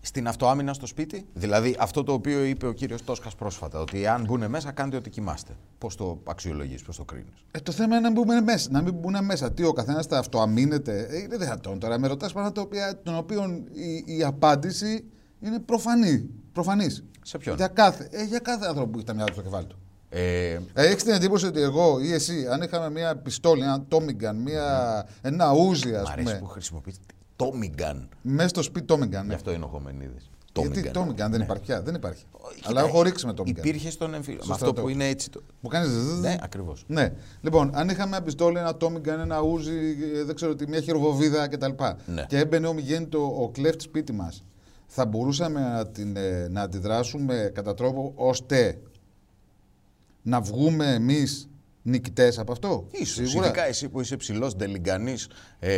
Στην 0.00 0.28
αυτοάμυνα 0.28 0.72
στο 0.72 0.86
σπίτι, 0.86 1.26
δηλαδή 1.34 1.76
αυτό 1.78 2.02
το 2.04 2.12
οποίο 2.12 2.44
είπε 2.44 2.66
ο 2.66 2.72
κύριος 2.72 3.04
Τόσχας 3.04 3.34
πρόσφατα, 3.34 3.80
ότι 3.80 4.06
αν 4.06 4.24
μπουν 4.24 4.50
μέσα 4.50 4.72
κάντε 4.72 4.96
ό,τι 4.96 5.10
κοιμάστε. 5.10 5.52
Πώς 5.78 5.94
το 5.96 6.20
αξιολογείς, 6.24 6.82
πώς 6.82 6.96
το 6.96 7.04
κρίνεις; 7.04 7.44
Ε, 7.50 7.58
το 7.60 7.72
θέμα 7.72 7.96
είναι 7.96 8.08
να 8.08 8.10
μην 8.14 8.22
μπουν 8.22 8.42
μέσα. 8.42 8.68
Να 8.70 8.82
μην 8.82 8.94
μπουν 8.94 9.24
μέσα. 9.24 9.52
Τι 9.52 9.64
ο 9.64 9.72
καθένας 9.72 10.06
θα 10.06 10.18
αυτοαμήνεται. 10.18 11.06
Ε, 11.10 11.18
είναι 11.18 11.36
δυνατόν 11.36 11.78
τώρα. 11.78 11.98
Με 11.98 12.06
ρωτάς 12.06 12.32
πράγματα 12.32 12.54
τα 12.54 12.60
οποία- 12.60 13.00
των 13.02 13.16
οποίων 13.16 13.64
η, 13.72 14.16
η 14.16 14.22
απάντηση 14.24 15.04
είναι 15.40 15.58
προφανή. 15.58 16.30
Προφανής. 16.52 17.04
Σε 17.22 17.38
ποιον; 17.38 17.56
Για 17.56 17.68
κάθε, 17.68 18.08
ε, 18.10 18.24
για 18.24 18.38
κάθε 18.38 18.66
άνθρωπο 18.66 18.90
που 18.90 18.96
έχει 18.96 19.06
τα 19.06 19.12
μυαλά 19.12 19.28
του 19.28 19.34
στο 19.34 19.42
κεφάλι 19.42 19.66
του. 19.66 19.77
Ε, 20.10 20.50
Ε, 20.52 20.60
έχεις 20.74 21.02
την 21.04 21.12
εντύπωση 21.12 21.46
ότι 21.46 21.60
εγώ 21.60 21.98
ή 22.00 22.12
εσύ, 22.12 22.46
αν 22.50 22.62
είχαμε 22.62 22.90
μια 22.90 23.16
πιστόλη, 23.16 23.62
ένα 23.62 23.84
Tommy 23.90 24.24
gun, 24.24 24.34
μια, 24.44 25.06
ένα 25.22 25.52
ούζι, 25.52 25.90
μ' 25.90 25.94
α 25.94 25.98
αρέσει 26.12 26.26
πούμε, 26.26 26.38
που 26.38 26.46
χρησιμοποιείς 26.46 26.96
Tommy 27.36 27.80
gun. 27.82 28.02
μέσα 28.22 28.48
στο 28.48 28.62
σπίτι 28.62 28.94
Tommy 28.94 29.02
gun. 29.04 29.08
Γι' 29.20 29.26
Ναι. 29.26 29.34
αυτό 29.34 29.52
είναι 29.52 29.64
ο 29.64 29.68
Χομενίδης. 29.68 30.30
Γιατί 30.60 30.90
Tommy 30.94 31.08
gun 31.10 31.14
δεν 31.16 31.30
Ναι. 31.30 31.36
υπάρχει 31.36 31.62
πια. 31.62 31.82
Δεν 31.82 31.94
υπάρχει. 31.94 32.24
Κοίτα, 32.54 32.68
Αλλά 32.68 32.80
έχω 32.80 33.02
ρίξει 33.02 33.26
με 33.26 33.32
Tommy 33.36 33.40
gun. 33.42 33.46
Υπήρχε 33.48 33.90
στον 33.90 34.14
εμφύλιο. 34.14 34.38
Στο 34.38 34.48
Με 34.48 34.54
αυτό 34.54 34.66
στρατό. 34.66 34.82
που 34.82 34.88
είναι 34.88 35.08
έτσι. 35.08 35.30
Το... 35.30 35.40
Που 35.60 35.68
κάνεις. 35.68 35.90
Ναι, 36.20 36.36
ακριβώς. 36.40 36.84
Ναι. 36.86 37.12
Λοιπόν, 37.40 37.70
αν 37.74 37.88
είχαμε 37.88 38.16
ένα 38.16 38.24
πιστόλι, 38.24 38.58
ένα 38.58 38.76
Tommy 38.80 38.96
gun, 38.96 39.18
ένα 39.20 39.40
ούζι, 39.40 39.72
ε, 40.18 40.24
δεν 40.24 40.34
ξέρω 40.34 40.54
τι, 40.54 40.68
μια 40.68 40.80
χειροβοβίδα 40.80 41.48
κτλ. 41.48 41.70
Ναι. 42.06 42.24
Και 42.28 42.38
έμπαινε 42.38 42.66
ο 42.66 42.72
Μιγέννητο 42.72 43.36
ο 43.42 43.48
κλέφτης 43.50 43.84
σπίτι 43.84 44.12
μας. 44.12 44.44
Θα 44.86 45.06
μπορούσαμε 45.06 45.60
να, 45.60 45.86
την, 45.86 46.16
ε, 46.16 46.48
να 46.50 46.62
αντιδράσουμε 46.62 47.50
κατά 47.54 47.74
τρόπο 47.74 48.12
ώστε 48.14 48.78
να 50.28 50.40
βγούμε 50.40 50.94
εμείς 50.94 51.48
νικητές 51.82 52.38
από 52.38 52.52
αυτό; 52.52 52.86
Ίσως, 52.90 53.34
ειδικά 53.34 53.66
εσύ 53.66 53.88
που 53.88 54.00
είσαι 54.00 54.16
ψηλός 54.16 54.56
ντελιγκανής, 54.56 55.28
ε, 55.58 55.70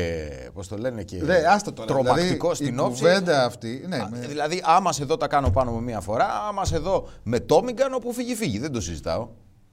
πώς 0.53 0.69
το 0.69 0.77
λένε 0.77 1.03
και. 1.03 1.23
Ρε, 1.25 1.45
άστα 1.49 1.73
τώρα. 1.73 1.89
Τρομακτικός 1.89 2.59
δηλαδή, 2.59 2.65
στην 2.65 2.77
η 2.77 2.81
όψη. 2.89 3.03
κουβέντα 3.03 3.45
αυτή. 3.45 3.85
Ναι, 3.89 3.97
Α, 3.97 4.09
με- 4.11 4.19
Δηλαδή, 4.27 4.61
άμα 4.65 4.93
σε 4.93 5.03
εδώ 5.03 5.17
τα 5.17 5.27
κάνω 5.27 5.51
πάνω 5.51 5.73
με 5.73 5.81
μία 5.81 6.01
φορά, 6.01 6.29
άμα 6.49 6.65
σε 6.65 6.77
εδώ 6.77 7.09
με 7.23 7.41
τόμιγκαν, 7.41 7.95
όπου 7.95 8.13
φύγει, 8.13 8.35
φύγει. 8.35 8.59
Δεν 8.59 8.73
το 8.73 8.81
συζητάω. 8.81 9.29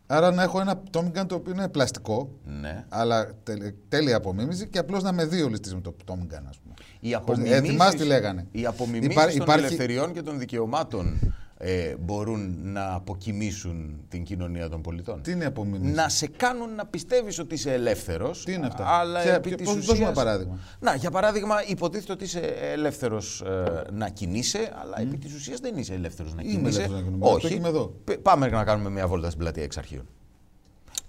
Άρα 0.08 0.32
να 0.32 0.44
έχω 0.44 0.60
ένα 0.60 0.84
Tommy 0.92 1.12
gun 1.22 1.26
το 1.28 1.36
οποίο 1.36 1.52
είναι 1.54 1.70
πλαστικό, 1.70 2.30
Ναι. 2.44 2.86
αλλά 2.90 3.32
τε- 3.44 3.74
τέλεια 3.88 4.16
απομίμηση 4.18 4.68
και 4.68 4.78
απλώς 4.80 5.04
να 5.04 5.12
με 5.12 5.26
δύο 5.26 5.48
ληστής 5.48 5.74
με 5.74 5.82
το 5.82 5.96
Tommy 6.08 6.14
gun, 6.34 6.44
ας 6.50 6.58
πούμε. 6.64 6.74
Οι 7.00 7.10
Πώς- 7.12 7.20
απομιμήσεις, 7.22 7.58
ε, 7.58 7.62
θυμάσαι 7.62 7.98
τι 7.98 8.04
λέγανε; 8.04 8.48
Οι 8.52 8.66
απομιμήσεις 8.66 9.12
Υπά- 9.12 9.26
των 9.28 9.36
υπάρχει- 9.36 9.66
ελευθεριών 9.66 10.14
και 10.14 10.22
των 10.22 10.40
δικαιωμάτων 10.40 11.20
ε, 11.60 11.96
μπορούν 12.00 12.58
να 12.64 12.94
αποκοιμήσουν 12.94 14.00
την 14.10 14.24
κοινωνία 14.24 14.70
των 14.70 14.82
πολιτών. 14.82 15.22
Τι 15.22 15.32
είναι 15.32 15.46
απομίμηση. 15.46 15.94
Να 15.94 16.10
σε 16.10 16.28
κάνουν 16.28 16.76
να 16.76 16.86
πιστεύεις 16.86 17.40
ότι 17.40 17.54
είσαι 17.56 17.74
ελεύθερος. 17.74 18.44
Τι 18.44 18.54
είναι 18.54 18.66
αυτά; 18.68 18.86
Αλλά 18.88 19.22
Ποια- 19.22 19.34
επί 19.34 19.48
ποια- 19.48 19.58
της 19.58 19.66
πώς- 19.68 19.76
δώσ' 19.76 19.88
μου 19.88 19.94
ένα 19.96 20.02
ουσίας- 20.12 20.24
παράδειγμα. 20.26 20.58
Να, 20.80 20.96
για 20.96 21.12
παράδειγμα, 21.12 21.56
υποτίθεται 21.68 22.12
ότι 22.12 22.24
είσαι 22.24 22.40
ελεύθερος 22.72 23.42
ε, 23.42 23.84
να 23.92 24.10
κινείσαι, 24.10 24.72
αλλά 24.82 25.02
επί 25.02 25.18
της 25.18 25.34
ουσίας 25.36 25.60
δεν 25.60 25.78
είσαι 25.78 25.94
ελεύθερος 25.94 26.34
να 26.36 26.42
Είμαι 26.42 26.52
κινείσαι. 26.52 26.78
ελεύθερος 26.78 27.02
να 27.04 27.08
κινούμαι. 27.12 27.26
Όχι. 27.32 27.46
Αυτό 27.46 27.58
είμαι 27.58 27.68
εδώ. 27.68 27.94
Π- 28.04 28.18
Πάμε 28.22 28.48
να 28.48 28.64
κάνουμε 28.64 28.90
μια 28.90 29.08
βόλτα 29.08 29.28
στην 29.28 29.40
πλατεία 29.40 29.64
εξ 29.64 29.78
αρχείων. 29.78 30.08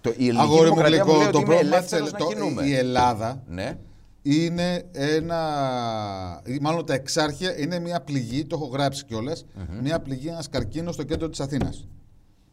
Το, 0.00 0.10
η 0.10 0.12
ελληνική 0.28 0.36
Αγόρι 0.38 0.68
μου 0.68 0.74
δημοκρατία 0.74 1.04
μου 1.04 1.10
λέει 1.12 1.16
γλυκό, 1.20 1.28
ότι 1.28 1.32
το 1.32 1.38
είμαι 1.38 1.46
πρόβλημα 1.54 1.80
της 1.82 1.92
ελεύθερος 1.92 2.08
Ελλ- 2.08 2.18
να 2.20 2.26
το- 2.26 2.32
κινούμαι. 2.34 2.66
η 2.66 2.74
Ελλάδα 2.74 3.42
Ναι. 3.48 3.78
Είναι 4.22 4.84
ένα. 4.92 6.42
ή 6.46 6.58
Μάλλον 6.60 6.86
τα 6.86 6.94
εξάρχεια 6.94 7.58
είναι 7.58 7.78
μια 7.78 8.00
πληγή, 8.00 8.44
το 8.44 8.56
έχω 8.56 8.66
γράψει 8.66 9.04
κιόλας. 9.04 9.44
Μια 9.82 10.00
πληγή, 10.00 10.28
ένας 10.28 10.48
καρκίνος 10.48 10.94
στο 10.94 11.02
κέντρο 11.02 11.28
της 11.28 11.40
Αθήνας. 11.40 11.88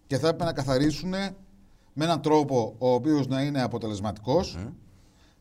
Και 0.07 0.17
θα 0.17 0.27
έπρεπε 0.27 0.43
να 0.43 0.53
καθαρίσουν 0.53 1.09
με 1.09 2.05
έναν 2.05 2.21
τρόπο 2.21 2.75
ο 2.77 2.93
οποίος 2.93 3.27
να 3.27 3.41
είναι 3.41 3.61
αποτελεσματικός 3.61 4.57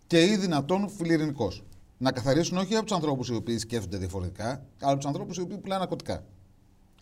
και 0.06 0.24
ή 0.24 0.36
δυνατόν 0.36 0.88
φιλιρινικός. 0.88 1.64
Να 1.98 2.12
καθαρίσουν 2.12 2.56
όχι 2.58 2.74
από 2.74 2.86
τους 2.86 2.94
ανθρώπους 2.94 3.28
οι 3.28 3.34
οποίοι 3.34 3.58
σκέφτονται 3.58 3.96
διαφορετικά, 3.96 4.46
αλλά 4.80 4.90
από 4.90 4.96
τους 4.96 5.06
ανθρώπους 5.06 5.36
οι 5.36 5.40
οποίοι 5.40 5.58
πουλάνε 5.58 5.80
ναρκωτικά. 5.80 6.24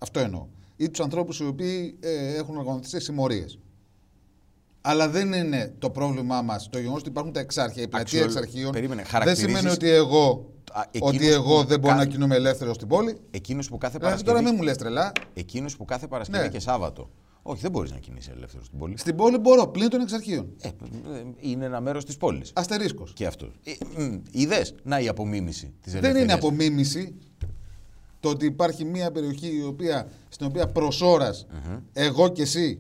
Αυτό 0.01 0.21
εννοώ. 0.21 0.47
Ή 0.77 0.91
τους 0.91 1.01
ανθρώπους 1.01 1.41
οι 1.41 1.45
οποίοι 1.45 1.97
ε, 2.01 2.35
έχουν 2.37 2.57
οργανωθείς 2.57 2.89
σε 2.89 3.01
συμμορίες. 3.01 3.59
Αλλά 4.85 5.09
δεν 5.09 5.33
είναι 5.33 5.75
το 5.79 5.91
πρόβλημά 5.91 6.43
μας 6.43 6.69
το 6.71 6.79
γεγονός 6.79 7.01
ότι 7.01 7.09
υπάρχουν 7.09 7.33
τα 7.33 7.41
εξάρχεια, 7.41 7.83
η 7.83 7.89
πλατεία 7.89 8.03
Αξιολο- 8.23 8.25
εξαρχείων. 8.39 8.73
Περίμενε, 8.73 9.03
δεν 9.03 9.11
χαρακτηρίζεις- 9.11 9.57
σημαίνει 9.57 9.75
ότι 9.75 9.89
εγώ, 9.91 10.51
Α, 10.73 10.83
εκείνους 10.91 11.17
ότι 11.17 11.29
εγώ 11.29 11.61
που 11.61 11.67
δεν 11.69 11.81
μπορώ 11.81 11.95
κα- 11.95 12.01
να 12.05 12.07
κινούμαι 12.07 12.35
ελεύθερο 12.35 12.75
στην 12.75 12.89
πόλη. 12.89 13.17
Εκείνος 13.31 13.69
που 13.69 13.79
κάθε 13.79 13.99
Δηλαδή 13.99 14.15
Παρασκευή, 14.15 14.39
τώρα 14.39 14.43
μην 14.51 14.55
μου 14.57 14.63
λες 14.63 14.77
τρελά. 14.77 15.13
εκείνος 15.35 15.77
που 15.77 15.85
κάθε 15.85 16.07
Παρασκευή 16.07 16.43
Ναι. 16.43 16.49
και 16.49 16.59
Σάββατο. 16.61 17.11
Όχι, 17.43 17.61
δεν 17.63 17.71
μπορείς 17.71 17.91
να 17.91 17.99
κινείσαι 17.99 18.31
ελεύθερο 18.37 18.65
στην 18.65 18.79
πόλη. 18.79 18.97
Στην 18.99 19.17
πόλη 19.17 19.39
μπορώ, 19.39 19.67
πλην 19.67 19.89
των 19.89 20.01
εξαρχείων. 20.01 20.47
Ε, 20.61 20.69
ε, 20.69 20.73
είναι 21.41 21.65
ένα 21.65 21.81
μέρος 21.81 22.05
της 22.05 22.17
πόλης. 22.17 22.51
Αστερίσκος. 22.55 23.13
Και 23.15 23.27
αυτό. 23.27 23.47
Ε, 23.65 24.03
μ, 24.03 24.19
είδες, 24.31 24.75
να 24.83 25.01
η 25.01 25.09
απομίμηση 25.09 25.73
της 25.81 25.93
Δεν 25.93 26.05
ελευθερίας. 26.05 26.23
είναι 26.23 26.33
απομίμηση 26.47 27.15
το 28.21 28.29
ότι 28.29 28.47
υπάρχει 28.47 28.85
μια 28.85 29.11
περιοχή 29.13 29.57
η 29.57 29.63
οποία, 29.65 30.09
στην 30.29 30.47
οποία 30.47 30.67
προς 30.67 31.01
ώρας, 31.01 31.47
εγώ 31.93 32.29
και 32.29 32.43
εσύ, 32.43 32.79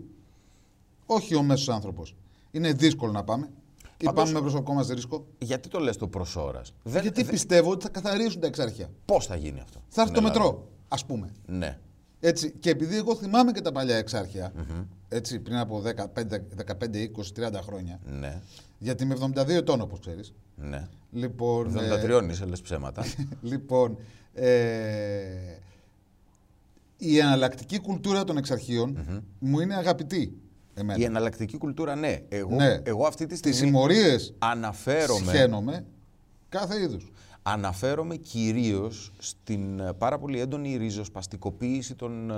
όχι 1.14 1.34
ο 1.34 1.42
μέσος 1.42 1.68
άνθρωπος, 1.68 2.14
είναι 2.50 2.72
δύσκολο 2.72 3.12
να 3.12 3.24
πάμε. 3.24 3.48
Ή 3.98 4.04
Πάντως- 4.04 4.22
πάμε 4.24 4.34
με 4.34 4.40
προσωπικό 4.40 4.72
μας 4.72 4.88
ρίσκο. 4.88 5.26
Γιατί 5.38 5.68
το 5.68 5.78
λες 5.78 5.96
το 5.96 6.08
προς 6.08 6.36
ώρας; 6.36 6.72
Δεν, 6.82 7.02
Γιατί 7.02 7.22
δεν- 7.22 7.30
πιστεύω 7.30 7.70
ότι 7.70 7.82
θα 7.82 7.88
καθαρίσουν 7.90 8.40
τα 8.40 8.46
εξάρχεια. 8.46 8.90
Πώς 9.04 9.26
θα 9.26 9.36
γίνει 9.36 9.60
αυτό. 9.60 9.80
Θα 9.88 10.02
έρθει 10.02 10.14
το 10.14 10.20
στην 10.20 10.30
Ελλάδα; 10.30 10.50
μετρό, 10.52 10.68
ας 10.88 11.04
πούμε. 11.04 11.32
Ναι. 11.46 11.78
Έτσι, 12.20 12.52
και 12.60 12.70
επειδή 12.70 12.96
εγώ 12.96 13.16
θυμάμαι 13.16 13.52
και 13.52 13.60
τα 13.60 13.72
παλιά 13.72 13.96
εξάρχεια, 13.96 14.52
έτσι, 15.08 15.38
πριν 15.38 15.56
από 15.56 15.80
15, 15.80 16.38
15, 16.56 16.98
20, 17.02 17.32
30 17.32 17.60
χρόνια, 17.62 18.00
Ναι. 18.20 18.40
γιατί 18.78 19.02
είμαι 19.04 19.14
72 19.14 19.54
ετών 19.56 19.80
όπως 19.80 19.98
ξέρεις. 20.00 20.32
Ναι. 20.56 20.88
Λοιπόν, 21.12 21.70
Δεν 21.70 21.84
ε, 21.84 21.88
τα 21.88 21.98
τριώνεις, 21.98 22.40
λες 22.44 22.60
ψέματα. 22.60 23.04
λοιπόν, 23.42 23.98
ε, 24.34 25.56
η 26.96 27.18
εναλλακτική 27.18 27.78
κουλτούρα 27.80 28.24
των 28.24 28.36
εξαρχείων 28.36 28.98
μου 29.38 29.60
είναι 29.60 29.74
αγαπητή. 29.74 30.36
Εμένα. 30.74 30.98
η 31.00 31.04
εναλλακτική 31.04 31.58
κουλτούρα, 31.58 31.94
ναι. 31.94 32.18
Εγώ, 32.28 32.54
Ναι. 32.56 32.80
εγώ 32.82 33.06
αυτή 33.06 33.22
τη 33.26 33.28
Τις 33.30 33.38
στιγμή 33.38 33.56
συμμορίες 33.58 34.34
αναφέρομαι, 34.38 35.32
σχένομαι 35.32 35.84
κάθε 36.48 36.80
είδους. 36.80 37.12
Αναφέρομαι 37.44 38.16
κυρίως 38.16 39.12
στην 39.18 39.80
ε, 39.80 39.92
πάρα 39.92 40.18
πολύ 40.18 40.40
έντονη 40.40 40.76
ριζοσπαστικοποίηση 40.76 41.94
των 41.94 42.30
ε, 42.30 42.34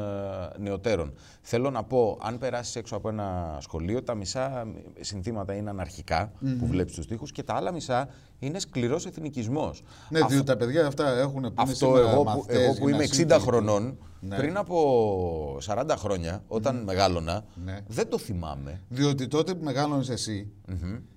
νεωτέρων. 0.59 1.13
Θέλω 1.43 1.71
να 1.71 1.83
πω, 1.85 2.19
αν 2.23 2.39
περάσεις 2.39 2.77
έξω 2.77 2.97
από 2.97 3.09
ένα 3.09 3.57
σχολείο, 3.61 4.03
τα 4.03 4.15
μισά 4.15 4.67
συνθήματα 5.01 5.55
είναι 5.55 5.71
αναρχικά, 5.71 6.33
που 6.59 6.67
βλέπεις 6.67 6.95
τους 6.95 7.07
τοίχους, 7.07 7.33
και 7.33 7.43
τα 7.43 7.55
άλλα 7.55 7.73
μισά 7.73 8.09
είναι 8.39 8.59
σκληρός 8.59 9.07
εθνικισμός. 9.07 9.83
Ναι, 10.09 10.19
διότι 10.27 10.47
τα 10.47 10.57
παιδιά 10.57 10.87
αυτά 10.87 11.09
έχουν 11.19 11.33
που 11.33 11.39
είναι 11.39 11.53
Αυτό 11.57 11.75
σήμερα 11.75 12.11
εγώ, 12.11 12.19
που, 12.19 12.25
μαθητές, 12.25 12.57
εγώ 12.65 12.75
που 12.75 12.89
είμαι 12.89 13.05
60 13.05 13.13
γυμνασίου 13.13 13.27
και- 13.27 13.51
χρονών, 13.51 13.99
Ναι. 14.21 14.37
πριν 14.37 14.57
από 14.57 15.59
40 15.61 15.97
χρόνια, 15.97 16.43
όταν 16.49 16.83
μεγάλωνα, 16.83 17.45
Ναι. 17.65 17.79
δεν 17.87 18.09
το 18.09 18.19
θυμάμαι. 18.19 18.81
Διότι 18.89 19.29
τότε 19.29 19.55
που 19.55 19.65
μεγάλωνες 19.65 20.09
εσύ, 20.09 20.51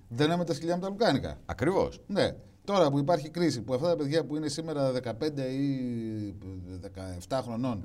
δεν 0.10 0.26
έμενε 0.28 0.44
τα 0.44 0.54
σκυλιά 0.54 0.76
με 0.76 0.82
τα 0.82 0.90
λουκάνικα. 0.90 1.38
Ακριβώς. 1.46 2.00
Ναι. 2.08 2.36
Τώρα 2.68 2.89
που 2.89 2.97
υπάρχει 2.97 3.30
κρίση, 3.30 3.61
που 3.61 3.74
αυτά 3.74 3.88
τα 3.88 3.95
παιδιά 3.95 4.26
που 4.26 4.36
είναι 4.36 4.47
σήμερα 4.47 4.91
15 5.03 5.11
ή 5.38 6.36
17 7.28 7.39
χρονων 7.43 7.84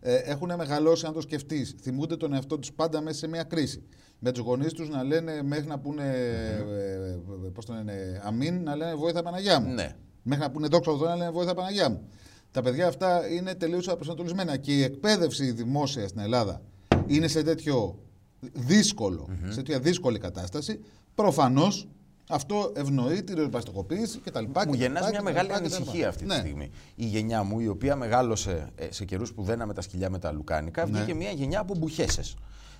ε, 0.00 0.14
έχουν 0.14 0.54
μεγαλώσει, 0.56 1.06
αν 1.06 1.12
το 1.12 1.20
σκεφτείς, 1.20 1.74
θυμούνται 1.80 2.16
τον 2.16 2.32
εαυτό 2.32 2.58
τους 2.58 2.72
πάντα 2.72 3.00
μέσα 3.00 3.18
σε 3.18 3.28
μια 3.28 3.42
κρίση. 3.42 3.82
Με 4.18 4.32
τους 4.32 4.42
γονείς 4.42 4.72
τους 4.72 4.88
να 4.88 5.02
λένε 5.02 5.42
μέχρι 5.42 5.66
να 5.66 5.78
πούνε. 5.78 6.02
ε, 7.44 7.50
πώς 7.52 7.64
το 7.64 7.72
λένε, 7.72 8.20
αμήν, 8.24 8.62
να 8.62 8.76
λένε 8.76 8.94
Βόηθα 8.94 9.22
Παναγιά 9.22 9.60
μου. 9.60 9.74
Ναι. 9.74 9.96
Μέχρι 10.22 10.44
να 10.44 10.50
πούνε 10.50 10.66
δόξα 10.66 10.90
τω 10.90 10.98
Θεώ, 10.98 11.08
να 11.08 11.16
λένε 11.16 11.30
Βόηθα 11.30 11.54
Παναγιά 11.54 11.90
μου. 11.90 12.08
Τα 12.50 12.62
παιδιά 12.62 12.86
αυτά 12.86 13.28
είναι 13.28 13.54
τελείως 13.54 13.88
απροσανατολισμένα 13.88 14.56
και 14.56 14.76
η 14.76 14.82
εκπαίδευση 14.82 15.50
δημόσια 15.50 16.08
στην 16.08 16.20
Ελλάδα 16.20 16.62
είναι 17.06 17.28
σε 17.28 17.42
τέτοιο 17.42 17.98
δύσκολο, 18.52 19.28
σε 19.48 19.56
τέτοια 19.56 19.80
δύσκολη 19.80 20.18
κατάσταση. 20.18 20.80
Προφανώς 21.14 21.88
αυτό 22.32 22.72
ευνοεί 22.76 23.22
τη 23.22 23.34
ριζοσπαστικοποίηση 23.34 24.18
κτλ. 24.18 24.44
Μου 24.66 24.74
γεννάς 24.74 25.10
μια 25.10 25.22
μεγάλη 25.22 25.52
ανησυχία 25.52 26.08
αυτή 26.08 26.22
τη 26.22 26.28
ναι. 26.28 26.34
στιγμή. 26.34 26.70
Η 26.94 27.04
γενιά 27.04 27.42
μου, 27.42 27.60
η 27.60 27.68
οποία 27.68 27.96
μεγάλωσε 27.96 28.70
ε, 28.74 28.86
σε 28.90 29.04
καιρούς 29.04 29.32
που 29.32 29.42
δέναμε 29.42 29.74
τα 29.74 29.80
σκυλιά 29.80 30.10
με 30.10 30.18
τα 30.18 30.32
λουκάνικα, 30.32 30.86
βγήκε 30.86 31.14
μια 31.14 31.30
γενιά 31.30 31.60
από 31.60 31.74
μπουχέσαι. 31.74 32.22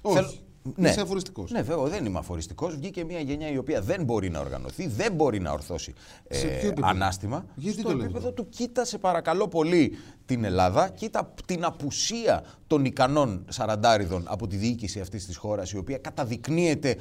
Ναι. 0.03 0.19
Όχι. 0.21 0.41
Είσαι 0.77 1.01
αφοριστικός. 1.01 1.51
Ναι, 1.51 1.63
βέβαια, 1.63 1.85
δεν 1.85 2.05
είμαι 2.05 2.19
αφοριστικός. 2.19 2.77
Βγήκε 2.77 3.05
μια 3.05 3.21
γενιά 3.21 3.51
η 3.51 3.57
οποία 3.57 3.81
δεν 3.81 4.05
μπορεί 4.05 4.31
να 4.31 4.41
οργανωθεί, 4.41 4.87
δεν 4.87 5.13
μπορεί 5.13 5.41
να 5.41 5.53
ορθώσει 5.53 5.95
ε, 6.29 6.37
Σε 6.37 6.47
ποιο 6.47 6.67
επίπεδο; 6.67 6.89
ανάστημα. 6.89 7.45
Γιατί 7.55 7.79
Στο 7.79 7.89
το 7.89 7.95
λες 7.95 8.05
επίπεδο 8.05 8.29
αυτό; 8.29 8.43
του 8.43 8.49
κοίτα 8.49 8.85
σε 8.85 8.99
παρακαλώ 8.99 9.49
πολύ 9.49 9.97
την 10.27 10.45
Ελλάδα, 10.45 10.89
κοίτα 10.89 11.35
την 11.47 11.65
απουσία 11.65 12.45
των 12.67 12.85
ικανών 12.85 13.45
σαραντάριδων 13.49 14.25
από 14.29 14.47
τη 14.47 14.57
διοίκηση 14.57 15.01
αυτής 15.01 15.27
της 15.27 15.37
χώρας, 15.37 15.71
η 15.71 15.77
οποία 15.77 15.99
καταδεικνύεται 15.99 16.97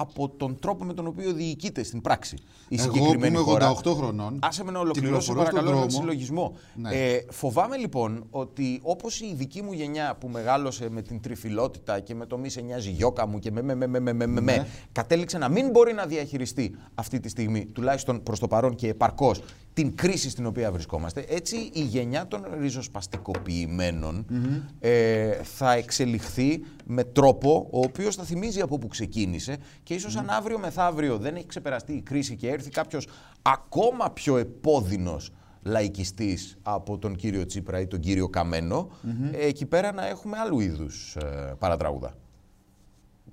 από 0.00 0.28
τον 0.28 0.58
τρόπο 0.58 0.84
με 0.84 0.94
τον 0.94 1.06
οποίο 1.06 1.32
διοικείται 1.32 1.82
στην 1.82 2.00
πράξη. 2.00 2.36
Η 2.68 2.76
Εγώ 2.78 2.88
που 2.88 2.94
συγκεκριμένη 2.94 3.34
είμαι 3.34 3.44
χώρα. 3.44 3.74
88 3.84 3.94
χρονών. 3.96 4.38
Άσε 4.42 4.64
με 4.64 4.70
να 4.70 4.78
ολοκληρώσω 4.78 5.18
κυκλοφορώ 5.18 5.40
στον 5.40 5.54
παρακαλώ 5.54 5.68
έναν 5.76 5.90
δρόμο. 5.90 6.00
συλλογισμό. 6.00 6.56
Ναι. 6.74 6.90
Ε, 6.96 7.24
φοβάμαι 7.30 7.76
λοιπόν 7.76 8.26
ότι 8.30 8.80
όπως 8.82 9.20
η 9.20 9.34
δική 9.34 9.62
μου 9.62 9.72
γενιά 9.72 10.16
που 10.20 10.28
μεγάλωσε 10.28 10.88
με 10.90 11.02
την 11.02 11.20
τριφυλότητα 11.20 12.00
και 12.00 12.14
με 12.14 12.26
το 12.26 12.38
μη 12.38 12.48
σε 12.48 12.60
νοιάζει 12.60 12.90
γιώκα 12.90 13.26
μου 13.26 13.38
και 13.38 13.50
με 13.50 13.62
με 13.62 13.74
με 13.74 13.86
με 13.86 14.00
με 14.00 14.12
με, 14.12 14.26
με, 14.26 14.40
Ναι. 14.40 14.40
με, 14.40 14.66
κατέληξε 14.92 15.38
να 15.38 15.48
μην 15.48 15.70
μπορεί 15.70 15.92
να 15.92 16.06
διαχειριστεί 16.06 16.76
αυτή 16.94 17.20
τη 17.20 17.28
στιγμή, 17.28 17.66
τουλάχιστον 17.66 18.22
προς 18.22 18.38
το 18.38 18.48
παρόν 18.48 18.74
και 18.74 18.88
επαρκώς, 18.88 19.42
την 19.76 19.94
κρίση 19.94 20.30
στην 20.30 20.46
οποία 20.46 20.72
βρισκόμαστε, 20.72 21.24
έτσι 21.28 21.70
η 21.72 21.80
γενιά 21.80 22.26
των 22.26 22.44
ριζοσπαστικοποιημένων 22.60 24.26
ε, 24.80 25.32
θα 25.42 25.72
εξελιχθεί 25.72 26.64
με 26.84 27.04
τρόπο 27.04 27.68
ο 27.70 27.78
οποίος 27.78 28.16
θα 28.16 28.24
θυμίζει 28.24 28.60
από 28.60 28.78
που 28.78 28.86
ξεκίνησε 28.86 29.56
και 29.82 29.94
ίσως 29.94 30.16
αν 30.16 30.30
αύριο 30.30 30.58
μεθαύριο 30.58 31.18
δεν 31.18 31.36
έχει 31.36 31.46
ξεπεραστεί 31.46 31.92
η 31.92 32.00
κρίση 32.00 32.36
και 32.36 32.48
έρθει 32.48 32.70
κάποιος 32.70 33.08
ακόμα 33.42 34.10
πιο 34.10 34.36
επώδυνος 34.36 35.32
λαϊκιστής 35.62 36.58
από 36.62 36.98
τον 36.98 37.16
κύριο 37.16 37.46
Τσίπρα 37.46 37.80
ή 37.80 37.86
τον 37.86 38.00
κύριο 38.00 38.28
Καμένο, 38.28 38.90
ε, 39.32 39.46
εκεί 39.46 39.66
πέρα 39.66 39.92
να 39.92 40.06
έχουμε 40.06 40.38
άλλου 40.38 40.60
είδους 40.60 41.16
ε, 41.16 41.54
παρατράγουδα. 41.58 42.16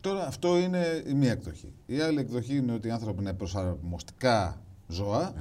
Τώρα 0.02 0.28
αυτό 0.28 0.58
είναι 0.58 1.04
η 1.08 1.14
μία 1.14 1.32
εκδοχή. 1.32 1.74
Η 1.86 2.00
άλλη 2.00 2.20
εκδοχή 2.20 2.56
είναι 2.56 2.74
ότι 2.74 2.88
οι 2.88 2.92
άνθρωποι 2.92 3.22
είναι 3.22 3.34
προσαρμοστικά 3.34 4.62
ζώα. 4.88 5.34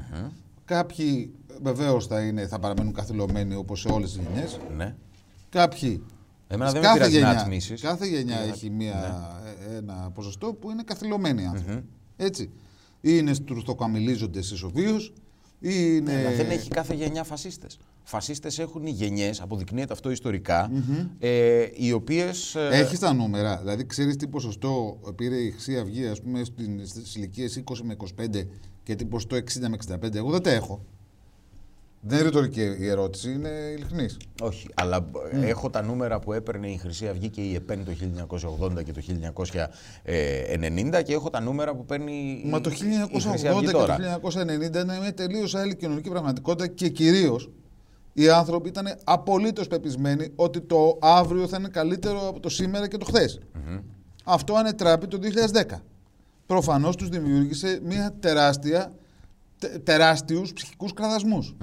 Κάποιοι 0.72 1.32
βεβαίως 1.62 2.06
θα, 2.06 2.20
είναι, 2.20 2.46
θα 2.46 2.58
παραμένουν 2.58 2.92
καθυλωμένοι 2.92 3.54
όπως 3.54 3.80
σε 3.80 3.88
όλες 3.88 4.12
τις 4.12 4.22
γενιές. 4.26 4.60
Ναι. 4.76 4.94
Κάποιοι. 5.48 6.02
Εμένα 6.48 6.70
δεν 6.70 6.80
με 6.80 6.86
κάθε 6.86 6.98
πειράζει 6.98 7.18
να 7.20 7.26
γενιά, 7.26 7.40
ατμίσεις. 7.40 7.80
κάθε 7.80 8.06
γενιά 8.06 8.36
Ναι. 8.36 8.50
έχει 8.52 8.70
μία, 8.70 9.20
ε, 9.70 9.76
ένα 9.76 10.10
ποσοστό 10.14 10.52
που 10.54 10.70
είναι 10.70 10.82
καθυλωμένοι 10.82 11.46
άνθρωποι. 11.46 11.84
Έτσι. 12.16 12.42
Ή 13.00 13.10
είναι 13.18 13.34
στουρθοκαμιλίζονται 13.34 14.38
ισοβίω, 14.38 14.96
ή 15.58 15.70
είναι. 15.74 16.16
Αλλά 16.16 16.30
δεν 16.36 16.50
έχει 16.50 16.68
κάθε 16.68 16.94
γενιά 16.94 17.24
φασίστες. 17.24 17.78
Φασίστες 18.02 18.58
έχουν 18.58 18.86
οι 18.86 18.90
γενιές, 18.90 19.40
αποδεικνύεται 19.40 19.92
αυτό 19.92 20.10
ιστορικά, 20.10 20.70
ε, 21.18 21.66
οι 21.74 21.92
οποίες. 21.92 22.54
Έχεις 22.54 22.98
τα 22.98 23.12
νούμερα. 23.12 23.56
Δηλαδή, 23.56 23.86
ξέρεις 23.86 24.16
τι 24.16 24.28
ποσοστό 24.28 25.00
πήρε 25.16 25.36
η 25.36 25.50
Χρυσή 25.50 25.78
Αυγή, 25.78 26.06
ας 26.06 26.20
πούμε, 26.22 26.44
στις 26.84 27.14
ηλικίες 27.14 27.56
20 27.56 27.82
με 27.82 27.92
25 27.92 28.48
και 28.82 28.94
τι 28.94 29.04
ποσοστό 29.04 29.36
60 29.36 29.40
με 29.68 29.76
65. 30.04 30.14
Εγώ 30.14 30.30
δεν 30.30 30.42
τα 30.42 30.50
έχω. 30.50 30.84
Δεν 32.04 32.18
είναι 32.18 32.26
ρητορική 32.26 32.60
η 32.60 32.88
ερώτηση, 32.88 33.32
είναι 33.32 33.48
ειλικρινής. 33.48 34.16
Όχι, 34.42 34.68
αλλά 34.74 35.10
έχω 35.40 35.70
τα 35.70 35.82
νούμερα 35.82 36.18
που 36.18 36.32
έπαιρνε 36.32 36.68
η 36.68 36.76
Χρυσή 36.76 37.08
Αυγή 37.08 37.28
και 37.28 37.40
η 37.40 37.54
ΕΠΕΝ 37.54 37.84
το 37.84 37.92
1980 38.78 38.84
και 38.84 38.92
το 38.92 39.00
1990 40.98 41.02
και 41.04 41.12
έχω 41.12 41.30
τα 41.30 41.40
νούμερα 41.40 41.74
που 41.74 41.84
παίρνει 41.84 42.42
Μα 42.46 42.60
το 42.60 42.70
η, 42.70 42.74
η 43.10 43.20
Χρυσή 43.20 43.46
1980 43.46 43.50
Αυγή 43.50 43.66
και 43.66 43.72
τώρα. 43.72 43.96
το 43.96 44.28
1990 44.40 44.40
είναι 44.40 44.98
μια 45.00 45.14
τελείως 45.14 45.54
άλλη 45.54 45.76
κοινωνική 45.76 46.10
πραγματικότητα 46.10 46.66
και 46.66 46.88
κυρίως 46.88 47.50
οι 48.12 48.28
άνθρωποι 48.28 48.68
ήταν 48.68 48.94
απολύτως 49.04 49.66
πεπισμένοι 49.66 50.32
ότι 50.36 50.60
το 50.60 50.98
αύριο 51.00 51.48
θα 51.48 51.56
είναι 51.58 51.68
καλύτερο 51.68 52.28
από 52.28 52.40
το 52.40 52.48
σήμερα 52.48 52.88
και 52.88 52.96
το 52.96 53.04
χθες. 53.04 53.40
Αυτό 54.24 54.54
ανετράπη 54.54 55.06
το 55.06 55.18
2010. 55.52 55.62
Προφανώς 56.46 56.96
τους 56.96 57.08
δημιούργησε 57.08 57.80
μια 57.84 58.14
τεράστια, 58.20 58.92
τε, 59.58 59.68
τεράστιους 59.68 60.52
ψυχικούς 60.52 60.92
κραδασμούς, 60.92 61.56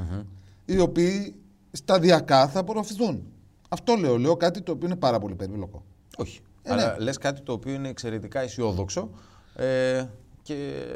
οι 0.65 0.80
οποίοι 0.80 1.36
σταδιακά 1.71 2.47
θα 2.47 2.59
απορροφηθούν. 2.59 3.23
Αυτό 3.69 3.95
λέω. 3.95 4.17
Λέω 4.17 4.36
κάτι 4.38 4.61
το 4.61 4.71
οποίο 4.71 4.88
είναι 4.88 4.95
πάρα 4.95 5.19
πολύ 5.19 5.36
περίπλοκο. 5.36 5.84
Όχι. 6.17 6.39
Ε, 6.63 6.71
αλλά 6.71 6.95
ναι. 6.97 7.03
λες 7.03 7.17
κάτι 7.17 7.41
το 7.41 7.53
οποίο 7.53 7.73
είναι 7.73 7.89
εξαιρετικά 7.89 8.39
αισιόδοξο. 8.39 9.09
Ε, 9.55 10.05
και 10.41 10.55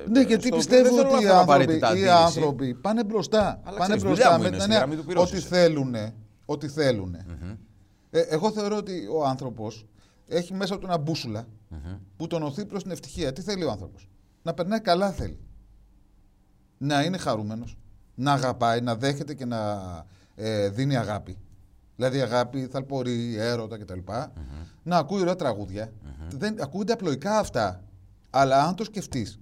Ναι, 0.09 0.21
γιατί 0.21 0.47
στο 0.47 0.55
οποίο 0.55 0.57
πιστεύω 0.57 0.83
δεν 0.83 0.93
θέλω 0.95 1.09
να 1.09 1.15
ότι 1.15 1.23
οι 1.23 1.27
φέρω 1.27 1.37
άνθρωποι, 1.39 1.61
απαραίτητα 1.61 1.87
οι 1.87 1.91
αντίρρηση. 1.91 2.09
άνθρωποι 2.39 2.73
πάνε 2.73 3.03
μπροστά. 3.03 3.59
Αλλά 3.63 3.77
πάνε 3.77 3.95
ξέρεις, 3.95 4.03
μπροστά 4.03 4.23
δουλειά 4.23 4.37
μου 4.37 4.41
με 4.41 4.47
είναι, 4.47 4.57
την 4.57 4.65
σιγά, 4.65 4.81
έννοια 4.81 4.87
μην 4.87 4.97
του 4.97 5.03
ότι 5.07 5.13
πειρώσεις. 5.13 5.45
θέλουν. 5.45 5.95
Ότι 6.45 6.67
θέλουν. 6.67 7.15
Ε, 8.09 8.19
εγώ 8.19 8.51
θεωρώ 8.51 8.77
ότι 8.77 9.07
ο 9.15 9.25
άνθρωπος 9.25 9.85
έχει 10.27 10.53
μέσα 10.53 10.79
του 10.79 10.85
ένα 10.85 10.97
μπούσουλα 10.97 11.47
που 12.17 12.27
τον 12.27 12.43
οθεί 12.43 12.65
προς 12.65 12.83
την 12.83 12.91
ευτυχία. 12.91 13.33
Τι 13.33 13.41
θέλει 13.41 13.63
ο 13.63 13.71
άνθρωπος; 13.71 14.09
Να 14.43 14.53
περνάει 14.53 14.79
καλά 14.81 15.11
θέλει. 15.11 15.39
Να 16.77 17.03
είναι 17.03 17.17
χαρούμενος. 17.17 17.77
Να 18.15 18.33
αγαπάει, 18.33 18.81
να 18.81 18.95
δέχεται 18.95 19.33
και 19.33 19.45
να 19.45 19.79
ε, 20.35 20.69
δίνει 20.69 20.95
αγάπη. 20.95 21.37
Δηλαδή 21.95 22.21
αγάπη, 22.21 22.67
θαλπορή, 22.67 23.35
έρωτα 23.37 23.77
κτλ. 23.77 23.99
Να 24.83 24.97
ακούει 24.97 25.21
ωραία 25.21 25.35
τραγούδια. 25.35 25.93
Δεν, 26.37 26.61
ακούγονται 26.61 26.93
απλοϊκά 26.93 27.39
αυτά. 27.39 27.83
Αλλά 28.29 28.63
αν 28.63 28.75
το 28.75 28.83
σκεφτείς, 28.83 29.39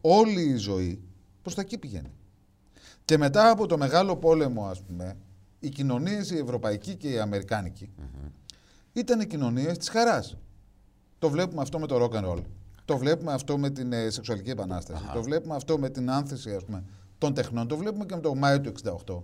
όλη 0.00 0.42
η 0.42 0.56
ζωή 0.56 1.02
προς 1.42 1.54
τα 1.54 1.60
εκεί 1.60 1.78
πηγαίνει. 1.78 2.12
Και 3.04 3.18
μετά 3.18 3.50
από 3.50 3.66
το 3.66 3.78
μεγάλο 3.78 4.16
πόλεμο, 4.16 4.66
ας 4.66 4.82
πούμε, 4.82 5.16
οι 5.60 5.68
κοινωνίες, 5.68 6.30
οι 6.30 6.38
ευρωπαϊκοί 6.38 6.94
και 6.94 7.08
οι 7.08 7.18
αμερικάνικοι, 7.18 7.90
ήταν 8.94 9.20
οι 9.20 9.26
κοινωνίες 9.26 9.78
της 9.78 9.88
χαράς. 9.88 10.36
Το 11.18 11.30
βλέπουμε 11.30 11.62
αυτό 11.62 11.78
με 11.78 11.86
το 11.86 12.04
rock 12.04 12.16
and 12.16 12.24
roll. 12.24 12.42
Το 12.84 12.96
βλέπουμε 12.96 13.32
αυτό 13.32 13.58
με 13.58 13.70
την 13.70 13.92
ε, 13.92 14.10
σεξουαλική 14.10 14.50
επανάσταση. 14.50 15.04
Το 15.12 15.22
βλέπουμε 15.22 15.54
αυτό 15.54 15.78
με 15.78 15.90
την 15.90 16.10
άνθηση, 16.10 16.54
ας 16.54 16.64
πούμε, 16.64 16.84
των 17.18 17.34
τεχνών. 17.34 17.68
Το 17.68 17.76
βλέπουμε 17.76 18.04
και 18.04 18.14
με 18.14 18.20
το 18.20 18.34
Μάιο 18.34 18.60
του 18.60 18.72
68. 19.06 19.22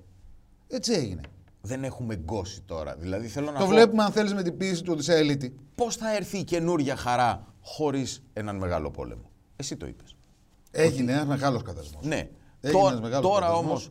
Έτσι 0.68 0.92
έγινε. 0.92 1.20
Δεν 1.60 1.84
έχουμε 1.84 2.16
γκώσει 2.16 2.62
τώρα. 2.62 2.94
Δηλαδή 2.98 3.26
θέλω 3.26 3.46
να 3.46 3.52
το 3.52 3.58
πω 3.58 3.66
βλέπουμε, 3.66 4.02
αν 4.02 4.12
θέλεις, 4.12 4.34
με 4.34 4.42
την 4.42 4.56
πίεση 4.56 4.82
του 4.82 4.92
Οδυσσέα 4.92 5.16
Ελίτη. 5.16 5.54
πώς 5.74 5.96
θα 5.96 6.16
έρθει 6.16 6.38
η 6.38 6.44
καινούργια 6.44 6.96
χαρά 6.96 7.46
χωρίς 7.60 8.22
έναν 8.32 8.56
μεγάλο 8.56 8.90
πόλεμο; 8.90 9.30
Εσύ 9.56 9.76
το 9.76 9.86
είπες. 9.86 10.16
Έγινε 10.70 11.12
ένας 11.12 11.26
μεγάλος 11.26 11.62
κατασμό. 11.62 12.00
Ναι. 12.02 12.28
Έγινε 12.60 12.78
Τώρα, 12.78 12.90
ένας 12.90 13.00
μεγάλος 13.00 13.30
τώρα 13.30 13.46
κατασμός. 13.46 13.90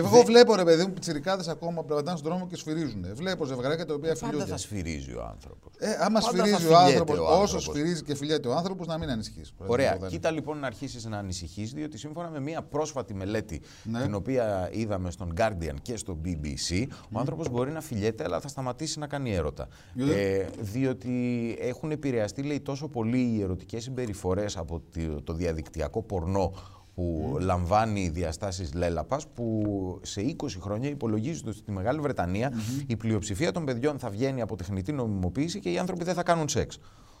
Όμως 0.00 0.12
Εγώ 0.12 0.22
βλέπω 0.22 0.54
ρε 0.54 0.64
παιδί 0.64 0.82
μου 0.86 0.92
πιτσιρικάδες 0.92 1.48
ακόμα 1.48 1.84
περπατάνε 1.84 2.16
στον 2.18 2.30
δρόμο 2.30 2.46
και 2.46 2.56
σφυρίζουν. 2.56 3.06
Βλέπω 3.14 3.44
ζευγαράκια 3.44 3.86
τα 3.86 3.94
οποία 3.94 4.12
πάντα 4.14 4.26
φιλιούνται. 4.26 4.50
θα 4.50 4.56
σφυρίζει 4.56 5.12
ο 5.14 5.22
άνθρωπος. 5.30 5.72
Ε, 5.78 5.90
άμα 5.90 5.98
Πάντα 5.98 6.20
θα 6.20 6.26
σφυρίζει 6.30 6.54
ο 6.54 6.58
φιλιέται 6.58 6.76
άνθρωπος, 6.84 7.18
ο 7.18 7.22
όσο 7.22 7.32
άνθρωπος. 7.32 7.62
σφυρίζει 7.64 8.02
και 8.02 8.14
φιλιέται 8.14 8.48
ο 8.48 8.54
άνθρωπος, 8.54 8.86
να 8.86 8.98
μην 8.98 9.10
ανησυχείς. 9.10 9.52
Ωραία. 9.66 9.98
Κοίτα 10.08 10.30
λοιπόν 10.30 10.58
να 10.58 10.66
αρχίσεις 10.66 11.04
να 11.04 11.18
ανησυχείς, 11.18 11.72
διότι 11.72 11.98
σύμφωνα 11.98 12.30
με 12.30 12.40
μια 12.40 12.62
πρόσφατη 12.62 13.14
μελέτη, 13.14 13.60
Ναι. 13.84 14.02
την 14.02 14.14
οποία 14.14 14.68
είδαμε 14.72 15.10
στον 15.10 15.32
Guardian 15.36 15.74
και 15.82 15.96
στο 15.96 16.18
BBC, 16.24 16.86
ο 17.12 17.18
άνθρωπος 17.18 17.48
μπορεί 17.50 17.70
να 17.70 17.80
φιλιέται, 17.80 18.24
αλλά 18.24 18.40
θα 18.40 18.48
σταματήσει 18.48 18.98
να 18.98 19.06
κάνει 19.06 19.34
έρωτα. 19.34 19.68
Γιατί; 19.94 20.12
Ε, 20.20 20.46
διότι 20.60 21.56
έχουν 21.60 21.90
επηρεαστεί, 21.90 22.42
λέει, 22.42 22.60
τόσο 22.60 22.88
πολύ 22.88 23.18
οι 23.36 23.42
ερωτικές 23.42 23.82
συμπεριφορές 23.82 24.56
από 24.56 24.82
το, 24.92 25.22
το 25.22 25.32
διαδικτυακό 25.32 26.02
πορνό, 26.02 26.52
που 26.94 27.36
λαμβάνει 27.40 28.08
διαστάσεις 28.08 28.74
λέλαπας 28.74 29.26
που 29.34 29.64
σε 30.02 30.36
20 30.42 30.46
χρόνια 30.60 30.88
υπολογίζεται 30.88 31.48
ότι 31.48 31.58
στη 31.58 31.70
Μεγάλη 31.72 32.00
Βρετανία 32.00 32.52
η 32.86 32.96
πλειοψηφία 32.96 33.52
των 33.52 33.64
παιδιών 33.64 33.98
θα 33.98 34.10
βγαίνει 34.10 34.40
από 34.40 34.56
τεχνητή 34.56 34.92
νομιμοποίηση 34.92 35.60
και 35.60 35.70
οι 35.70 35.78
άνθρωποι 35.78 36.04
δεν 36.04 36.14
θα 36.14 36.22
κάνουν 36.22 36.48
σεξ. 36.48 36.78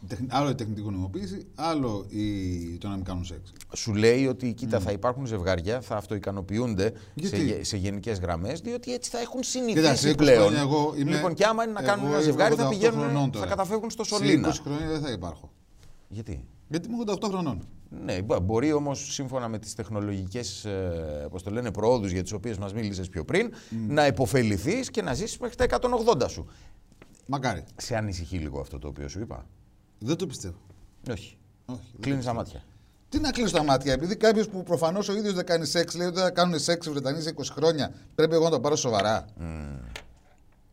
Τεχνη- 0.08 0.32
Άλλο 0.32 0.50
η 0.50 0.54
τεχνητή 0.54 0.80
νομιμοποίηση, 0.82 1.46
άλλο 1.54 2.04
η... 2.08 2.76
το 2.78 2.88
να 2.88 2.94
μην 2.94 3.04
κάνουν 3.04 3.24
σεξ. 3.24 3.52
Σου 3.74 3.94
λέει 3.94 4.26
ότι 4.26 4.52
κοίτα, 4.52 4.80
θα 4.80 4.92
υπάρχουν 4.92 5.26
ζευγάρια, 5.26 5.80
θα 5.80 5.96
αυτοικανοποιούνται 5.96 6.84
σε, 6.84 6.94
Γιατί; 7.14 7.44
γε- 7.44 7.64
σε 7.64 7.76
γενικές 7.76 8.18
γραμμές, 8.18 8.60
διότι 8.60 8.92
έτσι 8.92 9.10
θα 9.10 9.18
έχουν 9.18 9.40
Κοίτα, 9.40 9.50
συνηθίσει 9.64 9.96
σε 9.96 10.10
20 10.10 10.16
πλέον. 10.16 10.40
χρόνια 10.40 10.60
εγώ 10.60 10.94
είμαι- 10.96 11.10
Λοιπόν, 11.14 11.34
και 11.34 11.44
άμα 11.44 11.62
είναι 11.62 11.72
να 11.72 11.82
κάνουν 11.82 12.04
εγώ 12.04 12.14
ένα 12.14 12.22
είμαι 12.22 12.30
ζευγάρι, 12.30 12.54
θα 12.54 12.66
88 12.66 12.70
πηγαίνουν, 12.70 13.00
χρονών 13.00 13.24
θα 13.24 13.30
τώρα. 13.30 13.46
καταφεύγουν 13.46 13.90
στο 13.90 14.04
Σε 14.04 14.14
σωλήνα. 14.14 14.48
20 14.48 14.52
χρόνια 14.64 14.88
δεν 14.88 15.00
θα 15.00 15.10
υπάρχω. 15.10 15.50
Γιατί; 16.08 16.44
Γιατί 16.68 16.88
είμαι 16.88 16.96
88 17.06 17.28
χρονών. 17.28 17.66
Ναι, 18.04 18.22
μπο- 18.22 18.40
μπορεί 18.40 18.72
όμως 18.72 19.12
σύμφωνα 19.12 19.48
με 19.48 19.58
τις 19.58 19.74
τεχνολογικές 19.74 20.66
το 21.44 21.50
λένε, 21.50 21.70
προόδους 21.70 22.10
για 22.10 22.22
τις 22.22 22.32
οποίες 22.32 22.58
μας 22.58 22.72
μίλησες 22.72 23.08
πιο 23.08 23.24
πριν, 23.24 23.52
να 23.88 24.06
υποφεληθείς 24.06 24.90
και 24.90 25.02
να 25.02 25.14
ζήσεις 25.14 25.38
μέχρι 25.38 25.56
τα 25.56 25.64
180 25.64 26.28
σου. 26.28 26.46
Μακάρι. 27.26 27.64
Σε 27.76 27.96
ανησυχεί 27.96 28.36
λίγο 28.38 28.60
αυτό 28.60 28.78
το 28.78 28.88
οποίο 28.88 29.08
σου 29.08 29.20
είπα; 29.20 29.46
Δεν 29.98 30.16
το 30.16 30.26
πιστεύω. 30.26 30.58
Όχι. 31.10 31.36
Όχι. 31.66 31.80
δεν 31.92 32.00
Κλείνεις 32.00 32.24
το 32.24 32.30
τα 32.30 32.36
μάτια. 32.36 32.64
Τι 33.08 33.18
να 33.20 33.30
κλείσω 33.30 33.56
τα 33.56 33.62
μάτια, 33.64 33.92
επειδή 33.92 34.16
κάποιος 34.16 34.48
που 34.48 34.62
προφανώς 34.62 35.08
ο 35.08 35.16
ίδιος 35.16 35.34
δεν 35.34 35.44
κάνει 35.46 35.66
σεξ 35.66 35.94
λέει 35.94 36.06
ότι 36.06 36.16
δεν 36.16 36.24
θα 36.24 36.30
κάνουν 36.30 36.58
σεξ 36.58 36.86
οι 36.86 36.90
Βρετανοί 36.90 37.22
σε 37.22 37.34
20 37.36 37.42
χρόνια, 37.52 37.92
πρέπει 38.14 38.34
εγώ 38.34 38.44
να 38.44 38.50
το 38.50 38.60
πάρω 38.60 38.76
σοβαρά. 38.76 39.24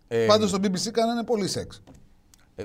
Ε, 0.07 0.25
Πάντως 0.25 0.49
στο 0.49 0.57
BBC 0.61 0.91
κάνανε 0.91 1.23
πολύ 1.23 1.47
σεξ. 1.47 1.81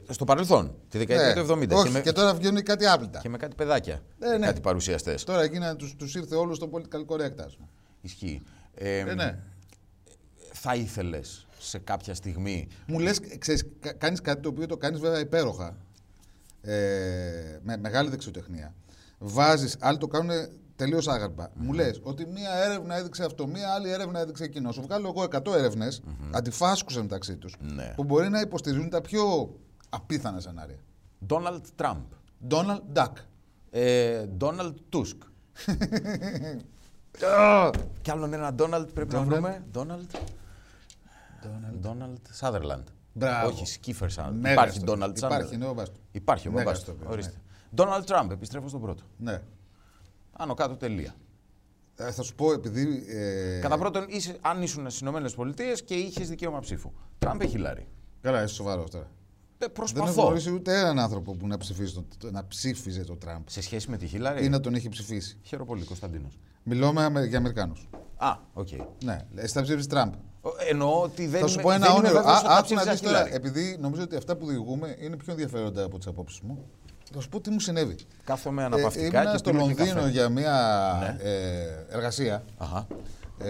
Ε, 0.09 0.13
στο 0.13 0.25
παρελθόν, 0.25 0.75
τη 0.89 0.99
δεκαετία 0.99 1.27
Ναι. 1.27 1.49
του 1.49 1.53
70. 1.53 1.69
Όχι, 1.77 1.85
και, 1.87 1.91
με, 1.91 2.01
και 2.01 2.13
τώρα 2.13 2.35
βγαίνουν 2.35 2.63
κάτι 2.63 2.87
άπλυτα. 2.87 3.19
και 3.21 3.29
με 3.29 3.37
κάτι 3.37 3.55
παιδάκια. 3.55 4.03
Ε, 4.19 4.37
ναι. 4.39 4.47
Κάτι 4.47 4.61
παρουσιαστές. 4.61 5.25
Τώρα 5.25 5.43
εκείνα 5.43 5.77
τους 5.77 5.97
τους 5.97 6.15
ήρθε 6.15 6.35
όλου 6.37 6.57
το 6.57 6.71
political 6.73 7.07
correct, 7.15 7.39
ας 7.47 7.55
πούμε. 7.57 7.69
Ισχύει. 8.01 8.43
Ε, 8.75 8.99
Ε, 8.99 9.15
ναι. 9.15 9.39
Θα 10.53 10.75
ήθελες 10.75 11.47
σε 11.59 11.79
κάποια 11.79 12.15
στιγμή. 12.15 12.69
Μου 12.87 12.99
λες, 12.99 13.21
κάνεις 13.99 14.21
κάτι 14.21 14.41
το 14.43 14.49
οποίο 14.49 14.67
το 14.67 14.77
κάνεις 14.77 15.01
βέβαια 15.01 15.21
υπέροχα. 15.21 15.77
Ε, 16.63 16.73
με 17.63 17.77
μεγάλη 17.77 18.09
δεξιοτεχνία. 18.11 18.75
Βάζεις, 19.19 19.77
άλλοι 19.81 19.99
το 19.99 20.07
κάνουν 20.07 20.31
τελείως 20.77 21.09
άγαρπα. 21.09 21.51
Μου 21.55 21.73
λες 21.73 22.01
ότι 22.03 22.27
μία 22.27 22.51
έρευνα 22.65 22.97
έδειξε 22.97 23.25
αυτό, 23.25 23.47
μία 23.47 23.69
άλλη 23.73 23.91
έρευνα 23.91 24.21
έδειξε 24.21 24.45
εκείνο. 24.45 24.73
Σου 24.73 24.83
βγάλω 24.83 25.09
εγώ 25.17 25.23
100 25.23 25.55
ερευνε, 25.57 25.89
αντιφάσκουσε 26.33 27.01
μεταξύ 27.01 27.37
τους, 27.37 27.55
Ναι. 27.61 27.93
που 27.97 28.05
μπορεί 28.05 28.29
να 28.29 28.41
υποστηρίζουν 28.41 28.89
τα 28.91 29.01
πιο 29.01 29.55
απίθανα 29.95 30.41
σενάρια. 30.41 30.79
Donald 31.29 31.61
Trump. 31.77 32.03
Donald 32.49 32.81
Duck. 32.95 33.13
Ε, 33.71 34.27
Donald 34.41 34.75
Tusk. 34.93 35.17
Κι 38.03 38.11
άλλον 38.11 38.33
ένα 38.33 38.55
Donald 38.59 38.87
πρέπει 38.95 39.15
να 39.15 39.23
Donald; 39.23 39.27
βρούμε. 39.27 39.65
Donald. 39.75 40.17
Donald 41.83 42.41
Sutherland. 42.41 42.83
Μπράβο. 43.13 43.47
Όχι, 43.49 43.81
Skiffer 43.85 44.09
Sutherland. 44.09 44.33
Μέγας 44.33 44.53
Υπάρχει 44.53 44.81
το- 44.81 44.93
Donald 44.93 45.17
Υπάρχει, 45.17 45.49
Sutherland. 45.55 45.59
ναι, 45.59 45.67
ο 45.67 45.73
Μπάστο. 45.75 45.99
Υπάρχει 46.13 46.49
ο 46.49 46.51
Μέγας 46.51 46.65
Μπάμπας 46.65 46.85
το 46.85 46.91
του. 46.93 46.99
οποίο, 47.01 47.13
Ορίστε. 47.13 47.35
Donald 47.77 48.05
Trump, 48.05 48.31
επιστρέφω 48.31 48.69
στον 48.69 48.81
πρώτο. 48.81 49.03
Ναι. 49.19 49.41
Άνω 50.33 50.55
κάτω 50.55 50.77
τελεία. 50.77 51.15
Ε, 51.97 52.11
θα 52.11 52.23
σου 52.23 52.35
πω, 52.35 52.53
επειδή. 52.53 53.05
Ε, 53.09 53.59
Κατά 53.61 53.79
πρώτον, 53.79 54.05
είσαι, 54.09 54.37
αν 54.41 54.63
ήσουν 54.63 54.91
στις 54.91 55.09
ΗΠΑ 55.09 55.73
και 55.85 55.95
είχες 55.95 56.29
δικαίωμα 56.29 56.59
ψήφου. 56.61 56.93
Τραμπ 57.19 57.41
ή 57.43 57.47
Χίλαρι. 57.49 57.89
Καλά, 58.21 58.43
είσαι 58.43 58.55
σοβαρός 58.55 58.91
τώρα. 58.91 59.11
Ε, 59.65 59.73
Δεν 59.73 59.87
έχω 59.87 59.93
προσπαθώ. 60.03 60.23
γνωρίσει 60.23 60.51
ούτε 60.53 60.79
έναν 60.79 60.99
άνθρωπο 60.99 61.33
που 61.35 61.47
να, 61.47 61.57
ψηφίσει 61.59 62.05
το, 62.19 62.31
να 62.31 62.47
ψήφιζε 62.47 63.05
τον 63.05 63.19
Τραμπ 63.19 63.43
Σε 63.49 63.63
σχέση 63.63 63.91
με 63.91 63.97
τη 63.97 64.07
Χίλαρι. 64.07 64.45
ή 64.45 64.49
να 64.49 64.61
τον 64.61 64.75
έχει 64.75 64.89
ψηφίσει. 64.89 65.37
Χαίρομαι 65.43 65.69
πολύ, 65.69 65.85
Κωνσταντίνος. 65.85 66.39
Μιλώ 66.63 66.93
με, 66.93 67.05
Αμε- 67.05 67.25
για 67.27 67.39
Αμερικάνους. 67.39 67.89
Α, 68.17 68.37
οκ. 68.53 68.69
Ναι, 69.05 69.19
εσύ 69.35 69.53
θα 69.55 69.63
ψήφισει 69.63 69.89
Τραμπ. 69.89 70.13
Ο- 70.43 70.49
Εννοώ 70.71 71.01
ότι 71.03 71.27
δεν 71.27 71.41
θα 71.41 71.47
σου 71.47 71.53
είμαι, 71.55 71.63
πω 71.63 71.71
ένα 71.71 71.87
δεν 71.87 71.97
είμαι 71.97 71.99
όνειρο. 72.09 72.15
βέβαιος 72.23 72.39
ότι 72.39 72.47
θα 72.47 72.53
άκου 72.53 72.59
να 72.59 72.63
ψήφιζα 72.63 72.91
δεις 72.91 73.01
τώρα, 73.01 73.17
Χίλαρι. 73.17 73.35
επειδή 73.35 73.77
νομίζω 73.81 74.03
ότι 74.03 74.17
αυτά 74.17 74.37
που 74.37 74.47
διηγούμαι 74.47 74.97
είναι 75.01 75.17
πιο 75.17 75.33
ενδιαφέροντα 75.33 75.85
από 75.85 75.99
τις 75.99 76.07
απόψεις 76.07 76.41
μου. 76.41 76.59
Θα 77.13 77.21
σου 77.21 77.29
πω 77.29 77.41
τι 77.41 77.51
μου 77.51 77.61
συνέβη. 77.61 77.97
Κάθομαι 78.25 78.63
Ε, 78.63 78.65
αναπαυτικά 78.65 79.19
ήμουνα 79.19 79.31
και 79.33 79.37
στο 79.39 79.51
πίνω 79.51 79.63
και 79.63 79.69
Λονδίνο 79.69 79.95
καφέ. 79.95 80.11
για 80.11 80.29
μια 80.29 80.53
Ναι. 81.01 81.31
ε, 81.31 81.87
εργασία 81.89 82.45
Αχα, 82.57 82.87
ε, 83.39 83.49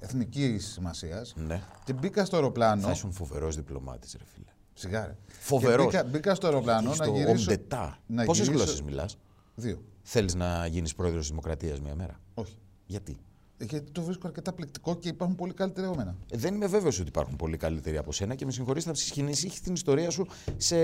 εθνικής 0.00 0.66
σημασίας 0.72 1.34
ναι. 1.46 1.60
και 1.84 1.92
μπήκα 1.92 2.24
στο 2.24 2.36
αεροπλάνο. 2.36 2.82
Θα 2.82 2.90
ήσουν 2.90 3.12
φοβερός 3.12 3.56
διπλωμάτης, 3.56 4.12
ρε 4.18 4.24
φίλε. 4.34 4.45
Σιγάρε. 4.78 5.16
Φοβερός. 5.40 5.90
Και 5.90 5.96
Μπήκα, 5.98 6.04
μπήκα 6.10 6.34
στο 6.34 6.46
αεροπλάνο 6.46 6.88
να 6.88 6.94
Στο 6.94 7.04
γυρίσω. 7.10 7.30
Ομντετά. 7.30 7.98
να 8.06 8.24
Πόσες 8.24 8.44
γυρίσω- 8.46 8.64
γλώσσες 8.64 8.82
μιλάς, 8.82 9.16
Δύο. 9.54 9.82
Θέλεις 10.02 10.34
να 10.34 10.66
γίνεις 10.66 10.94
πρόεδρος 10.94 11.22
τη 11.22 11.28
Δημοκρατίας 11.28 11.80
μια 11.80 11.94
μέρα; 11.94 12.20
Όχι. 12.34 12.58
Γιατί; 12.86 13.16
Γιατί 13.58 13.90
το 13.90 14.02
βρίσκω 14.02 14.26
αρκετά 14.26 14.52
πληκτικό 14.52 14.94
και 14.96 15.08
υπάρχουν 15.08 15.36
πολύ 15.36 15.52
καλύτερα 15.54 15.86
από 15.86 15.96
μένα. 15.96 16.16
Ε, 16.30 16.36
Δεν 16.36 16.54
είμαι 16.54 16.66
βέβαιος 16.66 16.98
ότι 16.98 17.08
υπάρχουν 17.08 17.36
πολύ 17.36 17.56
καλύτεροι 17.56 17.96
από 17.96 18.12
σένα 18.12 18.34
και 18.34 18.44
με 18.44 18.50
συγχωρείς 18.52 18.84
θα 18.84 18.94
συσχυνήσει 18.94 19.62
την 19.62 19.74
ιστορία 19.74 20.10
σου 20.10 20.26
σε 20.56 20.76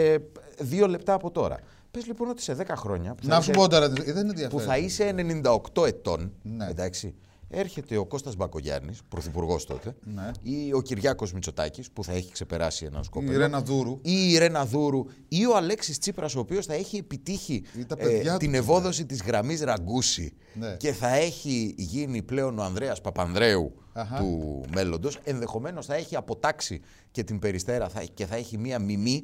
δύο 0.59 0.87
λεπτά 0.87 1.13
από 1.15 1.31
τώρα. 1.31 1.59
Πες 1.91 2.07
λοιπόν 2.07 2.29
ότι 2.29 2.43
σε 2.43 2.55
10 2.55 2.77
χρόνια. 2.77 3.15
που 3.15 3.23
θα 3.23 3.29
Να 3.29 3.37
είσαι- 3.37 3.45
σου 3.53 3.59
πω 3.61 3.69
τώρα, 3.69 3.89
δεν 3.89 4.07
είναι 4.07 4.13
που 4.23 4.29
ενδιαφέρον. 4.29 4.65
θα 4.67 4.79
είσαι 4.79 5.13
98 5.13 5.85
ετών, 5.87 6.33
Ναι. 6.43 6.67
εντάξει, 6.69 7.15
έρχεται 7.53 7.97
ο 7.97 8.07
Κώστας 8.07 8.37
Μπακογιάννης, 8.37 9.01
πρωθυπουργός 9.09 9.65
τότε, 9.67 9.95
Ναι. 10.15 10.31
ή 10.43 10.73
ο 10.73 10.81
Κυριάκος 10.81 11.33
Μητσοτάκης, 11.33 11.91
που 11.91 12.05
θα 12.05 12.13
έχει 12.13 12.33
ξεπεράσει 12.33 12.85
ένα 12.85 13.03
σκόπελο, 13.03 13.33
Η 13.33 13.37
Ρένα 13.37 13.63
Δούρου. 13.63 13.99
ή 14.03 14.31
η 14.33 14.39
Ρένα 14.39 14.65
Δούρου, 14.67 15.05
ή 15.29 15.47
ο 15.47 15.57
Αλέξης 15.57 15.99
Τσίπρας, 15.99 16.35
ο 16.35 16.41
οποίος 16.41 16.67
θα 16.67 16.75
έχει 16.75 16.97
επιτύχει 16.97 17.65
Ή 17.79 17.85
τα 17.85 17.97
παιδιά 17.97 18.33
του 18.33 18.39
την 18.39 18.51
Τσίπρα. 18.53 18.57
ευόδοση 18.59 19.07
της 19.07 19.23
γραμμής 19.23 19.61
Ραγκούση 19.63 20.33
Ναι. 20.55 20.77
και 20.77 20.93
θα 20.93 21.09
έχει 21.15 21.75
γίνει 21.79 22.23
πλέον 22.23 22.59
ο 22.59 22.63
Ανδρέας 22.63 23.01
Παπανδρέου 23.01 23.73
Αχα. 23.93 24.17
του 24.19 24.61
μέλλοντος, 24.75 25.19
ενδεχομένως 25.25 25.87
θα 25.87 25.95
έχει 25.95 26.17
αποτάξει 26.17 26.81
και 27.11 27.25
την 27.25 27.39
Περιστέρα 27.39 27.89
θα- 27.89 28.05
και 28.15 28.27
θα 28.27 28.37
έχει 28.37 28.59
μία 28.59 28.79
μιμή 28.79 29.23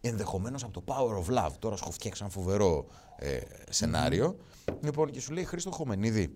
ενδεχομένως 0.00 0.62
από 0.64 0.72
το 0.72 0.84
Power 0.86 1.24
of 1.24 1.38
Love. 1.46 1.52
Τώρα 1.58 1.76
σου 1.76 1.92
φτιάξει 1.92 2.22
ένα 2.24 2.32
φοβερό 2.32 2.86
ε, 3.16 3.38
σενάριο. 3.70 4.36
Λοιπόν, 4.80 5.10
και 5.10 5.20
σου 5.20 5.32
λέει 5.32 5.44
Χρήστο 5.44 5.70
Χομενίδη, 5.70 6.32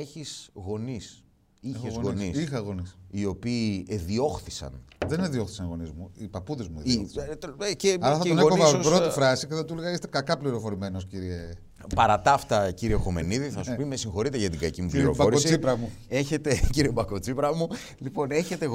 έχεις 0.00 0.50
γονείς, 0.54 1.24
είχες 1.60 1.82
Έχω 1.92 2.00
γονείς, 2.00 2.38
Είχα 2.38 2.58
γονείς. 2.58 2.96
οι 3.10 3.24
οποίοι 3.24 3.86
εδιώχθησαν. 3.88 4.84
Δεν 5.06 5.18
είναι 5.18 5.28
διώχθησαν 5.28 5.66
γονείς 5.66 5.90
μου. 5.90 6.10
Οι 6.14 6.28
παππούδες 6.28 6.68
μου 6.68 6.80
Ή- 6.82 6.90
διώχθησαν. 6.92 7.30
ε, 7.30 7.36
το- 7.36 7.54
ε, 7.62 7.74
και, 7.74 7.96
Άρα 8.00 8.16
θα 8.16 8.22
και 8.22 8.28
τον 8.28 8.38
οι 8.38 8.40
γονείς 8.40 8.58
έκοβα 8.64 8.78
ως, 8.78 8.86
πρώτη 8.86 9.06
ε, 9.06 9.10
φράση 9.10 9.46
και 9.46 9.54
θα 9.54 9.64
του 9.64 9.72
έλεγα 9.72 9.90
είστε 9.92 10.06
κακά 10.06 10.36
πληροφορημένος, 10.36 11.06
κύριε. 11.06 11.50
Παρά 11.94 12.20
τα 12.20 12.32
αυτά, 12.32 12.70
κύριε 12.70 12.96
Χομενίδη, 12.96 13.48
θα 13.48 13.62
σου 13.62 13.74
πει: 13.76 13.84
Με 13.84 13.96
συγχωρείτε 13.96 14.38
για 14.38 14.50
την 14.50 14.58
κακή 14.58 14.82
μου 14.82 14.88
Κύριε 14.88 15.02
πληροφόρηση. 15.04 15.42
Μπακοτσίπρα 15.42 15.76
μου. 15.76 15.90
Έχετε, 16.08 16.60
κύριε 16.72 16.90
Μπακοτσίπρα 16.90 17.54
μου, 17.54 17.68
λοιπόν, 17.98 18.30
έχετε 18.30 18.66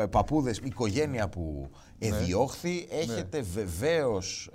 ε, 0.00 0.06
παππούδες, 0.06 0.58
οικογένεια 0.64 1.28
που 1.28 1.70
εδιώχθη. 1.98 2.86
Έχετε 2.90 3.40
βεβαίως 3.40 4.50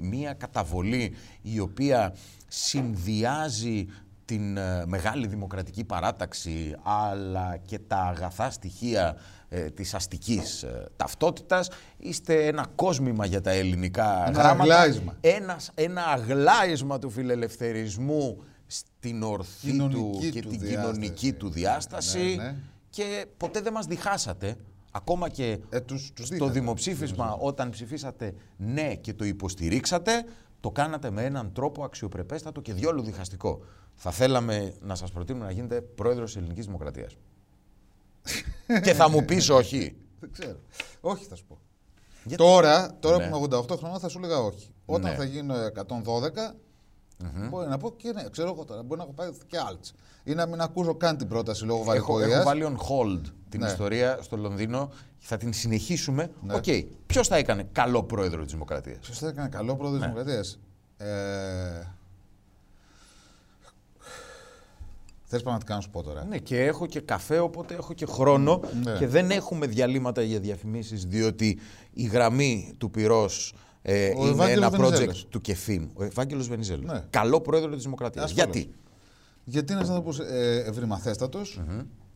μία 0.00 0.32
καταβολή 0.32 1.14
η 1.42 1.60
οποία 1.60 2.14
συνδυάζει 2.48 3.86
την 4.28 4.56
ε, 4.56 4.84
μεγάλη 4.86 5.26
δημοκρατική 5.26 5.84
παράταξη 5.84 6.74
αλλά 6.82 7.56
και 7.66 7.78
τα 7.78 7.96
αγαθά 7.96 8.50
στοιχεία 8.50 9.16
ε, 9.48 9.70
της 9.70 9.94
αστικής 9.94 10.62
ε, 10.62 10.86
ταυτότητας. 10.96 11.70
Είστε 11.98 12.46
ένα 12.46 12.66
κόσμημα 12.74 13.26
για 13.26 13.40
τα 13.40 13.50
ελληνικά 13.50 14.24
Ένα 14.28 14.38
γράμματα. 14.40 14.60
αγλάισμα. 14.80 15.16
Ένας, 15.20 15.70
ένα 15.74 16.02
αγλάισμα 16.04 16.98
του 16.98 17.10
φιλελευθερισμού 17.10 18.42
στην 18.66 19.22
ορθή 19.22 19.70
Κοινωνική 19.70 20.26
του 20.26 20.30
και 20.32 20.42
του 20.42 20.48
την 20.48 20.58
διάσταση. 20.60 20.90
κοινωνική 20.90 21.32
του 21.32 21.50
διάσταση 21.50 22.18
Ναι, 22.38 22.42
ναι. 22.44 22.54
και 22.90 23.26
ποτέ 23.36 23.60
δεν 23.60 23.72
μας 23.72 23.86
διχάσατε. 23.86 24.56
Ακόμα 24.92 25.28
και 25.28 25.58
Ε, 25.70 25.80
τους- 25.80 26.12
τους 26.14 26.26
στο 26.26 26.34
δίχαζα. 26.34 26.52
δημοψήφισμα 26.52 27.32
όταν 27.40 27.70
ψηφίσατε 27.70 28.34
ναι 28.56 28.94
και 28.94 29.12
το 29.14 29.24
υποστηρίξατε, 29.24 30.24
το 30.60 30.70
κάνατε 30.70 31.10
με 31.10 31.24
έναν 31.24 31.52
τρόπο 31.52 31.84
αξιοπρεπέστατο 31.84 32.60
και 32.60 32.72
διόλου 32.72 33.02
διχαστικό. 33.02 33.60
Θα 34.00 34.10
θέλαμε 34.10 34.74
να 34.80 34.94
σας 34.94 35.12
προτείνουμε 35.12 35.44
να 35.44 35.50
γίνετε 35.50 35.80
πρόεδρος 35.80 36.26
της 36.32 36.36
Ελληνικής 36.42 36.64
Δημοκρατίας. 36.66 37.16
και 38.84 38.92
θα 38.94 39.10
μου 39.10 39.24
πεις 39.24 39.48
όχι. 39.48 39.96
Δεν 40.20 40.30
ξέρω. 40.32 40.58
Όχι, 41.00 41.24
θα 41.24 41.34
σου 41.34 41.44
πω. 41.44 41.58
Γιατί; 42.24 42.42
Τώρα, 42.42 42.96
τώρα 43.00 43.16
Ναι. 43.16 43.28
που 43.28 43.36
είμαι 43.36 43.56
88 43.56 43.76
χρονών 43.78 43.98
θα 43.98 44.08
σου 44.08 44.18
έλεγα 44.18 44.38
όχι. 44.38 44.70
Όταν 44.86 45.10
Ναι. 45.10 45.16
θα 45.16 45.24
γίνω 45.24 45.54
112, 45.54 46.54
μπορεί 47.50 47.68
να 47.68 47.78
πω 47.78 47.90
και 47.96 48.12
ναι, 48.12 48.24
ξέρω 48.30 48.48
εγώ 48.48 48.64
τώρα. 48.64 48.82
Μπορεί 48.82 48.98
να 49.00 49.04
έχω 49.06 49.12
πάει 49.14 49.30
και 49.46 49.58
άλλες. 49.58 49.94
Ή 50.24 50.34
να 50.34 50.46
μην 50.46 50.60
ακούσω 50.60 50.94
καν 50.94 51.16
την 51.16 51.28
πρόταση 51.28 51.64
λόγω 51.64 51.80
Έχω, 51.80 51.92
έχω 51.94 52.12
βαρηκοΐας. 52.12 52.44
βάλει 52.44 52.64
on 52.66 52.72
hold 52.76 53.20
την 53.48 53.60
Ναι. 53.60 53.66
ιστορία 53.66 54.18
στο 54.22 54.36
Λονδίνο. 54.36 54.90
Θα 55.18 55.36
την 55.36 55.52
συνεχίσουμε. 55.52 56.30
Ναι. 56.42 56.54
Οκ. 56.54 56.64
Ποιος 57.06 57.28
θα 57.28 57.36
έκανε 57.36 57.68
καλό 57.72 58.02
πρόεδρο 58.04 58.42
της 58.42 58.52
Δημοκρατίας; 58.52 58.98
Ποιος 58.98 59.18
θα 59.18 59.28
έκανε 59.28 59.48
καλό 59.48 59.76
πρόεδρο 59.76 59.98
Ναι. 59.98 60.04
της 60.06 60.12
Δημοκρατίας; 60.14 60.58
Ε... 60.96 61.96
Θες 65.30 65.42
πραγματικά 65.42 65.74
να 65.74 65.80
σου 65.80 65.90
πω 65.90 66.02
τώρα. 66.02 66.24
Ναι, 66.24 66.38
και 66.38 66.64
έχω 66.64 66.86
και 66.86 67.00
καφέ, 67.00 67.38
οπότε 67.38 67.74
έχω 67.74 67.92
και 67.92 68.06
χρόνο 68.06 68.60
Ναι. 68.84 68.98
και 68.98 69.06
δεν 69.06 69.30
έχουμε 69.30 69.66
διαλείμματα 69.66 70.22
για 70.22 70.40
διαφημίσεις, 70.40 71.04
διότι 71.04 71.58
η 71.92 72.02
γραμμή 72.02 72.74
του 72.78 72.90
πυρός 72.90 73.54
ε, 73.82 74.06
είναι 74.06 74.28
Ευάγγελος 74.28 74.66
ένα 74.66 74.68
project 74.76 74.80
Βενιζέλος. 74.80 75.26
του 75.30 75.40
Κεφίν. 75.40 75.88
Ο 75.94 76.04
Ευάγγελος 76.04 76.48
Βενιζέλος. 76.48 76.92
Ναι. 76.92 77.04
Καλό 77.10 77.40
πρόεδρο 77.40 77.74
της 77.74 77.82
Δημοκρατίας. 77.82 78.24
Ασφαλώς. 78.24 78.54
Γιατί; 78.54 78.70
Γιατί 79.44 79.72
είναι 79.72 79.80
ένας 79.80 79.90
άνθρωπος 79.96 80.18
ε, 80.18 80.64
ευρυμαθέστατος, 80.66 81.60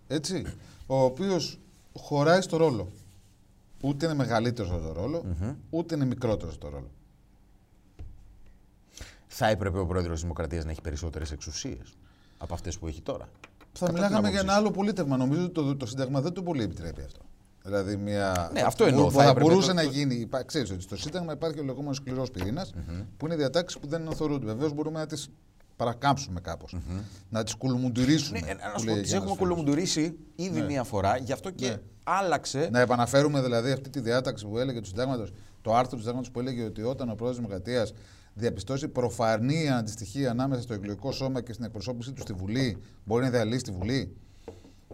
έτσι, 0.09 0.45
ο 0.87 1.03
οποίος 1.03 1.59
χωράει 1.93 2.41
στο 2.41 2.57
ρόλο. 2.57 2.89
Ούτε 3.83 4.05
είναι 4.07 4.15
μεγαλύτερος 4.15 4.81
στο 4.81 4.93
ρολο 4.93 5.25
ούτε 5.71 5.95
είναι 5.95 6.05
μικρότερος 6.05 6.55
στο 6.55 6.69
ρόλο. 6.69 6.91
Θα 9.27 9.47
έπρεπε 9.49 9.79
ο 9.79 9.87
πρόεδρος 9.87 10.13
της 10.13 10.23
Δημοκρατίας 10.23 10.65
να 10.65 10.71
έχει 10.71 10.81
περισσότερες 10.81 11.33
εξουσίες 11.33 11.95
από 12.43 12.55
αυτές 12.55 12.79
που 12.79 12.87
έχει 12.87 13.01
τώρα. 13.03 13.29
Θα 13.73 13.87
Κατά 13.87 13.93
μιλάγαμε 13.93 14.23
την 14.23 14.31
για 14.31 14.41
ένα 14.41 14.53
άποψή 14.53 14.59
άλλο 14.67 14.71
πολίτευμα. 14.71 15.17
Νομίζω 15.17 15.43
ότι 15.43 15.53
το, 15.53 15.77
το 15.77 15.87
Σύνταγμα 15.87 16.21
δεν 16.21 16.33
το 16.33 16.43
πολύ 16.43 16.63
επιτρέπει 16.63 17.03
αυτό. 17.03 17.21
Δηλαδή, 17.65 17.97
μια... 17.97 18.51
Ναι, 18.53 18.61
αυτό 18.61 18.85
εννοώ. 18.85 19.05
Που 19.05 19.11
Θα 19.11 19.23
θα, 19.23 19.31
έπρεπε 19.31 19.49
μπορούσε 19.49 19.69
το- 19.69 19.75
να 19.75 19.83
το- 19.83 19.89
γίνει. 19.91 20.15
Υπά... 20.15 20.43
Ξέρεις 20.43 20.71
ότι 20.71 20.83
στο 20.83 20.97
Σύνταγμα 20.97 21.33
υπάρχει 21.33 21.61
ο 21.61 21.63
λεγόμενος 21.65 21.97
σκληρός 21.97 22.31
που 23.17 23.27
είναι 23.27 23.37
διατάξεις 23.37 23.81
που 23.81 23.87
δεν 23.89 24.01
αναθωρούνται. 24.01 24.47
Βεβαίως 24.47 24.73
μπορούμε 24.73 24.99
να 24.99 25.07
τις 25.07 25.29
παρακάμψουμε 25.77 26.41
κάπως. 26.41 26.77
Να 27.29 27.43
τις 27.43 27.55
κουλουμουντουρίσουμε. 27.55 28.41
Ναι, 28.41 28.53
να 28.53 28.73
που 28.73 28.79
σου 28.81 28.85
λέει 28.87 28.95
πω, 28.95 29.01
ο 29.01 29.03
τις 29.03 29.11
Γιάννης 29.11 29.13
έχουμε 29.13 29.25
Φίλος. 29.25 29.39
κολομουντουρίσει 29.39 30.17
ήδη 30.37 30.61
Ναι. 30.61 30.67
μία 30.67 30.83
φορά, 30.85 31.17
γι' 31.17 31.33
αυτό 31.33 31.51
και 31.51 31.69
Ναι. 31.69 31.77
άλλαξε. 32.05 32.69
Να 32.73 32.81
επαναφέρουμε 32.81 33.43
δηλαδή 33.43 33.71
αυτή 33.71 33.91
τη 33.91 34.01
διάταξη 34.01 34.47
που 34.47 34.59
έλεγε 34.59 34.81
του 34.81 34.87
συντάγματος, 34.87 35.33
το 35.63 35.75
άρθρο 35.75 35.91
του 35.91 35.99
συντάγματος 35.99 36.31
που 36.31 36.41
έλεγε 36.41 36.65
ότι 36.65 36.83
όταν 36.83 37.11
ο 37.11 37.15
πρόεδρος 37.15 37.31
της 37.31 37.47
Δημοκρατίας 37.47 37.93
διαπιστώσει 38.35 38.89
προφανή 38.89 39.71
αντιστοιχεία 39.71 40.31
ανάμεσα 40.31 40.63
στο 40.63 40.75
εκλογικό 40.75 41.13
σώμα 41.13 41.43
και 41.43 41.53
στην 41.53 41.65
εκπροσώπησή 41.65 42.13
του 42.13 42.21
στη 42.21 42.33
Βουλή, 42.33 42.79
μπορεί 43.05 43.25
να 43.25 43.31
διαλύσει 43.31 43.63
τη 43.63 43.71
Βουλή. 43.71 44.17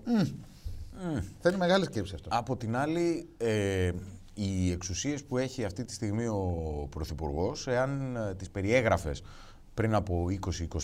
Μμ. 0.04 0.26
Θέλει 1.40 1.56
μεγάλη 1.56 1.84
σκέψη 1.84 2.14
αυτό. 2.14 2.28
Από 2.32 2.56
την 2.56 2.76
άλλη, 2.76 3.28
ε, 3.36 3.90
οι 4.34 4.70
εξουσίες 4.70 5.24
που 5.24 5.38
έχει 5.38 5.64
αυτή 5.64 5.84
τη 5.84 5.92
στιγμή 5.92 6.26
ο 6.26 6.86
Πρωθυπουργός, 6.90 7.66
εάν 7.66 8.16
ε, 8.16 8.34
τις 8.34 8.50
περιέγραφες 8.50 9.22
πριν 9.74 9.94
από 9.94 10.26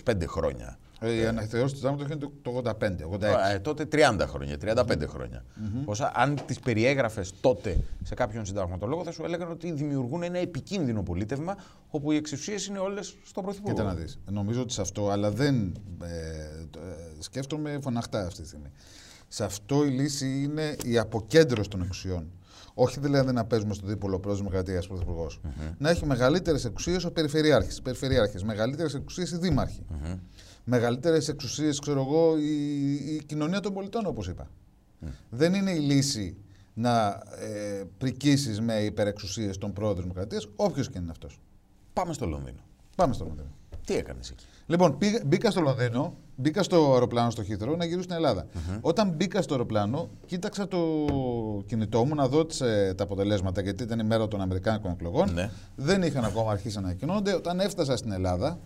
20-25 0.05 0.27
χρόνια, 0.27 0.79
Ε, 0.94 0.94
η 1.09 1.27
αναθεώρηση 1.27 1.75
του 1.75 1.81
συντάγματο 1.81 2.05
είναι 2.05 2.17
το- 2.17 2.33
το 2.43 2.51
85, 2.51 3.05
86. 3.05 3.55
ε, 3.55 3.59
τότε 3.59 3.85
30 3.85 4.27
χρόνια, 4.27 4.57
35 4.59 5.07
χρόνια. 5.07 5.45
Όσα, 5.85 6.13
αν 6.15 6.39
τις 6.47 6.61
περιέγραφες 6.61 7.33
τότε 7.41 7.77
σε 8.03 8.15
κάποιον 8.15 8.45
συνταγματολόγο, 8.47 9.05
θα 9.05 9.11
σου 9.13 9.25
έλεγαν 9.25 9.51
ότι 9.51 9.73
δημιουργούν 9.73 10.23
ένα 10.23 10.39
επικίνδυνο 10.39 11.03
πολίτευμα, 11.03 11.57
όπου 11.91 12.13
οι 12.13 12.17
εξουσίες 12.17 12.67
είναι 12.67 12.79
όλες 12.79 13.15
στον 13.25 13.43
Πρωθυπουργό. 13.43 13.75
Κοίτα 13.77 13.87
να 13.89 13.95
δεις. 13.95 14.19
Νομίζω 14.31 14.61
ότι 14.61 14.73
σε 14.73 14.81
αυτό, 14.81 15.11
αλλά 15.11 15.31
δεν. 15.31 15.75
Ε, 16.03 16.65
το- 16.71 16.79
ε, 16.79 17.23
σκέφτομαι 17.23 17.79
φωναχτά 17.83 18.27
αυτή 18.27 18.41
τη 18.43 18.47
στιγμή. 18.49 18.71
Σε 19.29 19.45
αυτό 19.45 19.85
η 19.85 19.89
λύση 19.89 20.43
είναι 20.43 20.77
η 20.85 20.99
αποκέντρωση 20.99 21.69
των 21.69 21.83
εξουσιών. 21.83 22.31
Όχι 22.77 23.01
δηλαδή 23.01 23.33
να 23.33 23.45
παίζουμε 23.45 23.75
στο 23.75 23.87
δίπολο 23.87 24.19
πρόεδρο 24.19 24.43
Δημοκρατίας 24.45 24.87
πρωθυπουργός. 24.87 25.41
Να 25.79 25.91
έχει 25.91 26.07
μεγαλύτερες 26.07 26.65
εξουσίες 26.65 27.05
ο 27.05 27.11
Περιφερειάρχης. 27.13 27.83
Περιφερειάρχε. 27.83 28.39
Μεγαλύτερες 28.45 28.95
εξουσίες 28.95 29.31
οι 29.31 29.37
δήμαρχοι. 29.39 29.87
Μεγαλύτερες 30.65 31.29
εξουσίες, 31.29 31.79
ξέρω 31.79 32.01
εγώ, 32.01 32.39
η, 32.39 32.93
η 33.15 33.23
κοινωνία 33.27 33.61
των 33.61 33.73
πολιτών, 33.73 34.07
όπως 34.07 34.29
είπα. 34.29 34.49
Δεν 35.31 35.55
είναι 35.55 35.71
η 35.71 35.79
λύση 35.79 36.37
να 36.75 37.07
ε, 37.41 37.83
πρικήσεις 37.99 38.61
με 38.61 38.75
υπερεξουσίες 38.75 39.59
των 39.59 39.73
πρόεδρων 39.73 40.03
Δημοκρατίας, 40.03 40.47
όποιος 40.57 40.91
και 40.91 40.99
είναι 40.99 41.11
αυτός. 41.11 41.41
Πάμε 41.93 42.13
στο 42.13 42.27
Λονδίνο. 42.27 42.59
Πάμε 42.97 43.15
στο 43.15 43.25
Λονδίνο. 43.25 43.49
Τι 43.87 43.95
έκανες 43.97 44.31
εκεί; 44.31 44.45
Λοιπόν, 44.67 44.99
πήγα- 44.99 45.23
μπήκα 45.27 45.51
στο 45.51 45.61
Λονδίνο, 45.61 46.17
μπήκα 46.37 46.63
στο 46.63 46.93
αεροπλάνο 46.93 47.31
στο 47.31 47.43
Χήθρο 47.43 47.77
να 47.77 47.85
γυρίσω 47.85 48.03
στην 48.03 48.15
ελλαδα 48.15 48.47
Όταν 48.81 49.09
μπήκα 49.11 49.43
στο 49.43 49.53
αεροπλάνο, 49.55 50.09
κοίταξα 50.27 50.69
το 50.69 50.79
κινητό 51.67 52.05
μου 52.05 52.15
να 52.15 52.29
δω 52.29 52.45
τις, 52.47 52.61
ε, 52.61 52.95
τα 52.97 53.05
αποτελέσματα, 53.05 53.61
γιατί 53.61 53.83
ήταν 53.83 53.99
η 53.99 54.05
μέρα 54.05 54.29
των 54.29 54.41
Αμερικάνικων 54.41 54.91
εκλογών. 54.91 55.33
Ναι. 55.33 55.51
Δεν 55.77 56.03
είχαν 56.03 56.25
ακόμα 56.25 56.51
αρχίσει 56.51 56.77
να 56.81 56.83
ανακοινώνονται. 56.83 57.35
Όταν 57.35 57.61
έφτασα 57.61 57.97
στην 57.97 58.13
Ελλάδα, 58.13 58.59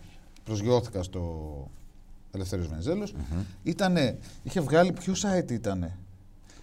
προσγειώθηκα 0.44 1.02
στο 1.02 1.70
Ελευθέριος 2.34 2.68
Βενιζέλος, 2.68 3.14
ήτανε, 3.62 4.18
είχε 4.42 4.60
βγάλει, 4.60 4.92
ποιο 4.92 5.14
site 5.16 5.50
ήτανε, 5.50 5.96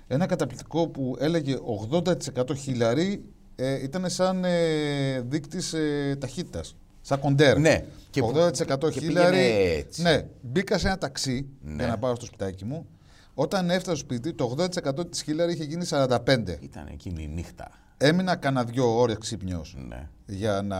ένα 0.08 0.26
καταπληκτικό 0.26 0.88
που 0.88 1.16
έλεγε 1.20 1.58
80% 1.92 2.56
χιλιαρί, 2.58 3.24
ε, 3.56 3.84
ήταν 3.84 4.10
σαν 4.10 4.44
ε, 4.46 5.22
δείκτης 5.22 5.74
ε, 5.74 6.16
ταχύτητας, 6.20 6.76
σαν 7.02 7.20
κοντέρ. 7.20 7.60
Ναι. 7.60 7.86
Και 8.10 8.22
που- 8.22 8.28
80% 8.36 8.90
και 8.92 9.00
χίλιαρη. 9.00 9.36
πήγαινε 9.38 9.70
έτσι. 9.78 10.02
Ναι, 10.02 10.26
μπήκα 10.42 10.78
σε 10.78 10.88
ένα 10.88 10.98
ταξί 10.98 11.46
Ναι. 11.62 11.76
για 11.76 11.88
να 11.88 11.98
πάω 11.98 12.16
στο 12.16 12.26
σπιτάκι 12.26 12.66
μου. 12.66 12.86
Όταν 13.34 13.70
έφτασα 13.70 13.96
στο 13.98 14.06
σπίτι, 14.06 14.34
το 14.34 14.56
80% 14.58 15.10
της 15.10 15.22
χίλιαρη 15.22 15.54
είχε 15.54 15.64
γίνει 15.64 15.86
45. 15.86 16.58
Ήταν 16.62 16.88
εκείνη 16.92 17.24
η 17.24 17.28
νύχτα. 17.28 17.70
Έμεινα 17.98 18.36
κανένα 18.36 18.64
δυο 18.66 18.98
ώρες 19.00 19.18
ξύπνιος 19.18 19.76
Ναι. 19.88 20.10
για 20.26 20.62
να 20.62 20.78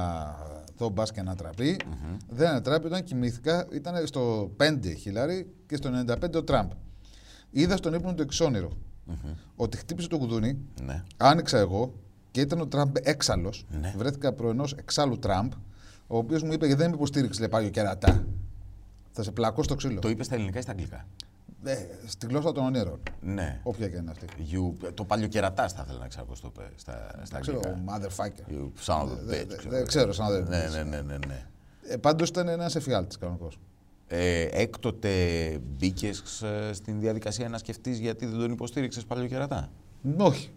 δω 0.78 0.90
μπας 0.90 1.12
και 1.12 1.22
να 1.22 1.36
τραπει 1.36 1.80
Δεν 2.30 2.48
ανατράπη, 2.50 2.86
όταν 2.86 3.04
κοιμήθηκα 3.04 3.68
ήταν 3.72 4.08
στο 4.08 4.52
5 4.58 4.80
χιλιάρι 4.98 5.54
και 5.68 5.76
στο 5.76 5.90
95 6.08 6.36
ο 6.36 6.44
Τραμπ. 6.44 6.72
Είδα 7.52 7.78
στον 7.78 7.94
ύπνο 7.94 8.14
του 8.14 8.22
εξώνυρο 8.22 8.72
ότι 9.56 9.78
χτύπησε 9.78 10.08
το 10.08 10.18
κουδούνι, 10.18 10.58
Ναι. 10.82 11.04
άνοιξα 11.18 11.58
εγώ 11.58 11.94
και 12.32 12.42
ήταν 12.42 12.60
ο 12.60 12.68
Τραμπ 12.68 12.96
έξαλλος. 13.02 13.66
Ναι. 13.70 13.94
Βρέθηκα 13.98 14.34
προενό 14.34 14.66
εξάλλου 14.76 15.20
Τραμπ, 15.20 15.52
ο 16.08 16.18
οποίος 16.18 16.44
μου 16.44 16.54
είπε: 16.54 16.76
Δεν 16.76 16.90
με 16.90 16.96
υποστήριξε, 16.96 17.40
λέει 17.40 17.50
Πάγιο 17.50 17.70
Κερατά. 17.70 18.26
Θα 19.12 19.24
σε 19.24 19.32
πλακώ 19.32 19.64
στο 19.64 19.76
ξύλο. 19.76 20.00
Το 20.00 20.10
είπες 20.10 20.26
στα 20.26 20.36
ελληνικά 20.36 20.60
ή 20.60 20.62
στα 20.62 20.72
αγγλικά; 20.72 21.06
Ε, 21.66 21.88
στη 22.06 22.26
γλώσσα 22.26 22.52
των 22.52 22.66
ονείρων. 22.66 23.00
Ναι. 23.22 23.60
Όποια 23.64 23.90
και 23.90 23.96
είναι 23.96 24.12
αυτή. 24.12 24.26
You, 24.52 24.92
το 24.94 25.04
παλιοκερατά 25.06 25.68
θα 25.68 25.82
ήθελα 25.86 26.00
να 26.00 26.08
ξέρω 26.08 26.26
πώς 26.26 26.42
το 26.42 26.52
είπε 26.54 26.70
στα, 26.76 27.10
στα 27.24 27.40
Ξέρω, 27.40 27.60
αγγλικά. 27.66 27.84
motherfucker. 27.98 28.52
You 28.52 28.70
son 28.86 29.02
of 29.02 29.12
a 29.12 29.18
Δεν 29.26 29.44
bitch. 29.48 29.48
δε, 29.64 29.70
δεν 29.70 29.86
ξέρω, 29.88 30.14
σαν 30.14 30.32
δεν. 30.32 30.44
Ναι, 30.44 30.68
ναι, 30.72 30.84
ναι, 30.84 31.02
ναι, 31.02 31.18
ναι. 31.28 31.46
Ε, 31.88 31.98
Πάντως 31.98 32.30
ήταν 32.30 32.48
ένας 32.48 32.76
εφιάλτης 32.76 33.18
κανονικός. 33.18 33.60
Ε, 34.08 34.42
έκτοτε 34.52 35.10
μπήκες 35.78 36.44
στην 36.72 37.00
διαδικασία 37.00 37.50
να 37.50 37.58
σκεφτείς 37.58 37.98
γιατί 38.00 38.26
δεν 38.26 38.40
τον 38.40 38.52
υποστήριξες 38.52 39.06
παλιοκερατά. 39.06 39.70
Όχι. 40.18 40.50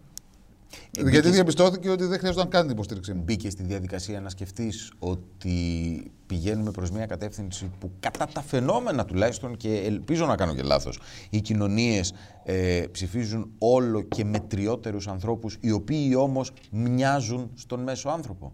Ε, 0.71 0.77
Γιατί 0.91 1.09
μπήκες- 1.17 1.31
διαπιστώθηκε 1.31 1.89
ότι 1.89 2.05
δεν 2.05 2.19
χρειαζόταν 2.19 2.49
καν 2.49 2.61
την 2.61 2.71
υποστήριξή 2.71 3.13
μου. 3.13 3.21
Μπήκες 3.23 3.51
στη 3.53 3.63
διαδικασία 3.63 4.21
να 4.21 4.29
σκεφτείς 4.29 4.91
ότι 4.99 6.11
πηγαίνουμε 6.27 6.71
προς 6.71 6.91
μια 6.91 7.05
κατεύθυνση 7.05 7.71
που 7.79 7.91
κατά 7.99 8.25
τα 8.33 8.41
φαινόμενα 8.41 9.05
τουλάχιστον 9.05 9.57
και 9.57 9.75
ελπίζω 9.77 10.25
να 10.25 10.35
κάνω 10.35 10.55
και 10.55 10.61
λάθος, 10.61 10.99
οι 11.29 11.41
κοινωνίες 11.41 12.13
ε, 12.43 12.85
ψηφίζουν 12.91 13.51
όλο 13.57 14.01
και 14.01 14.23
μετριότερους 14.25 15.07
ανθρώπους 15.07 15.57
οι 15.59 15.71
οποίοι 15.71 16.13
όμως 16.17 16.51
μοιάζουν 16.71 17.51
στον 17.55 17.79
μέσο 17.83 18.09
άνθρωπο. 18.09 18.53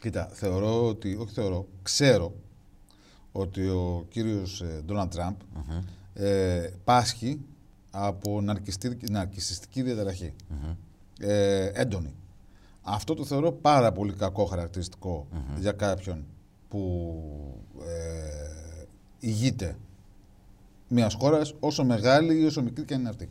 Κοίτα, 0.00 0.28
θεωρώ 0.32 0.86
ότι, 0.86 1.16
όχι 1.20 1.32
θεωρώ, 1.34 1.66
ξέρω 1.82 2.34
ότι 3.32 3.66
ο 3.68 4.06
κύριος 4.08 4.64
Ντόναλντ 4.84 5.10
Τραμπ 5.10 5.34
ε, 6.14 6.70
πάσχει 6.84 7.40
από 7.90 8.40
ναρκιστή- 8.40 9.10
ναρκισιστική 9.10 9.82
διαταραχή. 9.82 10.32
Ε, 11.20 11.70
έντονη. 11.74 12.14
Αυτό 12.82 13.14
το 13.14 13.24
θεωρώ 13.24 13.52
πάρα 13.52 13.92
πολύ 13.92 14.12
κακό 14.12 14.44
χαρακτηριστικό 14.44 15.26
για 15.58 15.72
κάποιον 15.72 16.24
που 16.68 17.12
ε, 17.80 18.84
ηγείται 19.18 19.76
μιας 20.88 21.14
χώρας 21.14 21.54
όσο 21.60 21.84
μεγάλη 21.84 22.40
ή 22.40 22.44
όσο 22.44 22.62
μικρή 22.62 22.84
και 22.84 22.94
αν 22.94 23.00
είναι 23.00 23.08
αυτή. 23.08 23.28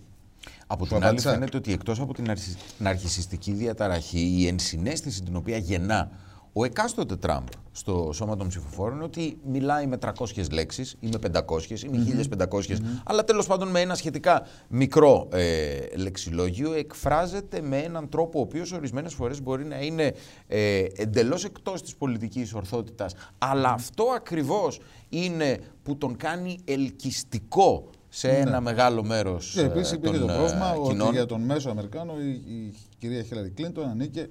Από 0.67 0.83
Σου 0.85 0.87
την 0.87 0.95
άλλη 0.95 1.05
απάντησα. 1.05 1.31
φαίνεται 1.31 1.57
ότι 1.57 1.71
εκτός 1.73 1.99
από 1.99 2.13
την 2.13 2.23
ναρσι- 2.25 2.57
ναρκισιστική 2.77 3.51
διαταραχή, 3.51 4.35
η 4.39 4.47
ενσυναίσθηση 4.47 5.21
την 5.23 5.35
οποία 5.35 5.57
γεννά 5.57 6.11
ο 6.53 6.65
εκάστοτε 6.65 7.15
Τραμπ 7.15 7.47
στο 7.71 8.09
σώμα 8.13 8.35
των 8.35 8.47
ψηφοφόρων 8.47 8.95
είναι 8.95 9.03
ότι 9.03 9.37
μιλάει 9.45 9.87
με 9.87 9.97
300 10.01 10.49
λέξεις 10.51 10.95
ή 10.99 11.07
με 11.07 11.41
500 11.47 11.69
ή 11.69 11.87
με 11.89 12.27
1500 12.49 12.77
αλλά 13.03 13.23
τέλος 13.23 13.47
πάντων 13.47 13.67
με 13.67 13.81
ένα 13.81 13.95
σχετικά 13.95 14.45
μικρό 14.67 15.27
ε, 15.31 15.77
λεξιλόγιο 15.95 16.73
εκφράζεται 16.73 17.61
με 17.61 17.77
έναν 17.77 18.09
τρόπο 18.09 18.39
ο 18.39 18.41
οποίος 18.41 18.71
ορισμένες 18.71 19.13
φορές 19.13 19.41
μπορεί 19.41 19.65
να 19.65 19.81
είναι 19.81 20.13
ε, 20.47 20.85
εντελώς 20.95 21.43
εκτός 21.43 21.81
της 21.81 21.95
πολιτικής 21.95 22.53
ορθότητας. 22.53 23.15
Αλλά 23.37 23.69
αυτό 23.69 24.03
ακριβώς 24.15 24.79
είναι 25.09 25.59
που 25.83 25.97
τον 25.97 26.17
κάνει 26.17 26.59
ελκυστικό 26.65 27.89
σε 28.09 28.29
ένα 28.29 28.61
μεγάλο 28.61 29.03
μέρος 29.03 29.51
Και 29.53 29.61
επίσης 29.61 29.91
ε, 29.91 29.95
υπήρχε 29.95 30.17
των 30.17 30.27
το 30.27 30.33
ε, 30.33 30.37
πρόβλημα 30.37 30.73
ότι 30.73 30.89
κοινών. 30.89 31.11
για 31.11 31.25
τον 31.25 31.41
μέσο 31.41 31.69
Αμερικάνο 31.69 32.13
η, 32.19 32.29
η 32.29 32.73
κυρία 32.97 33.23
Χίλαρη 33.23 33.49
Κλίντον 33.49 33.89
ανήκε 33.89 34.29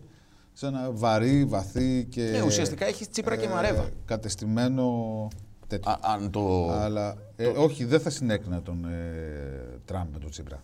σε 0.53 0.66
ένα 0.66 0.90
βαρύ, 0.92 1.44
βαθύ 1.44 2.05
και. 2.05 2.22
Ναι, 2.22 2.42
ουσιαστικά 2.42 2.86
έχεις 2.86 3.11
Τσίπρα 3.11 3.36
και 3.36 3.44
ε, 3.44 3.48
Μαρέβα. 3.48 3.88
Κατεστημένο 4.05 5.28
τέτοιο. 5.66 5.90
Α, 5.90 5.98
αν 6.03 6.30
το... 6.30 6.70
Αλλά 6.70 7.16
ε, 7.36 7.46
όχι, 7.46 7.84
δεν 7.84 8.00
θα 8.00 8.11
συνέκρινα 8.11 8.62
τον 8.62 8.84
ε, 8.84 9.78
Τραμπ 9.84 10.12
με 10.12 10.18
τον 10.18 10.30
Τσίπρα. 10.30 10.62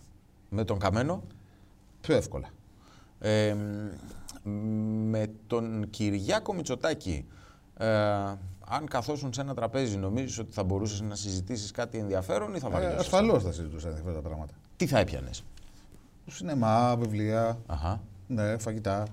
Με 0.49 0.63
τον 0.63 0.79
Καμένο; 0.79 1.23
Πιο 2.01 2.15
εύκολα. 2.15 2.47
Ε, 3.19 3.53
μ, 4.43 4.49
με 5.09 5.27
τον 5.47 5.89
Κυριάκο 5.89 6.53
Μητσοτάκη. 6.53 7.25
Ε, 7.77 7.87
αν 8.71 8.87
καθόσουν 8.89 9.33
σε 9.33 9.41
ένα 9.41 9.53
τραπέζι, 9.53 9.97
νομίζεις 9.97 10.39
ότι 10.39 10.53
θα 10.53 10.63
μπορούσες 10.63 11.01
να 11.01 11.15
συζητήσεις 11.15 11.71
κάτι 11.71 11.97
ενδιαφέρον 11.97 12.55
ή 12.55 12.59
θα 12.59 12.67
Ε, 12.67 12.71
βαριώσεις. 12.71 12.99
Ασφαλώς 12.99 13.43
θα 13.43 13.51
συζητούσα 13.51 13.89
αυτά 13.89 14.13
τα 14.13 14.21
πράγματα. 14.21 14.53
Τι 14.75 14.85
θα 14.87 14.99
έπιανες; 14.99 15.43
Σινεμά, 16.27 16.95
βιβλία, 16.99 17.57
Αχα. 17.65 18.01
ναι, 18.27 18.57
φαγητά. 18.57 19.05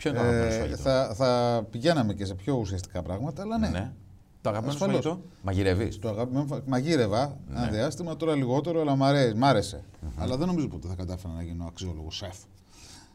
Ποιο 0.00 0.10
είναι 0.10 0.18
το 0.18 0.24
αγαπημένο 0.24 0.50
σου 0.50 0.56
Ε, 0.56 0.60
φαγητό. 0.60 0.82
θα, 0.82 1.14
θα 1.14 1.62
πηγαίναμε 1.70 2.14
και 2.14 2.24
σε 2.24 2.34
πιο 2.34 2.54
ουσιαστικά 2.54 3.02
πράγματα, 3.02 3.42
αλλά 3.42 3.58
ναι. 3.58 3.68
ναι. 3.68 3.92
Το 4.40 4.48
αγαπημένο 4.48 4.78
σου 4.78 4.84
Ασφαλώς. 4.84 5.04
φαγητό; 5.04 5.28
Μαγειρεύεις; 5.42 5.98
Το 5.98 6.08
αγαπημένο 6.08 6.46
φα- 6.46 6.60
Μαγείρευα 6.66 7.36
Ναι. 7.48 7.58
ένα 7.58 7.70
διάστημα, 7.70 8.16
τώρα 8.16 8.34
λιγότερο, 8.34 8.80
αλλά 8.80 8.96
μ' 8.96 9.04
αρέ- 9.04 9.34
μ' 9.36 9.44
άρεσε. 9.44 9.82
Αλλά 10.18 10.36
δεν 10.36 10.46
νομίζω 10.46 10.68
ποτέ 10.68 10.88
θα 10.88 10.94
κατάφερα 10.94 11.32
να 11.34 11.42
γίνω 11.42 11.64
αξιόλογος 11.66 12.16
σεφ. 12.16 12.36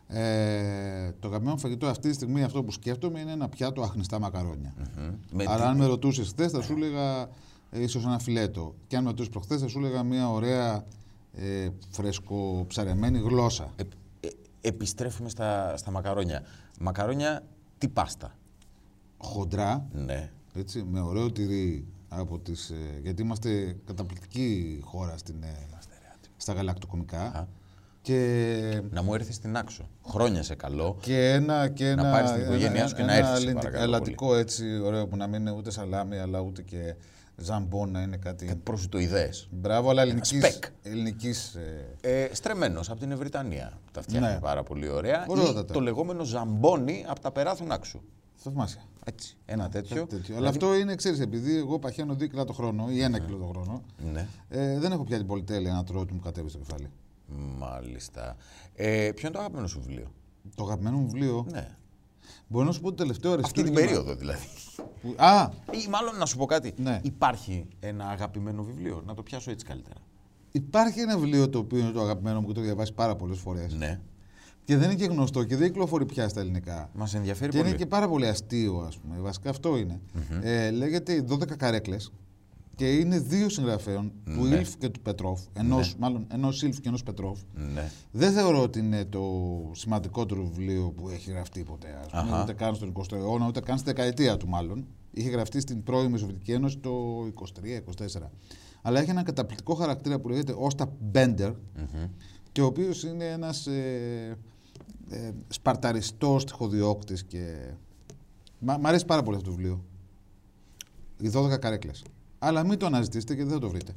Ε, 0.08 1.12
το 1.20 1.28
αγαπημένο 1.28 1.58
φαγητό 1.58 1.88
αυτή 1.88 2.10
τη 2.10 2.16
στιγμή, 2.16 2.44
αυτό 2.44 2.64
που 2.64 2.72
σκέφτομαι, 2.72 3.20
είναι 3.20 3.32
ένα 3.32 3.50
πιάτο 3.50 3.82
αχνηστά 3.82 4.20
μακαρόνια. 4.20 4.74
Με 5.32 5.44
Αλλά 5.48 5.56
τι- 5.56 5.62
αν 5.64 5.78
με 5.78 5.86
ρωτούσες 5.86 6.28
χθες, 6.28 6.52
θα 6.52 6.62
σου 6.62 6.74
έλεγα 6.74 7.22
ε, 7.72 7.82
ίσως 7.82 8.06
ένα 8.06 8.20
φιλέτο. 8.20 8.76
Και 8.88 8.96
αν 8.96 9.04
με 9.04 9.10
ρωτούσες 9.10 9.32
προχθές, 9.32 9.62
θα 9.62 9.68
σου 9.68 9.80
έλεγα 9.80 10.04
μια 10.04 10.30
ωραία 10.32 10.86
ε, 11.34 11.68
φρεσκοψαρεμένη 11.90 13.20
γλώσσα. 13.20 13.70
Ε, 13.76 13.82
ε, 13.82 13.86
επιστρέφουμε 14.68 15.30
στα, 15.30 15.78
στα 15.78 15.91
μακαρόνια. 15.91 16.43
Μακαρόνια, 16.80 17.43
τι 17.78 17.88
πάστα. 17.88 18.36
Χοντρά, 19.18 19.86
Ναι. 19.91 20.30
έτσι, 20.55 20.84
με 20.84 20.99
ωραίο 21.01 21.32
τυρί 21.32 21.86
από 22.09 22.39
τις, 22.39 22.70
ε, 22.70 22.99
γιατί 23.03 23.22
είμαστε 23.22 23.78
καταπληκτική 23.86 24.80
χώρα 24.84 25.18
στην, 25.18 25.43
ε, 25.43 25.55
στα 26.38 26.53
γαλακτοκομικά. 26.53 27.47
Και, 28.01 28.82
Να 28.89 29.01
μου 29.03 29.13
έρθεις 29.13 29.36
στην 29.36 29.57
άξο. 29.57 29.89
Χρόνια 30.07 30.43
σε 30.43 30.55
καλό. 30.55 30.97
και 31.01 31.32
ένα, 31.32 31.68
και 31.70 31.89
ένα, 31.89 32.11
πάρεις 32.11 32.32
την 32.32 32.41
οικογένειά 32.41 32.88
σου 32.88 32.95
και 32.95 33.03
να 33.03 33.13
ένα 33.13 33.18
έρθεις, 33.28 33.32
σε 33.38 33.43
ελληνικ- 33.43 33.55
παρακαλώ 33.63 33.84
ελλαδικό 33.84 34.36
έτσι 34.36 34.80
ωραίο 34.80 35.07
που 35.07 35.18
να 35.18 35.28
μην 35.28 35.39
είναι 35.41 35.51
ούτε 35.51 35.72
σαλάμι 35.72 36.18
αλλά 36.18 36.39
ούτε 36.39 36.61
και 36.61 36.95
ζαμπό 37.36 37.86
να 37.86 38.02
είναι 38.02 38.18
κάτι. 38.18 38.56
Προσιτοειδές. 38.64 39.48
Μπράβο, 39.52 39.90
αλλά 39.90 40.02
ελληνικής, 40.02 40.38
σπεκ. 40.38 40.64
ελληνικής 40.82 41.56
ε, 41.56 41.96
Ε, 42.02 42.30
Στρεμμένος 42.34 42.90
από 42.90 43.00
την 43.00 43.12
Ευρυτανία. 43.12 43.80
Τα 43.92 44.02
φτιάχνει 44.02 44.28
Ναι. 44.28 44.40
πάρα 44.40 44.64
πολύ 44.64 44.90
ωραία. 44.90 45.22
Ή 45.22 45.26
Ωραιότατα. 45.28 45.74
το 45.74 45.80
λεγόμενο 45.80 46.24
ζαμπόνι 46.24 47.06
από 47.08 47.20
τα 47.20 47.32
περάθουν 47.32 47.72
άξου. 47.72 48.02
θαυμάσια. 48.36 48.82
Έτσι. 49.06 49.38
Ένα 49.46 49.70
τέτοιο. 49.70 49.96
Κάτι 49.96 50.16
τέτοιο. 50.16 50.36
Αλλά 50.38 50.50
αυτό 50.50 50.76
είναι, 50.76 50.96
ξέρεις, 50.96 51.20
επειδή 51.20 51.58
εγώ 51.58 51.80
παχαίνω 51.80 52.14
2 52.14 52.28
κιλά 52.30 52.44
το 52.44 52.54
χρόνο 52.54 52.86
ή 52.90 53.04
1 53.04 53.20
κιλό 53.26 53.38
το 53.38 53.46
χρόνο, 53.46 53.82
Ναι. 54.14 54.28
ε, 54.50 54.80
δεν 54.80 54.92
έχω 54.92 55.04
πια 55.04 55.18
την 55.18 55.28
πολυτέλεια 55.28 55.74
να 55.74 55.84
τρώω 55.84 56.02
ότι 56.02 56.14
μου 56.14 56.20
κατέβει 56.20 56.50
στο 56.50 56.58
κεφάλι. 56.58 56.90
Μάλιστα. 57.58 58.36
Ε, 58.76 59.12
ποιο 59.16 59.28
είναι 59.28 59.32
το 59.36 59.40
αγαπημένο 59.40 59.68
σου 59.68 59.80
βιβλίο; 59.80 60.12
Το 60.56 60.64
αγαπημένο 60.64 60.98
μου 60.98 61.06
βιβλίο; 61.06 61.46
Ναι. 61.52 61.76
Μπορώ 62.48 62.66
να 62.66 62.72
σου 62.72 62.82
πω 62.82 62.89
το 62.89 62.96
τελευταίο 62.96 63.32
Αυτή 63.34 63.43
την 63.52 63.62
αριστούργημα 63.62 63.80
περίοδο 63.93 64.16
δηλαδή. 64.16 64.46
που- 65.02 65.14
Α, 65.18 65.50
Ή 65.72 65.88
μάλλον 65.89 66.18
να 66.18 66.26
σου 66.26 66.38
πω 66.38 66.46
κάτι. 66.46 66.74
Ναι. 66.78 67.00
Υπάρχει 67.04 67.66
ένα 67.80 68.06
αγαπημένο 68.10 68.64
βιβλίο. 68.64 69.04
Να 69.06 69.14
το 69.14 69.24
πιάσω 69.24 69.52
έτσι 69.52 69.66
καλύτερα. 69.66 69.96
υπάρχει 70.52 71.00
ένα 71.00 71.18
βιβλίο 71.18 71.50
το 71.50 71.58
οποίο 71.60 71.80
είναι 71.80 71.91
το 71.91 72.02
αγαπημένο 72.02 72.41
μου 72.41 72.48
και 72.48 72.54
το 72.54 72.60
έχω 72.60 72.68
διαβάσει 72.70 72.93
πάρα 72.93 73.16
πολλές 73.16 73.39
φορές. 73.39 73.74
Ναι. 73.74 74.00
Και 74.64 74.78
δεν 74.78 74.89
είναι 74.89 75.00
και 75.00 75.06
γνωστό 75.06 75.43
και 75.43 75.56
δεν 75.56 75.68
κυκλοφορεί 75.68 76.06
πια 76.06 76.30
στα 76.30 76.39
ελληνικά. 76.39 76.89
Μας 76.93 77.14
ενδιαφέρει 77.14 77.52
Και 77.52 77.58
πολύ. 77.58 77.70
είναι 77.70 77.78
και 77.78 77.86
πάρα 77.86 78.08
πολύ 78.08 78.28
αστείο, 78.28 78.78
ας 78.88 78.98
πούμε. 78.98 79.16
Βασικά 79.20 79.50
αυτό 79.50 79.78
είναι. 79.78 80.00
Ε, 80.41 80.72
λέγεται 80.72 81.14
οι 81.14 81.22
12 81.22 81.56
καρέκλες 81.58 82.12
και 82.76 82.93
είναι 82.93 83.19
δύο 83.19 83.49
συγγραφέων, 83.49 84.11
του 84.23 84.45
Ναι. 84.45 84.55
Ιλφ 84.55 84.78
και 84.78 84.89
του 84.89 85.01
Πετρόφ. 85.01 85.41
Ενός, 85.53 85.95
Μάλλον 85.99 86.28
ενός 86.32 86.61
Ιλφ 86.63 86.80
και 86.80 86.88
ενός 86.88 87.03
Πετρόφ. 87.03 87.39
Ναι. 87.53 87.91
Δεν 88.11 88.34
θεωρώ 88.34 88.61
ότι 88.61 88.80
είναι 88.80 89.05
το 89.05 89.21
σημαντικότερο 89.71 90.43
βιβλίο 90.43 90.91
που 90.95 91.09
έχει 91.09 91.32
γραφτεί 91.32 91.63
ποτέ. 91.63 91.99
Ας 92.01 92.09
πούμε, 92.09 92.34
Αχα. 92.34 92.43
ούτε 92.43 92.53
καν 92.53 92.76
στον 92.76 92.93
20ο 92.93 93.15
αιώνα, 93.15 93.47
ούτε 93.47 93.59
καν 93.59 93.78
στη 93.78 93.88
δεκαετία 93.88 94.38
του 94.38 94.47
μάλλον. 94.47 94.86
Είχε 95.11 95.30
γραφτεί 95.30 95.59
στην 95.59 95.84
πρώιμη 95.84 96.17
Σοβιετική 96.17 96.51
Ένωση 96.51 96.78
το 96.78 96.91
23-24. 97.26 98.32
Αλλά 98.82 98.99
έχει 98.99 99.09
ένα 99.09 99.23
καταπληκτικό 99.23 99.73
χαρακτήρα 99.73 100.19
που 100.19 100.30
λέγεται 100.30 100.55
Όστα 100.57 100.93
Μπέντερ, 100.99 101.51
και 102.51 102.61
ο 102.61 102.65
οποίος 102.65 103.03
είναι 103.03 103.26
ένας 103.26 103.67
ε, 103.67 104.38
ε, 105.09 105.32
σπαρταριστός 105.47 106.45
τυχοδιώκτης. 106.45 107.23
Και... 107.23 107.71
Μ' 108.59 108.71
μ' 108.80 108.86
αρέσει 108.86 109.05
πάρα 109.05 109.23
πολύ 109.23 109.38
αυτό 109.38 109.49
το 109.49 109.55
βιβλίο. 109.55 109.84
Οι 111.17 111.32
12 111.34 111.59
καρέκλες. 111.59 112.03
Αλλά 112.40 112.64
μην 112.64 112.78
το 112.78 112.86
αναζητήσετε 112.86 113.34
γιατί 113.34 113.50
δεν 113.50 113.60
θα 113.60 113.66
το 113.66 113.72
βρείτε. 113.72 113.96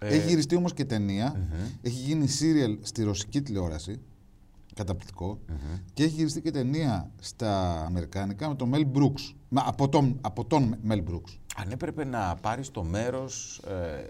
Ε, 0.00 0.14
Έχει 0.14 0.28
γυριστεί 0.28 0.56
όμως 0.56 0.72
και 0.74 0.84
ταινια 0.84 1.48
Έχει 1.82 2.00
γίνει 2.00 2.26
σύριαλ 2.26 2.78
στη 2.82 3.02
ρωσική 3.02 3.42
τηλεόραση. 3.42 4.00
καταπληκτικό, 4.74 5.38
Και 5.92 6.02
έχει 6.04 6.14
γυριστεί 6.14 6.40
και 6.40 6.50
ταινία 6.50 7.10
στα 7.20 7.80
Αμερικάνικα 7.84 8.48
με 8.48 8.54
τον 8.54 8.68
Μέλ 8.68 8.86
Μπρούξ. 8.86 9.34
Μα, 9.48 9.62
από, 9.66 9.88
τον, 9.88 10.18
από 10.20 10.44
τον 10.44 10.76
Μέλ 10.82 11.02
Μπρούξ. 11.02 11.38
Αν 11.56 11.70
έπρεπε 11.70 12.04
να 12.04 12.34
πάρεις 12.34 12.70
το 12.70 12.84
μέρος 12.84 13.58
ε, 13.58 14.04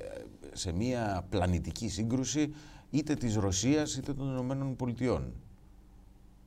σε 0.53 0.73
μια 0.73 1.27
πλανητική 1.29 1.89
σύγκρουση 1.89 2.53
είτε 2.91 3.15
της 3.15 3.35
Ρωσίας 3.37 3.97
είτε 3.97 4.15
των 4.15 4.29
Ηνωμένων 4.29 4.77
Πολιτειών. 4.77 5.33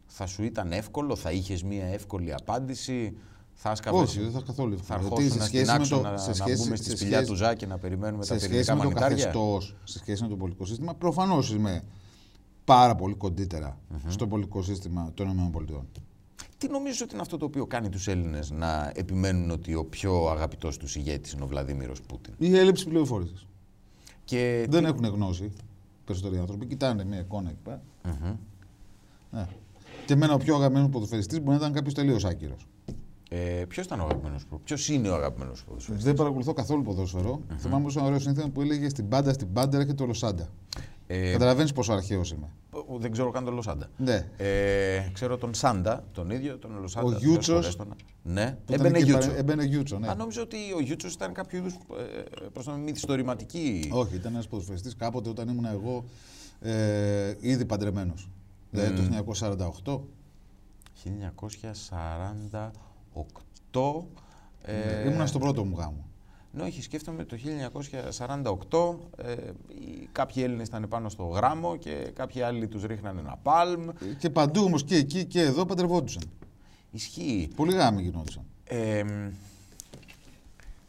Θα 0.05 0.25
σου 0.25 0.43
ήταν 0.43 0.71
εύκολο, 0.71 1.15
θα 1.15 1.31
είχες 1.31 1.63
μια 1.63 1.85
εύκολη 1.85 2.33
απάντηση, 2.33 3.17
θα 3.59 3.71
έσκαβες- 3.71 4.01
Όχι, 4.01 4.19
δεν 4.19 4.31
θα 4.31 4.41
καθόλου 4.45 4.77
θα 4.83 4.93
εύκολο. 4.95 5.13
αρχόσουν 5.15 5.37
Γιατί 5.37 5.57
να 5.57 5.63
στην 5.63 5.69
άξο 5.69 6.01
να, 6.01 6.17
σε 6.17 6.27
να 6.27 6.33
σχέση- 6.35 6.63
μπούμε 6.63 6.75
στη 6.75 6.89
σε 6.89 6.95
σπηλιά 6.95 7.15
σχέση- 7.17 7.31
του 7.31 7.37
Ζάκη 7.37 7.65
να 7.67 7.77
περιμένουμε 7.77 8.25
τα 8.25 8.33
σε 8.33 8.39
σχέση 8.39 8.47
πυρηνικά 8.49 8.75
με 8.75 8.81
το 8.81 8.87
μανιτάρια. 8.87 9.17
καθεστώς, 9.17 9.75
σε 9.83 9.97
σχέση 9.99 10.21
με 10.23 10.27
το 10.29 10.35
πολιτικό 10.35 10.65
σύστημα, 10.65 10.93
προφανώς 10.93 11.51
είμαι 11.51 11.83
πάρα 12.65 12.95
πολύ 12.95 13.13
κοντύτερα 13.15 13.79
στο 14.07 14.27
πολιτικό 14.27 14.61
σύστημα 14.61 15.11
των 15.13 15.29
ΗΠΑ. 15.29 15.85
Τι 16.57 16.67
νομίζεις 16.67 17.01
ότι 17.01 17.13
είναι 17.13 17.21
αυτό 17.21 17.37
το 17.37 17.45
οποίο 17.45 17.65
κάνει 17.65 17.89
τους 17.89 18.07
Έλληνες 18.07 18.51
να 18.51 18.91
επιμένουν 18.95 19.49
ότι 19.51 19.75
ο 19.75 19.85
πιο 19.85 20.27
αγαπητός 20.29 20.77
τους 20.77 20.95
ηγέτης 20.95 21.31
είναι 21.31 21.43
ο 21.43 21.47
Βλαδίμηρος 21.47 22.01
Πούτιν; 22.01 22.33
Η 22.37 22.57
έλλειψη 22.57 22.85
πληροφόρησης. 22.87 23.45
Και 24.25 24.65
Δεν 24.69 24.81
τι- 24.83 24.89
έχουν 24.89 25.05
γνώση 25.05 25.51
περισσότεροι 26.05 26.39
άνθρωποι. 26.39 26.65
Κοιτάνε 26.65 27.03
μια 27.05 27.19
εικόνα 27.19 27.49
εκεί 27.49 27.59
πέρα. 27.63 27.81
Ναι. 29.31 29.47
Και 30.05 30.13
εμένα 30.13 30.33
ο 30.33 30.37
πιο 30.37 30.55
αγαπημένος 30.55 30.89
ποδοσφαιριστής 30.89 31.37
μπορεί 31.39 31.49
να 31.49 31.55
ήταν 31.55 31.73
κάποιος 31.73 31.93
τελείως 31.93 32.25
άκυρος. 32.25 32.67
Ε, 33.29 33.37
Ποιος 33.67 33.85
ήταν 33.85 33.99
ο 33.99 34.03
αγαπημένος 34.03 34.45
προ- 34.45 34.59
Ποιος 34.63 34.89
είναι 34.89 35.09
ο 35.09 35.15
αγαπημένος 35.15 35.63
ποδοσφαιριστής. 35.63 36.05
Δεν 36.05 36.15
παρακολουθώ 36.15 36.53
καθόλου 36.53 36.81
ποδόσφαιρο. 36.83 37.41
Θυμάμαι 37.57 37.83
πως 37.83 37.95
ένα 37.95 38.05
ωραίος 38.05 38.21
σύνθημα 38.23 38.49
που 38.49 38.61
έλεγε 38.61 38.89
στην 38.89 39.07
πάντα, 39.07 39.33
στην 39.33 39.53
πάντα 39.53 39.77
έρχεται 39.79 40.03
ο 40.03 40.05
Λοσάντα. 40.05 40.47
Ε, 41.07 41.31
Καταλαβαίνεις 41.31 41.71
πόσο 41.71 41.93
αρχαίος 41.93 42.31
είμαι. 42.31 42.49
ο- 42.71 42.97
δεν 42.99 43.11
ξέρω 43.11 43.31
καν 43.31 43.45
τον 43.45 43.53
Λοσάντα. 43.53 43.87
Ναι. 43.97 44.27
Ε, 44.37 45.09
ξέρω 45.13 45.37
τον 45.37 45.53
Σάντα, 45.53 46.03
τον 46.11 46.29
ίδιο, 46.29 46.57
τον 46.57 46.79
Λοσάντα. 46.81 47.07
Ο 47.07 47.09
Θεός 47.09 47.21
Γιούτσος. 47.23 47.55
χωρέστονα. 47.55 47.95
Ναι, 48.23 48.57
Που 48.65 48.73
ήταν 48.73 48.85
έμπαινε 48.85 48.97
και 48.97 49.03
Γιούτσο. 49.05 49.27
παρε- 49.27 49.39
Έμπαινε 49.41 49.63
Γιούτσο, 49.63 49.99
ναι. 49.99 50.07
Α, 50.07 50.15
νόμιζα 50.15 50.41
ότι 50.41 50.57
ο 50.75 50.81
Γιούτσος 50.81 51.13
ήταν 51.13 51.33
κάποιο 51.33 51.57
είδους 51.57 51.77
προ 52.53 52.63
το 52.63 52.71
μυθιστορηματική. 52.71 53.89
Όχι, 53.93 54.15
ήταν 54.15 54.33
ένας 54.33 54.47
ποδοσφαιριστής 54.47 54.95
κάποτε 54.95 55.29
όταν 55.29 55.47
ήμουν 55.47 55.65
εγώ 55.65 56.03
ε, 56.61 57.35
ήδη 57.39 57.65
παντρεμένος. 57.65 58.29
Δηλαδή 58.71 58.93
το 58.95 59.01
1948. 59.01 60.01
1948. 61.03 62.71
Ε, 64.61 65.07
Ήμουνα 65.07 65.25
στον 65.25 65.41
πρώτο 65.41 65.63
μου 65.65 65.75
γάμο. 65.77 66.05
Ναι, 66.51 66.63
όχι, 66.63 66.81
σκέφτομαι 66.81 67.23
το 67.23 67.35
1948. 67.35 68.99
Ε, 69.17 69.33
οι- 69.67 70.09
κάποιοι 70.11 70.43
Έλληνες 70.45 70.67
ήταν 70.67 70.87
πάνω 70.87 71.09
στο 71.09 71.23
γράμμο 71.23 71.75
και 71.75 71.93
κάποιοι 71.93 72.41
άλλοι 72.41 72.67
τους 72.67 72.83
ρίχνανε 72.83 73.19
ένα 73.19 73.37
παλμ. 73.43 73.87
Και 74.19 74.29
παντού 74.29 74.63
όμως 74.63 74.83
και 74.83 74.95
εκεί 74.95 75.25
και 75.25 75.41
εδώ 75.41 75.65
παντρευόντουσαν. 75.65 76.23
Ισχύει. 76.91 77.49
Πολλοί 77.55 77.73
γάμοι 77.75 78.01
γινόντουσαν. 78.01 78.43
Ε, 78.63 79.03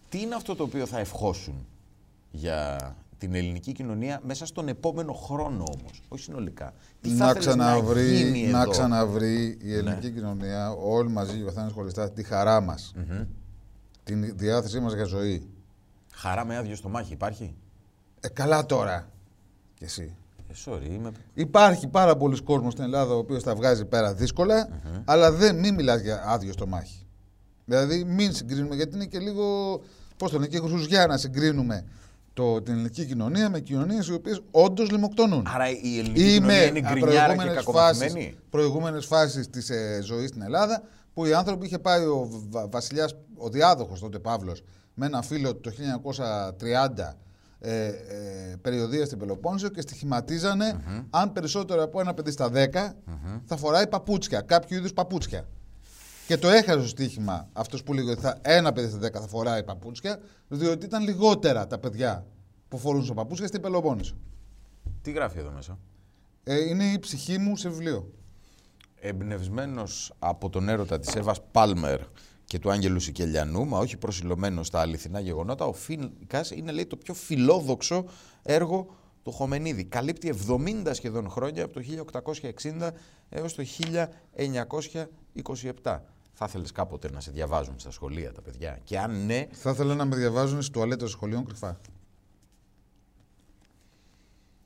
τι 0.09 0.21
είναι 0.21 0.35
αυτό 0.35 0.55
το 0.57 0.63
οποίο 0.63 0.87
θα 0.87 0.99
ευχόσουν 0.99 1.67
για 2.31 2.77
την 3.19 3.35
ελληνική 3.35 3.73
κοινωνία 3.73 4.21
μέσα 4.25 4.47
στον 4.47 4.69
επόμενο 4.69 5.13
χρόνο 5.13 5.65
όμως, 5.79 6.03
όχι 6.09 6.23
συνολικά. 6.23 6.75
Τι 7.01 7.09
θα 7.09 7.25
να 7.25 7.33
θέλεις 7.33 7.47
ξαναβρει, 7.47 8.03
να 8.03 8.11
γίνει 8.11 8.47
να 8.47 8.61
εδώ; 8.61 8.71
ξαναβρει 8.71 9.59
η 9.61 9.75
ελληνική 9.75 10.11
κοινωνία, 10.11 10.71
όλοι 10.71 11.09
μαζί, 11.11 11.43
ο 11.43 11.45
καθένα 11.45 11.71
χωριστά, 11.75 12.11
τη 12.11 12.23
χαρά 12.23 12.61
μας. 12.61 12.95
Την 14.03 14.37
διάθεσή 14.37 14.81
μας 14.81 14.95
για 14.95 15.05
ζωή. 15.05 15.49
Χαρά 16.13 16.45
με 16.45 16.57
άδειο 16.57 16.77
στο 16.77 16.89
μάχη 16.89 17.13
υπάρχει; 17.13 17.55
Ε, 18.21 18.29
καλά 18.29 18.67
τώρα. 18.67 19.09
Κι 19.75 19.85
εσύ. 19.85 20.15
Ε, 20.49 20.55
sorry, 20.65 20.91
είμαι... 20.91 21.11
Υπάρχει 21.35 21.89
πάρα 21.89 22.17
πολλοί 22.17 22.43
κόσμος 22.43 22.73
στην 22.73 22.85
Ελλάδα 22.85 23.15
ο 23.15 23.19
οποίος 23.19 23.43
τα 23.43 23.55
βγάζει 23.55 23.85
πέρα 23.85 24.15
δύσκολα, 24.15 24.69
αλλά 25.05 25.33
δεν, 25.33 25.59
μην 25.59 25.75
μιλάς 25.75 26.01
για 26.01 26.23
άδειο 26.27 26.53
στο 26.53 26.67
μάχη. 26.67 27.07
Δηλαδή 27.65 28.05
μην 28.05 28.33
συγκρίνουμε, 28.35 28.75
γιατί 28.75 28.95
είναι 28.95 29.05
και 29.05 29.19
λίγο, 29.19 29.81
πώς 30.17 30.31
το 30.31 30.39
λένε, 30.39 30.49
και 30.49 30.59
χρουζιά 30.59 31.07
να 31.07 31.17
συγκρίνουμε 31.17 31.85
το, 32.39 32.63
την 32.63 32.73
ελληνική 32.73 33.05
κοινωνία 33.07 33.51
με 33.51 33.61
κοινωνίες 33.61 34.07
οι 34.09 34.13
οποίες 34.13 34.41
όντως 34.51 34.91
λιμοκτονούν. 34.91 35.47
Άρα 35.55 35.69
η 35.71 35.99
ελληνική 35.99 36.33
κοινωνία 36.33 36.67
είναι 36.67 36.81
γκρινιάρα 36.81 37.37
και 37.37 37.55
κακομαθημένη; 37.55 38.13
φάσεις, 38.13 38.37
προηγούμενες 38.51 39.07
φάσεις 39.07 39.51
της 39.51 39.71
ε, 39.71 40.01
ζωής 40.05 40.29
στην 40.29 40.43
Ελλάδα 40.43 40.83
που 41.15 41.25
οι 41.27 41.35
άνθρωποι 41.35 41.67
είχε 41.67 41.79
πάει 41.79 42.05
ο 42.05 42.29
βα- 42.51 42.69
βασιλιάς, 42.69 43.15
ο 43.37 43.49
διάδοχος 43.49 44.01
τότε 44.01 44.19
Παύλος 44.19 44.63
με 44.95 45.07
ένα 45.07 45.23
φίλο 45.23 45.55
του 45.55 45.61
το 45.61 45.71
1930 46.99 47.15
ε, 47.61 47.87
ε, 47.87 47.91
περιοδία 48.63 49.05
στην 49.05 49.19
Πελοπόννησο 49.19 49.69
και 49.69 49.81
στοιχηματιζανε 49.81 50.77
αν 51.11 51.33
περισσότερο 51.33 51.83
από 51.83 52.01
ένα 52.01 52.15
παιδί 52.15 52.31
στα 52.31 52.51
10 52.55 52.69
θα 53.45 53.57
φοράει 53.57 53.87
παπούτσια, 53.89 54.41
κάποιο 54.41 54.77
είδους 54.77 54.93
παπούτσια. 54.93 55.45
Και 56.29 56.37
το 56.37 56.49
έχασε 56.49 56.79
το 56.79 56.87
στοίχημα 56.87 57.49
αυτός 57.53 57.83
που 57.83 57.93
λέγει 57.93 58.11
ότι 58.11 58.21
θα, 58.21 58.39
ένα 58.43 58.73
παιδί 58.73 58.89
στα 58.89 58.99
10 58.99 59.13
θα 59.13 59.29
φοράει 59.29 59.65
παπούτσια, 59.65 60.21
διότι 60.49 60.85
ήταν 60.85 61.03
λιγότερα 61.03 61.67
τα 61.67 61.79
παιδιά 61.79 62.27
που 62.69 62.79
φορούν 62.79 63.15
παπούτσια 63.15 63.47
στην 63.47 63.61
Πελοπόννησο. 63.61 64.17
Τι 65.03 65.11
γράφει 65.11 65.39
εδώ 65.39 65.51
μέσα; 65.51 65.79
Ε, 66.45 66.69
είναι 66.69 66.85
η 66.85 66.99
ψυχή 66.99 67.39
μου 67.39 67.57
σε 67.57 67.69
βιβλίο. 67.69 68.11
Εμπνευσμένος 69.01 70.13
από 70.19 70.49
τον 70.49 70.69
έρωτα 70.69 70.99
της 70.99 71.15
Εύας 71.15 71.41
Πάλμερ 71.51 72.01
και 72.45 72.59
του 72.59 72.71
Άγγελου 72.71 73.01
Σικελιανού, 73.01 73.67
μα 73.67 73.79
όχι 73.79 73.97
προσιλωμένος 73.97 74.67
στα 74.67 74.81
αληθινά 74.81 75.21
γεγονότα, 75.21 75.65
ο 75.65 75.73
Φίνικας 75.73 76.51
είναι 76.51 76.73
λέει 76.73 76.87
το 76.87 76.97
πιο 76.97 77.15
φιλόδοξο 77.15 78.05
έργο 78.43 78.87
του 79.23 79.33
Χομενίδη. 79.33 79.85
Καλύπτει 79.85 80.35
70 80.49 80.91
σχεδόν 80.93 81.31
χρόνια 81.31 81.65
από 81.65 81.73
το 81.73 81.81
1860 82.63 82.91
έως 83.29 83.55
το 83.55 83.65
1927. 85.83 86.01
Θα 86.41 86.47
ήθελες 86.49 86.73
κάποτε 86.73 87.11
να 87.11 87.21
σε 87.21 87.31
διαβάζουν 87.31 87.79
στα 87.79 87.91
σχολεία 87.91 88.33
τα 88.33 88.41
παιδιά; 88.41 88.79
Και 88.85 88.99
αν 88.99 89.27
ναι, 89.27 89.47
Θα 89.53 89.71
ήθελα 89.71 89.95
να 89.95 90.05
με 90.05 90.17
διαβάζουν 90.17 90.57
στις 90.57 90.71
τουαλέτες 90.71 91.11
σχολείων 91.11 91.45
κρυφά. 91.45 91.81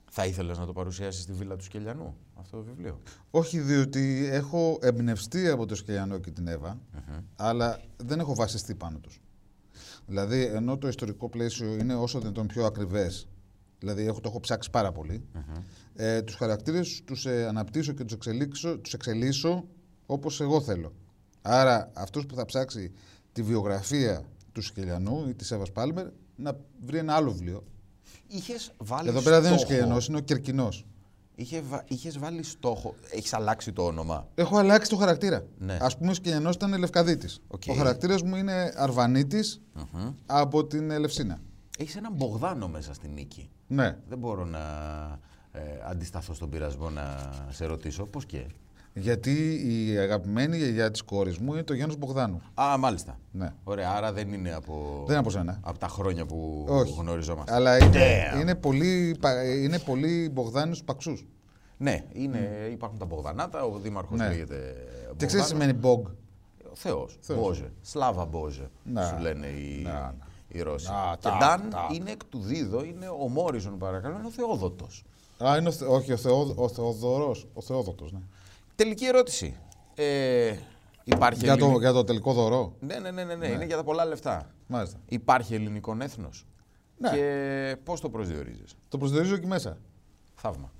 θα 0.09 0.25
ήθελες 0.25 0.57
να 0.57 0.65
το 0.65 0.73
παρουσιάσεις 0.73 1.21
στη 1.21 1.33
Βίλα 1.33 1.55
του 1.55 1.63
Σκελιανού, 1.63 2.15
αυτό 2.33 2.57
το 2.57 2.63
βιβλίο; 2.63 3.01
Όχι 3.31 3.59
διότι 3.59 4.29
έχω 4.31 4.79
εμπνευστεί 4.81 5.47
από 5.47 5.65
το 5.65 5.75
Σκελιανό 5.75 6.17
και 6.17 6.31
την 6.31 6.47
Εύα, 6.47 6.79
αλλά 7.35 7.81
δεν 7.97 8.19
έχω 8.19 8.35
βασιστεί 8.35 8.75
πάνω 8.75 8.97
τους. 8.97 9.21
Δηλαδή, 10.05 10.45
ενώ 10.45 10.77
το 10.77 10.87
ιστορικό 10.87 11.29
πλαίσιο 11.29 11.73
είναι 11.73 11.95
όσο 11.95 12.19
δυνατόν 12.19 12.47
πιο 12.47 12.65
ακριβές, 12.65 13.27
δηλαδή 13.79 14.05
έχω, 14.05 14.19
το 14.19 14.29
έχω 14.29 14.39
ψάξει 14.39 14.69
πάρα 14.69 14.91
πολύ, 14.91 15.25
ε, 15.95 16.21
τους 16.21 16.35
χαρακτήρες 16.35 17.01
τους 17.05 17.25
ε, 17.25 17.45
αναπτύσσω 17.47 17.91
και 17.93 18.03
τους 18.03 18.13
εξελίξω, 18.13 18.77
τους 18.77 18.93
εξελίσσω 18.93 19.67
όπως 20.05 20.41
εγώ 20.41 20.61
θέλω. 20.61 20.93
Άρα, 21.45 21.91
αυτός 21.93 22.25
που 22.25 22.35
θα 22.35 22.45
ψάξει 22.45 22.91
τη 23.31 23.41
βιογραφία 23.41 24.23
του 24.51 24.61
Σκελιανού 24.61 25.25
ή 25.29 25.33
της 25.33 25.51
Εύας 25.51 25.71
Πάλμερ, 25.71 26.05
να 26.35 26.57
βρει 26.85 26.97
ένα 26.97 27.13
άλλο 27.15 27.31
βιβλίο. 27.31 27.63
Είχες 28.27 28.71
βάλει 28.77 29.09
Εδώ 29.09 29.21
πέρα 29.21 29.35
δεν 29.41 29.45
είναι 29.45 29.55
ο 29.55 29.57
στόχος. 29.59 29.73
Σικελιανός, 29.73 30.07
είναι 30.07 30.17
ο 30.17 30.19
Κερκινός. 30.19 30.85
Είχε, 31.35 31.61
βα- 31.61 31.83
είχες 31.87 32.17
βάλει 32.19 32.43
στόχο. 32.43 32.95
Έχεις 33.11 33.33
αλλάξει 33.33 33.71
το 33.71 33.85
όνομα. 33.85 34.27
Έχω 34.35 34.57
αλλάξει 34.57 34.89
το 34.89 34.95
χαρακτήρα. 34.95 35.45
Ναι. 35.57 35.73
Ας 35.81 35.87
πούμε, 35.97 36.11
ο 36.11 36.13
Σικελιανός 36.13 36.55
ήταν 36.55 36.77
Λευκαδίτη. 36.77 37.27
Οκ. 37.47 37.61
Ο 37.67 37.73
χαρακτήρας 37.73 38.21
μου 38.21 38.35
είναι 38.35 38.73
Αρβανίτης 38.75 39.61
από 40.25 40.65
την 40.65 40.91
Ελευσίνα. 40.91 41.39
Έχεις 41.77 41.95
έναν 41.95 42.13
Μπογδάνο 42.13 42.67
μέσα 42.67 42.93
στη 42.93 43.07
νίκη. 43.07 43.49
Ναι. 43.67 43.97
Δεν 44.07 44.17
μπορώ 44.17 44.45
να 44.45 44.59
ε, 45.51 45.59
αντισταθώ 45.89 46.33
στον 46.33 46.49
πειρασμό 46.49 46.89
να 46.89 47.29
σε 47.49 47.65
ρωτήσω 47.65 48.05
πώς 48.05 48.25
και; 48.25 48.45
Γιατί 48.95 49.61
η 49.65 49.97
αγαπημένη 49.97 50.57
γιαγιά 50.57 50.91
της 50.91 51.01
κόρης 51.01 51.37
μου 51.37 51.53
είναι 51.53 51.63
το 51.63 51.73
Γιάννης 51.73 51.97
Μπογδάνου. 51.97 52.41
Α, 52.61 52.77
μάλιστα. 52.77 53.19
Ναι. 53.31 53.53
Ωραία, 53.63 53.89
άρα 53.91 54.13
δεν 54.13 54.33
είναι 54.33 54.53
από, 54.53 54.73
Δεν 54.97 55.09
είναι 55.09 55.17
από 55.17 55.29
σένα. 55.29 55.59
από 55.63 55.77
τα 55.77 55.87
χρόνια 55.87 56.25
που 56.25 56.65
Όχι. 56.69 56.95
γνωριζόμαστε. 56.99 57.53
Αλλά 57.53 57.77
είναι, 57.83 57.97
Damn. 58.35 58.41
είναι 58.41 58.55
πολύ, 58.55 59.15
πα- 59.19 59.43
είναι 59.53 59.79
πολύ 59.79 60.29
Μπογδάνους 60.33 60.83
παξούς. 60.83 61.25
Ναι, 61.77 62.03
είναι, 62.13 62.67
υπάρχουν 62.71 62.99
τα 62.99 63.05
Μπογδανάτα, 63.05 63.63
ο 63.63 63.77
δήμαρχος 63.79 64.19
Ναι. 64.19 64.27
λέγεται 64.27 64.75
Και 65.17 65.25
ξέρεις 65.25 65.45
τι 65.47 65.53
Μπογδάνος. 65.55 65.73
σημαίνει 65.73 65.73
Μπογ; 65.73 66.05
Ο 66.71 66.75
Θεός, 66.75 67.17
Θεός. 67.21 67.39
Μπόζε, 67.39 67.71
Σλάβα 67.81 68.25
Μπόζε, 68.25 68.69
Να. 68.83 69.03
σου 69.07 69.17
λένε 69.19 69.47
οι, 69.47 69.81
Να, 69.83 69.91
να. 69.91 70.15
οι 70.47 70.61
Ρώσοι. 70.61 70.87
Να, 70.89 71.15
και 71.19 71.27
τα, 71.27 71.37
Νταν 71.37 71.69
τα. 71.69 71.87
είναι 71.93 72.11
εκ 72.11 72.23
του 72.25 72.39
Δίδο, 72.39 72.83
είναι 72.83 73.07
ο 73.21 73.27
Μόριζον 73.27 73.77
παρακαλώ, 73.77 74.15
είναι 74.17 74.27
ο 74.27 74.31
Θεόδοτος. 74.31 75.03
Α, 75.45 75.57
είναι 75.57 75.67
ο, 75.67 75.71
Θε- 75.71 75.87
όχι, 75.89 76.11
ο, 76.11 76.17
Θεό, 76.17 76.53
ο 76.55 76.67
Θεοδωρός, 76.69 77.47
ο 77.53 77.61
Θεόδοτος, 77.61 78.11
ναι. 78.11 78.19
Τελική 78.75 79.05
ερώτηση. 79.05 79.55
Ε, 79.95 80.55
υπάρχει 81.03 81.39
Για 81.43 81.55
το, 81.55 81.59
ελληνικό- 81.59 81.79
για 81.79 81.91
το 81.91 82.03
τελικό 82.03 82.33
δωρό. 82.33 82.75
Ναι, 82.79 82.99
ναι, 82.99 83.11
ναι, 83.11 83.23
ναι, 83.23 83.35
ναι, 83.35 83.47
είναι 83.47 83.65
για 83.65 83.75
τα 83.75 83.83
πολλά 83.83 84.05
λεφτά. 84.05 84.49
Μάλιστα. 84.67 84.99
Υπάρχει 85.09 85.53
ελληνικό 85.53 85.97
έθνος. 86.01 86.45
Ναι. 86.97 87.09
Και 87.09 87.77
πώς 87.83 88.01
το 88.01 88.09
προσδιορίζεις; 88.09 88.75
Το 88.89 88.97
προσδιορίζω 88.97 89.35
εκεί 89.35 89.47
μέσα. 89.47 89.77
Θαύμα. 90.35 90.71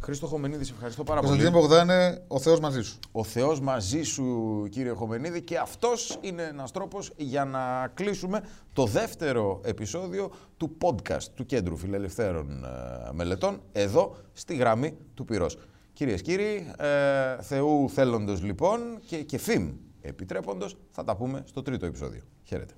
Χρήστο 0.00 0.26
Χομενίδη, 0.26 0.64
σε 0.64 0.72
ευχαριστώ 0.72 1.04
πάρα 1.04 1.20
πολύ. 1.20 1.32
Κωνσταντίνε 1.32 1.60
Μπογδάνε, 1.62 2.24
ο 2.28 2.38
Θεός 2.38 2.60
μαζί 2.60 2.82
σου. 2.82 2.98
Ο 3.12 3.24
Θεός 3.24 3.60
μαζί 3.60 4.02
σου 4.02 4.66
κύριε 4.70 4.92
Χομενίδη 4.92 5.42
και 5.42 5.58
αυτός 5.58 6.18
είναι 6.20 6.42
ένας 6.42 6.70
τρόπος 6.70 7.12
για 7.16 7.44
να 7.44 7.90
κλείσουμε 7.94 8.40
το 8.72 8.86
δεύτερο 8.86 9.60
επεισόδιο 9.64 10.30
του 10.56 10.76
podcast 10.80 11.22
του 11.34 11.46
Κέντρου 11.46 11.76
Φιλελευθέρων 11.76 12.64
ε, 12.64 13.12
Μελετών 13.12 13.60
εδώ 13.72 14.16
στη 14.32 14.54
γραμμή 14.54 14.96
του 15.14 15.24
Πυρός. 15.24 15.56
Κυρίες 15.94 16.22
και 16.22 16.30
κύριοι, 16.30 16.72
ε, 16.78 17.42
Θεού 17.42 17.90
θέλοντος 17.90 18.42
λοιπόν 18.42 19.00
και, 19.06 19.22
και 19.22 19.38
φήμ 19.38 19.72
επιτρέποντος 20.00 20.76
θα 20.90 21.04
τα 21.04 21.16
πούμε 21.16 21.42
στο 21.46 21.62
τρίτο 21.62 21.86
επεισόδιο. 21.86 22.22
Χαίρετε. 22.44 22.74